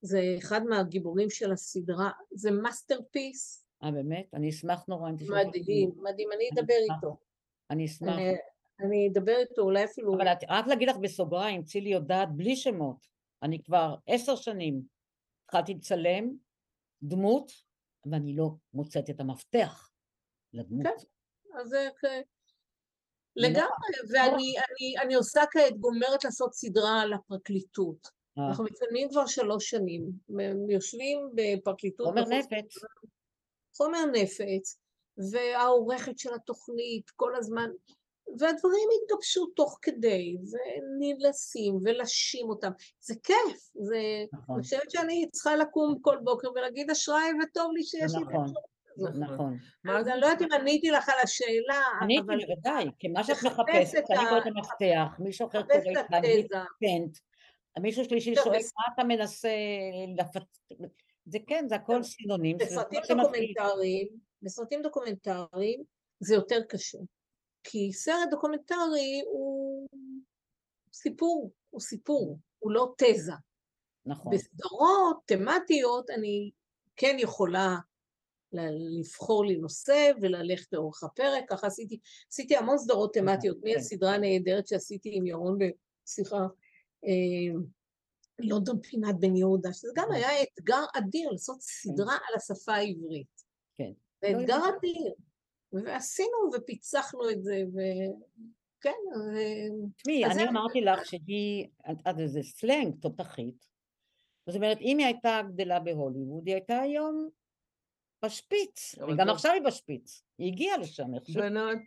זה 0.01 0.19
אחד 0.37 0.63
מהגיבורים 0.63 1.29
של 1.29 1.51
הסדרה, 1.51 2.11
זה 2.31 2.51
masterpiece. 2.51 3.65
אה 3.83 3.91
באמת? 3.91 4.33
אני 4.33 4.49
אשמח 4.49 4.85
נורא 4.87 5.09
אם 5.09 5.15
תשמע. 5.17 5.43
מדהים, 5.47 5.91
מדהים, 5.97 6.29
אני 6.35 6.49
אדבר 6.53 6.95
איתו. 6.95 7.17
אני 7.69 7.85
אשמח. 7.85 8.15
אני 8.79 9.09
אדבר 9.11 9.35
איתו, 9.37 9.61
אולי 9.61 9.85
אפילו... 9.85 10.15
אבל 10.15 10.27
רק 10.49 10.67
להגיד 10.67 10.89
לך 10.89 10.97
בסוגריים, 10.97 11.63
צילי 11.63 11.89
יודעת 11.89 12.29
בלי 12.35 12.55
שמות, 12.55 13.07
אני 13.43 13.63
כבר 13.63 13.95
עשר 14.07 14.35
שנים 14.35 14.81
התחלתי 15.45 15.73
לצלם 15.73 16.31
דמות, 17.03 17.51
ואני 18.05 18.35
לא 18.35 18.49
מוצאת 18.73 19.09
את 19.09 19.19
המפתח 19.19 19.91
לדמות. 20.53 20.85
כן, 20.85 21.05
אז 21.61 21.67
זה 21.69 21.89
לגמרי, 23.35 23.69
ואני 24.09 24.53
אני, 24.57 24.97
אני 25.01 25.15
עושה 25.15 25.41
כעת, 25.51 25.77
גומרת 25.77 26.23
לעשות 26.23 26.53
סדרה 26.53 27.01
על 27.01 27.13
הפרקליטות. 27.13 28.07
אה. 28.37 28.47
אנחנו 28.49 28.63
מצלמים 28.63 29.09
כבר 29.09 29.25
שלוש 29.25 29.69
שנים, 29.69 30.11
יושבים 30.69 31.29
בפרקליטות... 31.35 32.07
חומר 32.07 32.23
נפץ. 32.29 32.73
חומר 33.77 34.05
נפץ, 34.05 34.79
והעורכת 35.31 36.19
של 36.19 36.33
התוכנית 36.33 37.09
כל 37.09 37.35
הזמן, 37.35 37.69
והדברים 38.37 38.89
התגבשו 39.01 39.45
תוך 39.45 39.79
כדי, 39.81 40.37
ונלסים 40.51 41.79
ולשים 41.83 42.49
אותם. 42.49 42.71
זה 42.99 43.13
כיף, 43.23 43.69
זה... 43.73 44.01
נכון. 44.33 44.55
אני 44.55 44.63
חושבת 44.63 44.91
שאני 44.91 45.29
צריכה 45.31 45.55
לקום 45.55 45.99
כל 46.01 46.17
בוקר 46.23 46.51
ולהגיד 46.51 46.89
אשריי 46.91 47.29
וטוב 47.43 47.71
לי 47.73 47.83
שיש 47.83 48.11
לי... 48.15 48.21
נכון. 48.21 48.53
נכון. 49.19 49.57
אז 49.89 50.07
אני 50.07 50.21
לא 50.21 50.25
יודעת 50.25 50.41
אם 50.41 50.59
עניתי 50.61 50.91
לך 50.91 51.09
על 51.09 51.19
השאלה, 51.23 51.83
עניתי 52.01 52.21
בוודאי, 52.21 52.85
כי 52.99 53.07
מה 53.07 53.23
שאת 53.23 53.43
מחפשת, 53.45 54.03
אני 54.09 54.29
קוראת 54.29 54.45
המפתח, 54.45 55.19
מישהו 55.19 55.47
אחר 55.47 55.61
קורא 55.61 55.75
את 55.99 56.51
פטנט, 56.79 57.17
מישהו 57.79 58.05
שלישי 58.05 58.35
שואל 58.35 58.59
מה 58.77 58.93
אתה 58.93 59.03
מנסה 59.03 59.49
לפצ... 60.17 60.59
זה 61.25 61.37
כן, 61.47 61.65
זה 61.69 61.75
הכל 61.75 62.03
סינונים. 62.03 62.57
בסרטים 62.57 63.01
דוקומנטריים, 63.09 64.07
בסרטים 64.41 64.81
דוקומנטריים 64.81 65.83
זה 66.19 66.35
יותר 66.35 66.59
קשה, 66.69 66.97
כי 67.63 67.93
סרט 67.93 68.29
דוקומנטרי 68.31 69.21
הוא 69.25 69.87
סיפור, 70.93 71.51
הוא 71.69 71.81
סיפור, 71.81 72.39
הוא 72.59 72.71
לא 72.71 72.93
תזה. 72.97 73.33
נכון. 74.05 74.33
בסדרות 74.35 75.17
תמטיות 75.25 76.09
אני 76.09 76.51
כן 76.95 77.15
יכולה 77.19 77.75
לבחור 78.53 79.45
לי 79.45 79.57
נושא 79.57 80.11
וללכת 80.21 80.73
לאורך 80.73 81.03
הפרק, 81.03 81.43
ככה 81.49 81.67
עשיתי, 81.67 81.99
עשיתי 82.31 82.57
המון 82.57 82.77
סדרות 82.77 83.13
תמטיות, 83.13 83.57
כן. 83.63 83.69
מהסדרה 83.75 84.15
הנהדרת 84.15 84.67
שעשיתי 84.67 85.09
עם 85.13 85.27
ירון, 85.27 85.57
סליחה, 86.05 86.47
אה, 87.05 87.59
לונדון 88.39 88.81
פינת 88.81 89.15
בן 89.19 89.35
יהודה, 89.35 89.73
שזה 89.73 89.91
גם 89.95 90.11
היה 90.11 90.29
אתגר 90.43 90.83
אדיר 90.97 91.29
לעשות 91.29 91.55
כן. 91.55 91.61
סדרה 91.61 92.13
על 92.13 92.35
השפה 92.35 92.73
העברית. 92.73 93.43
כן. 93.77 93.91
זה 94.21 94.31
אתגר 94.31 94.59
אדיר. 94.77 95.13
ועשינו 95.73 96.37
ופיצחנו 96.55 97.29
את 97.29 97.43
זה, 97.43 97.63
וכן, 97.69 98.89
ו... 99.15 99.37
תשמעי, 99.97 100.25
אני 100.25 100.47
אמרתי 100.47 100.81
לך 100.81 101.05
שהיא, 101.05 101.67
את 101.91 102.19
איזה 102.19 102.39
סלנג 102.43 102.95
תותחית, 103.01 103.69
זאת 104.47 104.55
אומרת, 104.55 104.77
אם 104.81 104.97
היא 104.97 105.05
הייתה 105.05 105.41
גדלה 105.53 105.79
בהוליווד, 105.79 106.47
היא 106.47 106.55
הייתה 106.55 106.79
היום 106.79 107.29
בשפיץ, 108.25 108.95
וגם 109.09 109.29
עכשיו 109.29 109.51
היא 109.51 109.61
בשפיץ, 109.61 110.23
היא 110.37 110.51
הגיעה 110.51 110.77
לשם 110.77 111.15
איכשהו. 111.15 111.41
בנות. 111.41 111.77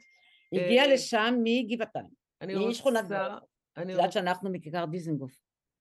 היא 0.51 0.61
הגיעה 0.61 0.87
אה, 0.87 0.95
לשם 0.95 1.35
מגבעתיים. 1.43 2.09
אני 2.41 2.55
רוצה... 2.55 2.66
היא 2.66 2.74
שכונת 2.74 3.05
גבעת. 3.05 3.43
את 3.78 3.89
יודעת 3.89 4.12
שאנחנו 4.12 4.51
מכיכר 4.51 4.85
דיזנגוף. 4.85 5.33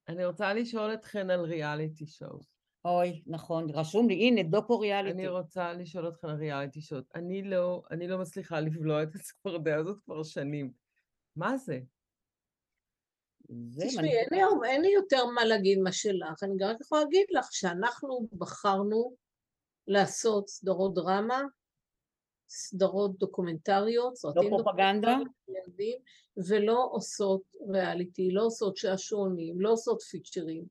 אני 0.08 0.26
רוצה 0.26 0.54
לשאול 0.54 0.94
אתכן 0.94 1.30
על 1.30 1.42
ריאליטי 1.42 2.06
שואו. 2.06 2.40
אוי, 2.86 3.24
נכון, 3.28 3.70
רשום 3.70 4.08
לי, 4.08 4.14
הנה, 4.14 4.44
דוקו 4.44 4.80
ריאליטי. 4.80 5.18
אני 5.18 5.28
רוצה 5.28 5.74
לשאול 5.74 6.08
אתכן 6.08 6.28
על 6.28 6.36
ריאליטי 6.36 6.82
שואו. 6.82 7.02
אני 7.16 7.44
לא, 7.44 7.84
אני 7.92 8.08
לא 8.08 8.18
מצליחה 8.18 8.60
לבלוע 8.60 9.04
את 9.04 9.16
הצפרדע 9.16 9.76
הזאת 9.76 10.00
כבר 10.06 10.24
שנים. 10.24 10.72
מה 11.36 11.58
זה? 11.58 11.80
תשמעי, 13.80 14.18
אין 14.66 14.82
לי 14.82 14.92
יותר 14.94 15.26
מה 15.26 15.46
להגיד 15.46 15.80
מה 15.80 15.92
שלך, 15.92 16.44
אני 16.44 16.54
גם 16.58 16.70
רק 16.70 16.82
יכולה 16.82 17.02
להגיד 17.02 17.26
לך 17.32 17.48
שאנחנו 17.52 18.28
בחרנו 18.38 19.16
לעשות 19.88 20.50
סדרות 20.50 20.94
דרמה, 20.94 21.42
סדרות 22.50 23.20
דוקומנטריות, 23.20 24.16
סרטים 24.16 24.44
לא 24.44 24.50
פרופגנדה, 24.50 25.18
ולא 26.48 26.90
עושות 26.92 27.42
ריאליטי, 27.70 28.32
לא 28.32 28.46
עושות 28.46 28.78
שעשועונים, 28.78 29.62
לא 29.62 29.72
עושות 29.72 30.02
פיצ'רים. 30.02 30.64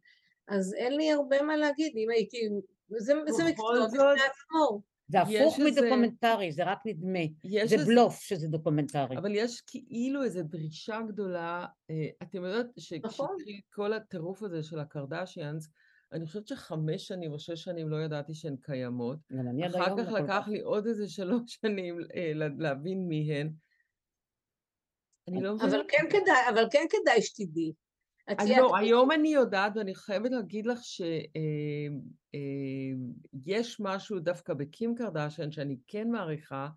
אז 0.48 0.74
אין 0.74 0.96
לי 0.96 1.12
הרבה 1.12 1.42
מה 1.42 1.56
להגיד, 1.56 1.92
אם 1.96 2.10
הייתי... 2.10 2.48
זה, 2.88 3.14
זה 3.28 3.44
מקצוע 3.44 3.86
בפני 3.86 4.00
עצמו. 4.00 4.82
זה 5.08 5.20
הפוך 5.20 5.58
מדוקומנטרי, 5.58 6.46
איזה... 6.46 6.56
זה 6.56 6.70
רק 6.70 6.78
נדמה. 6.86 7.18
זה 7.50 7.58
איזה... 7.58 7.84
בלוף 7.86 8.20
שזה 8.20 8.48
דוקומנטרי. 8.48 9.18
אבל 9.18 9.34
יש 9.34 9.60
כאילו 9.66 10.24
איזו 10.24 10.42
דרישה 10.42 11.00
גדולה, 11.08 11.66
אה, 11.90 12.06
אתם 12.22 12.44
יודעות 12.44 12.66
שכשהתחיל 12.76 13.04
נכון. 13.04 13.36
כל 13.72 13.92
הטירוף 13.92 14.42
הזה 14.42 14.62
של 14.62 14.78
הקרדשיאנס, 14.78 15.68
אני 16.12 16.26
חושבת 16.26 16.46
שחמש 16.46 17.08
שנים 17.08 17.32
או 17.32 17.38
שש 17.38 17.62
שנים 17.64 17.88
לא 17.88 17.96
ידעתי 17.96 18.34
שהן 18.34 18.56
קיימות. 18.60 19.18
אחר 19.66 20.04
כך 20.04 20.12
לקח 20.12 20.48
לי 20.48 20.60
עוד 20.60 20.86
איזה 20.86 21.08
שלוש 21.08 21.42
שנים 21.62 21.98
אה, 22.14 22.32
להבין 22.58 23.08
מי 23.08 23.32
הן. 23.34 23.52
אני 25.28 25.42
לא 25.42 25.54
מבינה. 25.54 25.70
אבל 25.70 25.82
כן 25.88 26.06
כדאי, 26.10 26.48
אבל 26.54 26.64
כן 26.70 26.86
כדאי 26.90 27.22
שתדעי. 27.22 27.72
אז 28.38 28.50
לא. 28.50 28.76
היום 28.76 29.12
אני 29.12 29.28
יודעת, 29.28 29.72
ואני 29.76 29.94
חייבת 29.94 30.30
להגיד 30.30 30.66
לך 30.66 30.78
שיש 33.54 33.80
משהו 33.80 34.20
דווקא 34.20 34.54
בקים 34.54 34.94
קרדשן 34.94 35.52
שאני 35.52 35.76
כן 35.86 36.10
מעריכה, 36.10 36.68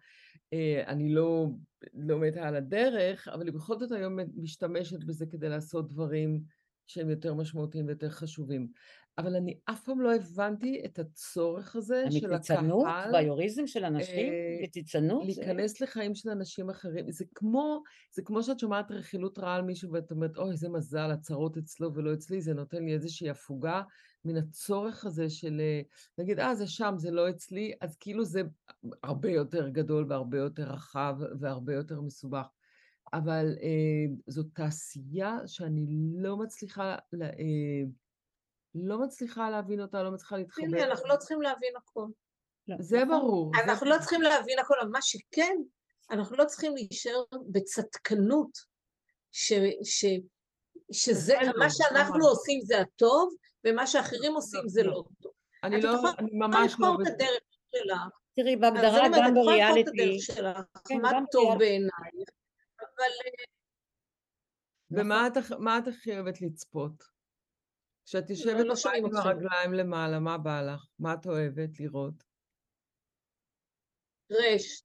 אה, 0.53 0.83
אני 0.87 1.13
לא, 1.13 1.47
לא 1.93 2.19
מתה 2.19 2.47
על 2.47 2.55
הדרך, 2.55 3.27
אבל 3.27 3.45
היא 3.45 3.53
בכל 3.53 3.79
זאת 3.79 3.91
היום 3.91 4.19
משתמשת 4.35 5.03
בזה 5.03 5.25
כדי 5.25 5.49
לעשות 5.49 5.89
דברים 5.89 6.43
שהם 6.87 7.09
יותר 7.09 7.33
משמעותיים 7.33 7.87
ויותר 7.87 8.09
חשובים. 8.09 8.67
אבל 9.17 9.35
אני 9.35 9.57
אף 9.65 9.83
פעם 9.83 10.01
לא 10.01 10.15
הבנתי 10.15 10.81
את 10.85 10.99
הצורך 10.99 11.75
הזה 11.75 12.03
של 12.11 12.33
המתיצנות 12.33 12.85
הקהל 12.85 13.13
והיוריזם 13.13 13.67
של 13.67 13.85
אנשים, 13.85 14.33
אה, 14.33 14.59
מתיצנות, 14.63 15.21
זה- 15.21 15.41
להיכנס 15.41 15.81
לחיים 15.81 16.15
של 16.15 16.29
אנשים 16.29 16.69
אחרים. 16.69 17.11
זה 17.11 17.25
כמו, 17.35 17.83
זה 18.15 18.21
כמו 18.21 18.43
שאת 18.43 18.59
שומעת 18.59 18.91
רכילות 18.91 19.39
רעה 19.39 19.55
על 19.55 19.61
מישהו 19.61 19.91
ואת 19.91 20.11
אומרת, 20.11 20.37
אוי, 20.37 20.51
איזה 20.51 20.69
מזל, 20.69 21.11
הצרות 21.11 21.57
אצלו 21.57 21.93
ולא 21.93 22.13
אצלי, 22.13 22.41
זה 22.41 22.53
נותן 22.53 22.83
לי 22.85 22.93
איזושהי 22.93 23.29
הפוגה 23.29 23.81
מן 24.25 24.37
הצורך 24.37 25.05
הזה 25.05 25.29
של, 25.29 25.61
אה, 25.61 25.81
נגיד, 26.17 26.39
אה, 26.39 26.55
זה 26.55 26.67
שם, 26.67 26.93
זה 26.97 27.11
לא 27.11 27.29
אצלי, 27.29 27.73
אז 27.81 27.97
כאילו 27.99 28.25
זה 28.25 28.41
הרבה 29.03 29.29
יותר 29.31 29.69
גדול 29.69 30.05
והרבה 30.09 30.37
יותר 30.37 30.63
רחב 30.63 31.15
והרבה 31.39 31.73
יותר 31.73 32.01
מסובך. 32.01 32.47
אבל 33.13 33.55
אה, 33.61 33.69
זאת 34.27 34.45
תעשייה 34.53 35.37
שאני 35.45 35.85
לא 36.15 36.37
מצליחה, 36.37 36.95
לה- 37.13 37.25
אה, 37.25 37.83
לא 38.75 39.01
מצליחה 39.01 39.49
להבין 39.49 39.81
אותה, 39.81 40.03
לא 40.03 40.11
מצליחה 40.11 40.37
להתחבר. 40.37 40.65
הנה, 40.65 40.83
אנחנו 40.83 41.07
לא 41.09 41.15
צריכים 41.15 41.41
להבין 41.41 41.73
הכל. 41.77 42.07
לא, 42.67 42.75
זה 42.79 42.97
נכון. 43.05 43.19
ברור. 43.19 43.51
זה 43.55 43.63
אנחנו 43.63 43.87
לא 43.89 43.95
צריכים 43.99 44.21
להבין 44.21 44.59
הכל, 44.59 44.73
אבל 44.81 44.89
מה 44.89 45.01
שכן, 45.01 45.55
אנחנו 46.11 46.37
לא 46.37 46.45
צריכים 46.45 46.75
להישאר 46.75 47.23
בצדקנות, 47.51 48.57
ש, 49.31 49.53
ש, 49.83 50.05
שזה, 50.91 51.21
זה 51.21 51.47
לא, 51.47 51.59
מה 51.59 51.69
שאנחנו 51.69 52.13
ממש. 52.15 52.25
עושים 52.25 52.61
זה 52.61 52.79
הטוב, 52.81 53.33
ומה 53.67 53.87
שאחרים 53.87 54.33
עושים 54.33 54.61
זה 54.67 54.83
לא. 54.83 54.91
לא 54.91 55.03
טוב. 55.21 55.31
אני 55.63 55.79
את 55.79 55.83
לא, 55.83 55.89
יכולה 55.89 56.11
אני 56.19 56.27
יכולה 56.27 56.47
ממש 56.47 56.75
לא... 56.79 56.87
לבחור 56.87 57.01
את. 57.01 57.07
הדרך 57.07 57.43
שלך. 57.75 57.99
תראי, 58.35 58.53
אז 58.53 58.59
בהגדרה 58.61 58.99
גם 58.99 59.13
את 59.13 59.17
יכולה 59.17 59.27
לבחור 59.27 59.41
את 59.41 59.45
בריאליטי, 59.45 59.89
הדרך 60.03 60.21
שלך, 60.21 60.57
כן, 60.87 61.01
מה 61.01 61.11
טוב. 61.31 61.57
בעינייך, 61.59 62.29
אבל 62.79 63.11
ומה 64.91 65.27
את, 65.27 65.37
הכ- 65.37 65.57
מה 65.59 65.77
את 65.77 65.87
הכי 65.87 66.13
אוהבת 66.19 66.41
לצפות? 66.41 67.12
כשאת 68.05 68.29
יושבת 68.29 68.65
לא 68.65 68.75
שומעים 68.75 69.05
עם. 69.05 69.15
הרגליים 69.15 69.73
למעלה, 69.73 70.19
מה 70.19 70.37
בא 70.37 70.61
לך? 70.61 70.85
מה 70.99 71.13
את 71.13 71.25
אוהבת 71.25 71.79
לראות? 71.79 72.13
טרש. 74.29 74.83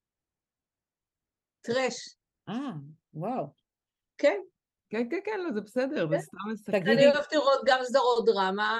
טרש, 1.60 2.16
אה, 2.48 2.54
וואו. 3.14 3.46
כן. 4.18 4.40
כן, 4.90 5.08
כן, 5.10 5.18
כן, 5.24 5.40
לא, 5.40 5.52
זה 5.54 5.60
בסדר, 5.60 6.08
זה 6.10 6.14
כן. 6.16 6.20
סתם 6.20 6.36
מסקרן. 6.52 6.80
תגידי- 6.80 6.92
אני 6.96 7.06
אוהבת 7.12 7.32
לראות 7.32 7.60
גם 7.66 7.78
סדרות 7.84 8.24
דרמה, 8.26 8.78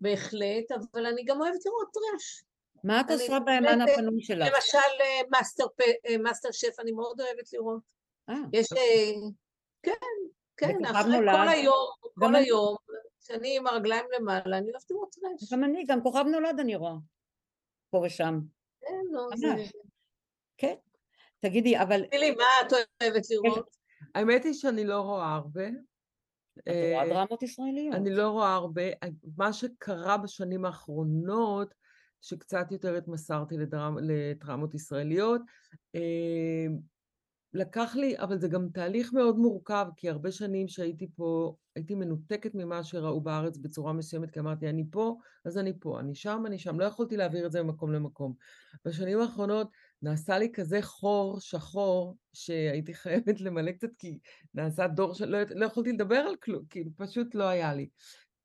בהחלט, 0.00 0.72
אבל 0.92 1.06
אני 1.06 1.24
גם 1.24 1.40
אוהבת 1.40 1.66
לראות 1.66 1.88
טרש. 1.92 2.44
מה 2.84 3.00
את 3.00 3.10
עושה 3.10 3.38
בזמן 3.46 3.80
הפנוי 3.80 4.22
שלך? 4.22 4.48
למשל, 4.54 4.78
אה, 5.00 5.20
מאסטר 5.30 5.64
פ- 5.76 6.06
אה, 6.08 6.18
מאסטר 6.18 6.48
שף, 6.52 6.80
אני 6.80 6.92
מאוד 6.92 7.20
אוהבת 7.20 7.52
לראות. 7.52 7.82
אה, 8.28 8.34
יש, 8.52 8.72
אה, 8.72 9.12
כן, 9.82 9.92
כן, 10.56 10.84
אחרי. 10.84 11.16
כל 11.18 11.48
היום, 11.48 11.88
כל. 12.20 12.34
היום, 12.36 12.76
כשאני 13.24 13.56
עם 13.56 13.66
הרגליים 13.66 14.04
למעלה, 14.18 14.58
אני 14.58 14.70
אוהבת 14.70 14.90
לראות 14.90 15.14
טרש. 15.14 15.52
גם 15.52 15.64
אני, 15.64 15.84
גם 15.84 16.02
כוכב 16.02 16.24
נולד 16.32 16.60
אני 16.60 16.76
רואה. 16.76 16.94
פה 17.90 18.02
ושם. 18.06 18.40
כן, 18.80 19.02
לא. 19.10 19.28
זה... 19.36 19.46
כן. 20.56 20.74
תגידי, 21.40 21.78
אבל 21.78 22.00
תגידי 22.00 22.18
לי, 22.18 22.30
מה 22.30 22.44
את 22.66 22.72
אוהבת 22.72 23.30
לראות? 23.30 23.76
האמת 24.14 24.44
היא 24.44 24.52
שאני 24.52 24.84
לא 24.84 25.00
רואה 25.00 25.34
הרבה. 25.34 25.68
את 26.58 26.68
רואה 26.68 27.02
אה, 27.02 27.08
דרמות 27.08 27.42
ישראליות. 27.42 27.94
אני 27.94 28.10
לא 28.10 28.28
רואה 28.28 28.54
הרבה. 28.54 28.82
מה 29.36 29.52
שקרה 29.52 30.18
בשנים 30.18 30.64
האחרונות, 30.64 31.74
שקצת 32.20 32.66
יותר 32.70 32.96
התמסרתי 32.96 33.56
לדרמ, 33.56 33.96
לדרמות 34.00 34.74
ישראליות, 34.74 35.40
אה, 35.94 36.66
לקח 37.54 37.96
לי, 37.96 38.18
אבל 38.18 38.38
זה 38.38 38.48
גם 38.48 38.68
תהליך 38.74 39.12
מאוד 39.12 39.38
מורכב, 39.38 39.86
כי 39.96 40.10
הרבה 40.10 40.32
שנים 40.32 40.68
שהייתי 40.68 41.08
פה, 41.16 41.56
הייתי 41.76 41.94
מנותקת 41.94 42.54
ממה 42.54 42.84
שראו 42.84 43.20
בארץ 43.20 43.58
בצורה 43.58 43.92
מסוימת, 43.92 44.30
כי 44.30 44.40
אמרתי, 44.40 44.68
אני 44.68 44.84
פה, 44.90 45.16
אז 45.44 45.58
אני 45.58 45.72
פה, 45.80 46.00
אני 46.00 46.14
שם, 46.14 46.42
אני 46.46 46.58
שם. 46.58 46.80
לא 46.80 46.84
יכולתי 46.84 47.16
להעביר 47.16 47.46
את 47.46 47.52
זה 47.52 47.62
ממקום 47.62 47.92
למקום. 47.92 48.34
בשנים 48.84 49.20
האחרונות 49.20 49.68
נעשה 50.02 50.38
לי 50.38 50.52
כזה 50.52 50.82
חור 50.82 51.40
שחור, 51.40 52.16
שהייתי 52.32 52.94
חייבת 53.02 53.40
למלא 53.40 53.72
קצת, 53.72 53.90
כי 53.98 54.18
נעשה 54.54 54.86
דור 54.86 55.14
שלא 55.14 55.38
לא 55.50 55.66
יכולתי 55.66 55.92
לדבר 55.92 56.16
על 56.16 56.36
כלום, 56.36 56.64
כי 56.70 56.84
פשוט 56.96 57.34
לא 57.34 57.44
היה 57.44 57.74
לי. 57.74 57.88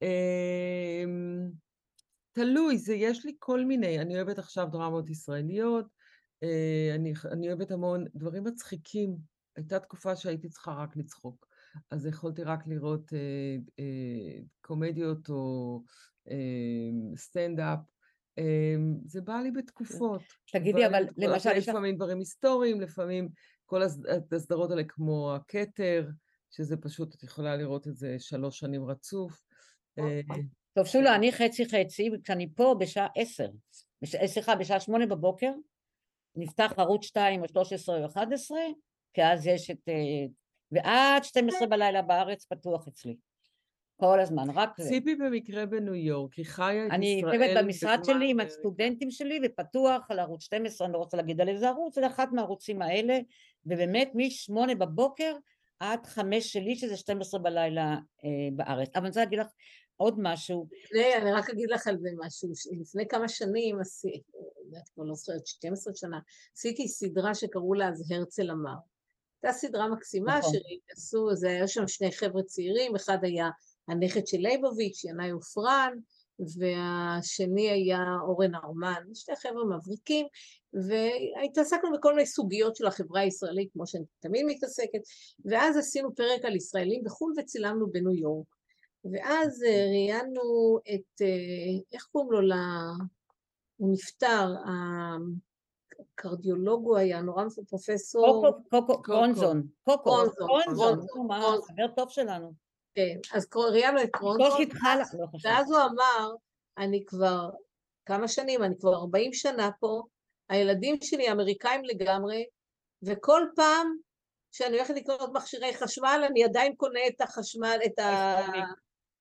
אמ, 0.01 1.49
תלוי, 2.31 2.77
זה 2.77 2.93
יש 2.93 3.25
לי 3.25 3.35
כל 3.39 3.65
מיני, 3.65 3.99
אני 3.99 4.15
אוהבת 4.15 4.39
עכשיו 4.39 4.67
דרמות 4.71 5.09
ישראליות, 5.09 5.85
אני, 6.95 7.13
אני 7.31 7.47
אוהבת 7.47 7.71
המון 7.71 8.05
דברים 8.15 8.43
מצחיקים. 8.43 9.17
הייתה 9.55 9.79
תקופה 9.79 10.15
שהייתי 10.15 10.49
צריכה 10.49 10.71
רק 10.71 10.97
לצחוק, 10.97 11.47
אז 11.91 12.05
יכולתי 12.05 12.43
רק 12.43 12.67
לראות 12.67 13.13
אה, 13.13 13.57
אה, 13.79 14.41
קומדיות 14.61 15.29
או 15.29 15.81
אה, 16.29 17.15
סטנדאפ. 17.15 17.79
אה, 18.37 18.75
זה 19.05 19.21
בא 19.21 19.39
לי 19.39 19.51
בתקופות. 19.51 20.21
תגידי, 20.51 20.85
אבל 20.85 21.03
בתקופות, 21.03 21.23
למשל, 21.23 21.49
יש 21.55 21.63
לך... 21.63 21.69
לפעמים 21.69 21.95
דברים 21.95 22.19
היסטוריים, 22.19 22.81
לפעמים 22.81 23.29
כל 23.65 23.81
הס- 23.81 23.99
הסדרות 24.31 24.71
האלה 24.71 24.83
כמו 24.83 25.35
הכתר, 25.35 26.09
שזה 26.51 26.77
פשוט, 26.77 27.15
את 27.15 27.23
יכולה 27.23 27.55
לראות 27.55 27.87
את 27.87 27.95
זה 27.95 28.15
שלוש 28.19 28.59
שנים 28.59 28.85
רצוף. 28.85 29.41
אה, 29.99 30.21
טוב, 30.73 30.85
שולה, 30.85 31.15
אני 31.15 31.31
חצי 31.31 31.65
חצי, 31.65 32.09
וכשאני 32.13 32.53
פה 32.55 32.75
בשעה 32.79 33.07
עשר. 33.17 33.49
אה, 34.21 34.27
סליחה, 34.27 34.55
בשעה 34.55 34.79
שמונה 34.79 35.05
בבוקר, 35.05 35.51
נפתח 36.39 36.73
ערוץ 36.77 37.05
2 37.05 37.41
או 37.41 37.47
13 37.47 37.99
או 37.99 38.05
11, 38.05 38.59
כי 39.13 39.23
אז 39.23 39.47
יש 39.47 39.71
את... 39.71 39.89
אה, 39.89 40.25
ועד 40.71 41.23
12 41.23 41.67
בלילה 41.67 42.01
בארץ 42.01 42.45
פתוח 42.45 42.87
אצלי. 42.87 43.15
כל 43.99 44.19
הזמן, 44.19 44.49
רק 44.49 44.69
זה. 44.77 44.89
ציפי 44.89 45.15
במקרה 45.15 45.65
בניו 45.65 45.95
יורק, 45.95 46.33
היא 46.33 46.45
חיה 46.45 46.87
את 46.87 46.91
אני 46.91 47.05
ישראל 47.05 47.33
יושבת 47.33 47.63
במשרד 47.63 47.99
שלי 48.03 48.31
עם. 48.31 48.39
הסטודנטים 48.39 49.11
שלי 49.11 49.39
ופתוח 49.45 50.05
על 50.09 50.19
ערוץ 50.19 50.43
12, 50.43 50.87
אני 50.87 50.93
לא 50.93 50.97
רוצה 50.97 51.17
להגיד 51.17 51.41
על 51.41 51.49
איזה 51.49 51.69
ערוץ, 51.69 51.95
זה 51.95 52.07
אחד 52.07 52.27
מהערוצים 52.33 52.81
האלה, 52.81 53.19
ובאמת 53.65 54.11
משמונה 54.15 54.75
בבוקר 54.75 55.33
עד 55.79 56.05
חמש 56.05 56.53
שלי, 56.53 56.75
שזה 56.75 56.97
12 56.97 57.39
בלילה 57.39 57.97
אה, 58.25 58.29
בארץ. 58.53 58.89
אבל 58.95 59.01
אני 59.01 59.07
רוצה 59.07 59.19
להגיד 59.19 59.39
לך 59.39 59.47
עוד 60.01 60.15
משהו, 60.17 60.67
לפני, 60.83 61.15
אני 61.15 61.31
רק 61.31 61.49
אגיד 61.49 61.69
לך 61.71 61.87
על 61.87 61.97
זה 61.99 62.09
משהו, 62.25 62.49
לפני 62.81 63.07
כמה 63.07 63.27
שנים, 63.27 63.79
עשי- 63.79 64.21
אני 64.73 64.79
כבר 64.95 65.03
לא 65.03 65.13
זוכרת, 65.13 65.47
12 65.47 65.93
שנה, 65.95 66.19
עשיתי 66.57 66.87
סדרה 66.87 67.35
שקראו 67.35 67.73
לה 67.73 67.89
אז 67.89 68.11
הרצל 68.11 68.51
אמר. 68.51 68.75
הייתה 69.43 69.57
סדרה 69.57 69.87
מקסימה, 69.87 70.39
נכון. 70.39 70.51
שעשו, 70.89 71.35
זה 71.35 71.49
היה 71.49 71.67
שם 71.67 71.87
שני 71.87 72.11
חבר'ה 72.11 72.43
צעירים, 72.43 72.95
אחד 72.95 73.17
היה 73.21 73.49
הנכד 73.87 74.27
של 74.27 74.37
ליבוביץ', 74.37 75.03
ינאי 75.05 75.29
עופרן, 75.29 75.93
והשני 76.39 77.69
היה 77.69 77.99
אורן 78.27 78.55
ארמן, 78.55 79.03
שני 79.13 79.35
חבר'ה 79.35 79.63
מבריקים, 79.65 80.25
והתעסקנו 80.73 81.89
בכל 81.97 82.15
מיני 82.15 82.25
סוגיות 82.25 82.75
של 82.75 82.87
החברה 82.87 83.21
הישראלית, 83.21 83.69
כמו 83.73 83.87
שאני 83.87 84.03
תמיד 84.19 84.45
מתעסקת, 84.45 85.01
ואז 85.45 85.77
עשינו 85.77 86.15
פרק 86.15 86.45
על 86.45 86.55
ישראלים 86.55 87.03
בחו"ל 87.03 87.33
וצילמנו 87.37 87.91
בניו 87.91 88.13
יורק. 88.13 88.58
ואז 89.05 89.63
אה, 89.63 89.85
ראיינו 89.91 90.77
את, 90.95 91.21
אה, 91.21 91.27
איך 91.93 92.07
קוראים 92.11 92.31
לו? 92.31 92.41
ל... 92.41 92.51
הוא 93.77 93.93
נפטר, 93.93 94.53
הקרדיולוג 96.13 96.85
הוא 96.85 96.97
היה, 96.97 97.21
נורא 97.21 97.43
מפ- 97.45 97.69
פרופסור. 97.69 98.41
קרונזון, 100.43 100.47
קרונזון. 101.07 101.61
חבר 101.61 101.87
טוב 101.95 102.09
שלנו. 102.09 102.51
כן, 102.95 103.17
אז 103.33 103.47
ראיינו 103.55 104.01
את 104.03 104.09
קרונזון, 104.11 104.51
ואז- 104.83 105.15
לא. 105.19 105.25
ואז 105.43 105.71
הוא 105.71 105.79
אמר, 105.79 106.31
אני 106.77 107.05
כבר 107.05 107.49
כמה 108.05 108.27
שנים, 108.27 108.63
אני 108.63 108.77
כבר 108.79 108.95
40 108.95 109.33
שנה 109.33 109.69
פה, 109.79 110.01
הילדים 110.49 110.95
שלי 111.01 111.31
אמריקאים 111.31 111.83
לגמרי, 111.83 112.45
וכל 113.03 113.41
פעם 113.55 113.95
שאני 114.51 114.75
הולכת 114.77 114.93
לקנות 114.95 115.29
מכשירי 115.33 115.73
חשמל, 115.73 116.21
אני 116.31 116.43
עדיין 116.43 116.75
קונה 116.75 116.99
את 117.07 117.21
החשמל, 117.21 117.77
את, 117.85 117.99
ה... 117.99 118.37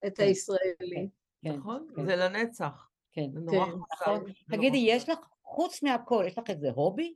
את 0.06 0.16
כן. 0.16 0.22
הישראלי. 0.22 1.08
כן, 1.44 1.52
נכון? 1.56 1.86
כן, 1.96 2.06
זה 2.06 2.16
לנצח. 2.16 2.88
כן. 3.12 3.30
זה 3.32 3.40
נורא 3.40 3.66
כן, 3.66 3.72
חזק. 3.72 4.02
נכון. 4.02 4.32
תגידי, 4.50 4.76
יש. 4.76 5.08
לך, 5.08 5.18
חוץ 5.42 5.82
מהכל, 5.82 6.24
יש 6.26 6.38
לך 6.38 6.50
איזה 6.50 6.70
הובי? 6.70 7.14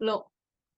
לא. 0.00 0.24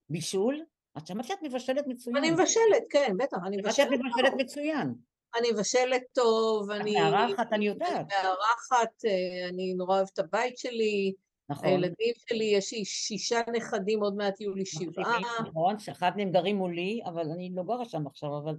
בישול? 0.09 0.63
את 0.97 1.07
שמעת 1.07 1.25
שאת 1.25 1.37
מבשלת 1.43 1.87
מצוין. 1.87 2.17
אני 2.17 2.31
מבשלת, 2.31 2.83
כן, 2.89 3.15
בטח, 3.19 3.37
אני 3.45 3.57
שמעת 3.61 3.75
שאת 3.75 3.87
מבשלת 3.87 4.05
מבשלת 4.05 4.31
טוב. 4.31 4.41
מצוין. 4.41 4.93
אני 5.39 5.51
מבשלת 5.51 6.03
טוב, 6.13 6.71
את 6.71 6.81
אני... 6.81 6.93
מארחת, 6.93 7.53
אני 7.53 7.67
יודעת. 7.67 8.07
מארחת, 8.23 9.05
אה, 9.05 9.49
אני 9.49 9.73
נורא 9.73 9.95
אוהבת 9.95 10.13
את 10.13 10.19
הבית 10.19 10.57
שלי, 10.57 11.13
נכון. 11.49 11.65
הילדים 11.65 12.13
שלי, 12.29 12.45
יש 12.45 12.73
לי 12.73 12.85
שישה 12.85 13.39
נכדים, 13.53 14.03
עוד 14.03 14.15
מעט 14.15 14.41
יהיו 14.41 14.53
לי 14.53 14.65
שבעה. 14.65 15.19
נכון, 15.47 15.79
שאחד 15.79 16.11
מהם 16.15 16.31
גרים 16.31 16.55
מולי, 16.55 17.01
אבל 17.05 17.31
אני 17.31 17.51
לא 17.55 17.63
גרה 17.63 17.85
שם 17.85 18.07
עכשיו, 18.07 18.37
אבל 18.37 18.55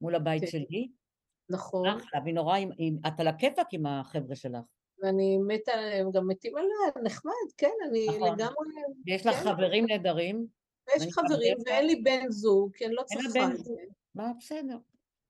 מול 0.00 0.14
הבית. 0.14 0.42
שלי. 0.48 0.88
נכון, 1.50 1.88
אחלה, 1.88 2.20
והיא 2.24 2.34
נורא, 2.34 2.56
עם- 2.56 2.70
עם- 2.78 2.98
את 3.06 3.20
על 3.20 3.28
הכיפאק 3.28 3.66
עם 3.72 3.86
החבר'ה 3.86 4.36
שלך. 4.36 4.60
ואני 5.02 5.38
מתה 5.38 5.72
עליהם, 5.72 6.10
גם 6.10 6.28
מתים 6.28 6.56
עליה, 6.56 7.02
נחמד, 7.04 7.32
כן, 7.56 7.70
אני 7.88 8.06
נכון. 8.08 8.34
לגמרי, 8.34 8.54
ויש 9.06 9.26
לך 9.26 9.34
כן. 9.34 9.50
חברים 9.50 9.86
נהדרים. 9.86 10.46
ויש 10.88 11.12
חברים. 11.12 11.56
ואין 11.66 11.86
לי 11.86 11.96
בן 11.96 12.30
זוג, 12.30 12.76
כי 12.76 12.86
אני 12.86 12.94
לא 12.94 13.02
צריכה 13.02 13.28
בן 13.34 13.52
את. 13.54 13.64
זה. 13.64 13.74
מה, 14.14 14.32
בסדר. 14.38 14.78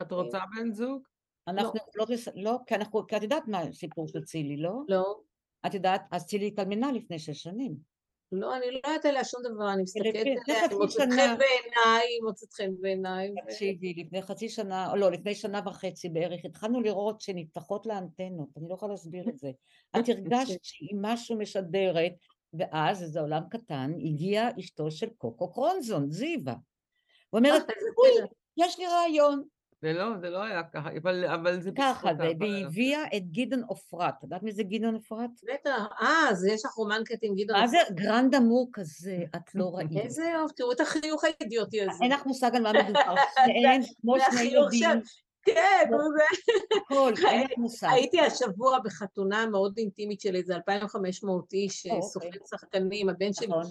את 0.03 0.12
רוצה 0.12 0.39
בן 0.57 0.73
זוג? 0.73 1.03
אנחנו 1.49 1.79
יכולות 1.89 2.11
לס... 2.11 2.29
לא, 2.35 2.57
כי 2.66 2.75
אנחנו, 2.75 3.07
כי 3.07 3.16
את 3.16 3.23
יודעת 3.23 3.49
מה 3.49 3.61
הסיפור 3.61 4.09
של 4.09 4.25
צילי, 4.25 4.57
לא? 4.57 4.73
לא, 4.89 5.21
את 5.66 5.75
יודעת, 5.75 6.03
אז 6.11 6.27
צילי 6.27 6.47
התאלמנה 6.47 6.93
לפני 6.93 7.18
שש 7.18 7.43
שנים. 7.43 7.89
לא, 8.33 8.57
אני 8.57 8.70
לא 8.70 8.76
יודעת 8.76 9.05
עליה 9.05 9.24
שום 9.24 9.43
דבר, 9.43 9.72
אני 9.72 9.83
מסתכלת 9.83 10.14
עליה, 10.14 10.62
היא 10.70 10.78
מוצאת. 10.78 11.09
חן 11.09 11.39
בעיניי, 11.39 12.09
היא 12.09 12.22
מוצאת 12.22 12.53
חן 12.53 12.70
בעיניי. 12.81 13.35
תקשיבי, 13.47 13.95
לפני 13.97 14.22
חצי 14.22 14.49
שנה, 14.49 14.95
לא, 14.97 15.11
לפני 15.11 15.35
שנה 15.35 15.61
וחצי 15.66 16.09
בערך, 16.09 16.45
התחלנו 16.45 16.81
לראות 16.81 17.20
שנפתחות 17.20 17.87
לה 17.87 17.99
אנטנות, 17.99 18.49
אני 18.57 18.68
לא 18.68 18.74
יכולה 18.74 18.93
להסביר 18.93 19.28
את 19.28 19.39
זה. 19.39 19.51
את 19.97 20.09
הרגשת 20.09 20.59
שהיא 20.62 20.97
משהו 21.01 21.39
משדרת, 21.39 22.12
ואז, 22.55 23.03
איזה 23.03 23.20
עולם 23.20 23.43
קטן, 23.51 23.93
הגיעה 24.05 24.49
אשתו 24.59 24.91
של 24.91 25.09
קוקו 25.18 25.53
קרונזון, 25.53 26.11
זיווה. 26.11 26.55
ואומרת, 27.33 27.70
אה. 27.70 28.26
יש 28.57 28.78
לי 28.78 28.87
רעיון. 28.87 29.43
זה 29.83 29.93
לא, 29.93 30.18
זה 30.20 30.31
לא 30.31 30.43
היה 30.43 30.62
ככה, 30.62 30.89
אבל, 31.03 31.24
אבל 31.24 31.61
זה 31.61 31.70
ככה 31.78 32.14
זה, 32.14 32.33
והיא 32.41 32.66
הביאה 32.66 33.05
את 33.16 33.33
גדעון 33.33 33.62
עופרת. 33.62 34.14
את 34.18 34.22
יודעת 34.22 34.43
מי 34.43 34.53
זה 34.53 34.62
גדעון 34.62 34.95
עופרת? 34.95 35.31
בטח, 35.53 35.87
אה, 36.01 36.28
אז 36.31 36.45
יש 36.45 36.64
לך 36.64 36.72
רומן 36.72 37.03
קטן 37.05 37.18
עם 37.22 37.35
גדעון. 37.35 37.61
מה 37.61 37.66
זה 37.66 37.78
grand 37.95 38.34
amour 38.34 38.68
כזה, 38.72 39.18
את 39.37 39.55
לא 39.55 39.64
ראית. 39.74 39.91
איזה 39.97 40.24
יופי, 40.24 40.55
תראו 40.55 40.72
את 40.72 40.81
החיוך 40.81 41.24
האידיוטי 41.24 41.83
הזה. 41.83 41.93
אין 42.03 42.12
לך 42.12 42.26
מושג 42.26 42.51
על 42.55 42.62
מה 42.62 42.72
מדובר, 42.72 43.14
שניהם 43.47 43.83
כמו 44.01 44.14
שני 44.31 44.43
ילדים, 44.43 45.01
כן, 45.43 45.89
לא. 45.91 45.99
נו, 45.99 46.05
זה... 46.12 46.22
הכל, 46.76 47.12
אין 47.28 47.45
לך 47.45 47.51
מושג. 47.59 47.89
הייתי 47.91 48.20
השבוע 48.20 48.78
בחתונה 48.78 49.47
מאוד 49.47 49.74
אינטימית 49.78 50.20
של 50.20 50.35
איזה 50.37 50.55
2,500 50.55 51.53
איש, 51.53 51.87
או, 51.87 52.03
סוכן 52.03 52.28
שחקנים, 52.51 53.09
הבן 53.09 53.33
שלי, 53.33 53.47
נכון. 53.47 53.62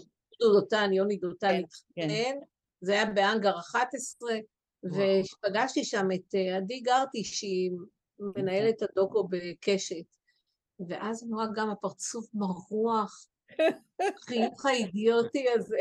דודו 0.41 0.60
דותן, 0.60 0.93
יוני 0.93 1.18
דותן, 1.18 1.62
כן, 1.95 2.03
התחתן, 2.03 2.39
זה 2.82 2.91
היה 2.93 3.05
באנגר 3.05 3.60
11, 3.60 4.32
ופגשתי 4.84 5.84
שם 5.84 6.07
את 6.15 6.36
אה, 6.36 6.57
עדי 6.57 6.80
גרטי, 6.80 7.23
שהיא 7.23 7.71
מנהלת 8.19 8.82
הדוקו 8.82 9.27
בקשת, 9.30 10.15
ואז 10.89 11.23
אני 11.23 11.34
רואה 11.34 11.45
גם 11.55 11.69
הפרצוף 11.69 12.25
מרוח, 12.34 13.25
החיוך 14.17 14.65
האידיוטי 14.65 15.45
הזה. 15.49 15.77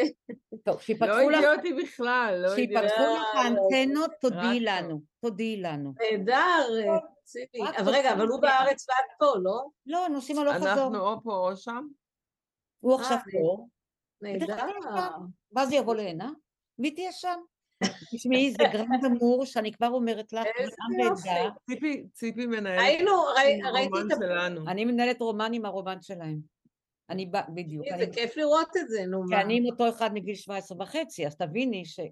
טוב, 0.65 0.75
לא 0.75 0.81
שיפתחו 0.81 1.31
לך, 1.31 1.45
אידיוטי 1.45 1.83
בכלל, 1.83 2.39
לא 2.43 2.55
אידיוטי. 2.55 2.89
שיפתחו 2.89 3.05
לך 3.15 4.13
תודיעי 4.21 4.59
טוב. 4.59 4.69
לנו, 4.69 5.01
תודיעי 5.21 5.61
לנו. 5.61 5.93
נהדר, 5.99 6.67
אה, 6.79 6.99
ציפי. 7.25 7.59
אבל 7.79 7.93
רגע, 7.93 8.13
אבל 8.13 8.27
הוא. 8.27 8.41
בארץ 8.41 8.87
ואת 8.89 9.19
פה, 9.19 9.33
לא? 9.43 9.67
לא, 9.87 10.09
נוסעים 10.09 10.39
הלוך 10.39 10.55
חזור. 10.55 10.69
אנחנו 10.69 11.01
או 11.01 11.23
פה 11.23 11.37
או 11.37 11.57
שם. 11.57 11.87
הוא 12.81 12.95
עכשיו 12.95 13.17
אה, 13.17 13.23
פה, 13.33 13.67
נהדר. 14.23 14.67
ואז 15.53 15.73
יבוא 15.73 15.95
להנה, 15.95 16.31
והיא 16.79 16.95
תהיה 16.95 17.13
שם. 17.13 17.41
תשמעי, 18.15 18.51
זה 18.51 18.65
grand 18.73 19.05
amour, 19.05 19.45
שאני 19.47 19.73
כבר 19.73 19.89
אומרת 19.89 20.33
לך, 20.33 20.47
יופי. 21.01 21.29
ועדה, 21.29 21.51
ציפי, 21.67 22.05
ציפי 22.13 22.47
מנהלת 22.47 22.81
היינו, 22.81 23.13
ראיתי 23.75 23.99
את 24.07 24.13
ה... 24.13 24.15
שלנו. 24.21 24.69
אני 24.69 24.85
מנהלת 24.85 25.21
רומן 25.21 25.51
עם 25.53 25.65
הרומן 25.65 26.03
שלהם. 26.03 26.39
אני 27.11 27.27
באה, 27.27 27.43
בדיוק. 27.55 27.87
זה 27.99 28.07
כיף 28.13 28.37
לראות 28.37 28.77
את 28.77 28.89
זה, 28.89 29.07
נו 29.07 29.23
כי 29.29 29.35
מה. 29.35 29.41
אני 29.41 29.57
עם 29.57 29.67
אותו 29.67 29.89
אחד 29.89 30.15
מגיל 30.15 30.35
17 30.35 30.79
וחצי, 30.81 31.27
אז 31.27 31.37
תביני 31.37 31.85
שזה 31.85 32.09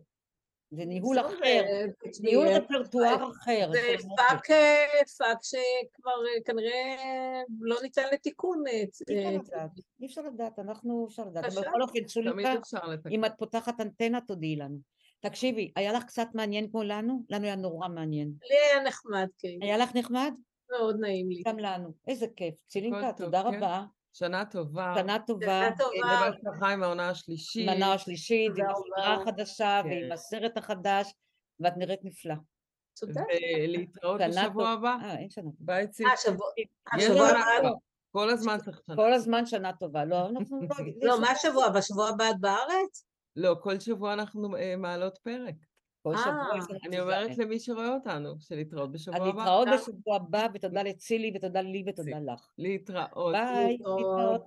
ניהול 0.72 1.18
בסדר, 1.18 1.36
אחר, 1.36 1.64
ניהול 2.20 2.48
רפרטואר 2.48 3.30
אחר. 3.30 3.70
זה. 3.72 3.94
פאק, 4.16 4.46
פאק 5.18 5.38
שכבר 5.42 6.26
אה, 6.26 6.42
כנראה 6.44 6.96
לא 7.60 7.76
ניתן 7.82 8.02
לתיקון. 8.12 8.62
אה, 8.66 8.72
אי 8.72 9.24
אה, 9.24 9.36
אפשר 9.36 9.52
לדעת, 9.56 9.70
אי 10.00 10.06
אפשר 10.06 10.22
לדעת, 10.22 10.58
אנחנו 10.58 11.06
אפשר 11.08 11.24
לדעת. 11.24 11.52
בכל 11.52 11.82
אופן, 11.82 11.98
לתקן. 12.24 13.10
אם 13.10 13.24
את 13.24 13.32
פותחת 13.38 13.80
אנטנה, 13.80 14.20
תודיעי 14.20 14.56
לנו. 14.56 14.95
תקשיבי, 15.28 15.72
היה 15.76 15.92
לך 15.92 16.04
קצת 16.04 16.28
מעניין 16.34 16.70
כמו 16.70 16.82
לנו? 16.82 17.22
לנו 17.30 17.44
היה 17.44 17.56
נורא 17.56 17.88
מעניין. 17.88 18.28
לי 18.50 18.56
היה 18.72 18.82
נחמד, 18.88 19.26
כן. 19.38 19.48
היה 19.62 19.76
לך 19.78 19.94
נחמד? 19.96 20.32
מאוד 20.70 20.96
נעים 21.00 21.30
לי. 21.30 21.42
גם 21.46 21.58
לנו. 21.58 21.88
איזה 22.08 22.26
כיף. 22.36 22.54
צילינקה, 22.66 23.12
תודה 23.12 23.42
כן. 23.42 23.56
רבה. 23.56 23.84
שנה 24.12 24.44
טובה. 24.44 24.94
שנה 24.98 25.18
טובה. 25.26 25.68
טובה. 25.78 25.92
ובהצלחה 26.28 26.68
עם 26.72 26.82
העונה 26.82 27.08
השלישית. 27.10 27.68
מנה 27.68 27.92
השלישית, 27.92 28.48
תודה 28.50 28.62
עם. 28.62 28.70
הסדרה 28.70 29.14
החדשה 29.22 29.80
כן. 29.84 29.88
ועם 29.88 30.12
הסרט 30.12 30.56
החדש, 30.58 31.12
ואת 31.60 31.72
נראית 31.76 32.00
נפלא. 32.04 32.34
ולהתראות 33.02 34.20
שנה 34.20 34.28
בשבוע 34.48 34.74
טובה. 34.74 34.92
הבא. 34.92 35.04
אה, 35.04 35.18
אין 35.18 35.30
שנה 35.30 35.44
טובה. 35.44 35.56
ביי 35.60 35.88
ציפי. 35.88 36.10
אה, 36.10 36.16
שבוע 36.16 36.46
יש 36.58 36.66
השבוע 37.04 37.28
שנה 37.28 37.38
הבא- 37.58 37.68
טובה. 37.68 37.78
כל 38.10 38.30
הזמן 38.30 38.58
צריך 38.64 38.80
שנה. 38.86 38.96
כל 38.96 39.12
הזמן 39.12 39.46
שנה 39.46 39.72
טובה. 39.72 40.04
לא, 40.04 40.26
אנחנו 40.28 40.60
לא... 40.62 40.68
לא, 41.08 41.20
מה 41.20 41.30
השבוע? 41.30 41.68
בשבוע 41.68 42.08
הבא 42.08 42.30
את 42.30 42.40
בארץ? 42.40 43.04
לא, 43.36 43.56
כל 43.60 43.80
שבוע 43.80 44.12
אנחנו 44.12 44.56
אה, 44.56 44.76
מעלות 44.76 45.18
פרק. 45.18 45.54
כל 46.02 46.14
אה, 46.14 46.18
שבוע 46.18 46.78
אני. 46.86 47.00
אומרת 47.00 47.38
למי 47.38 47.60
שרואה 47.60 47.94
אותנו, 47.94 48.34
שלהתראות 48.40 48.92
בשבוע 48.92 49.16
הבא. 49.16 49.26
להתראות. 49.26 49.68
בשבוע 49.74 50.16
הבא, 50.16 50.46
ותודה 50.54 50.82
לצילי 50.82 51.32
ותודה 51.36 51.60
לי 51.60 51.84
ותודה. 51.88 52.18
לך. 52.32 52.48
להתראות. 52.58 53.32
ביי, 53.32 53.68
להתראות. 53.68 54.46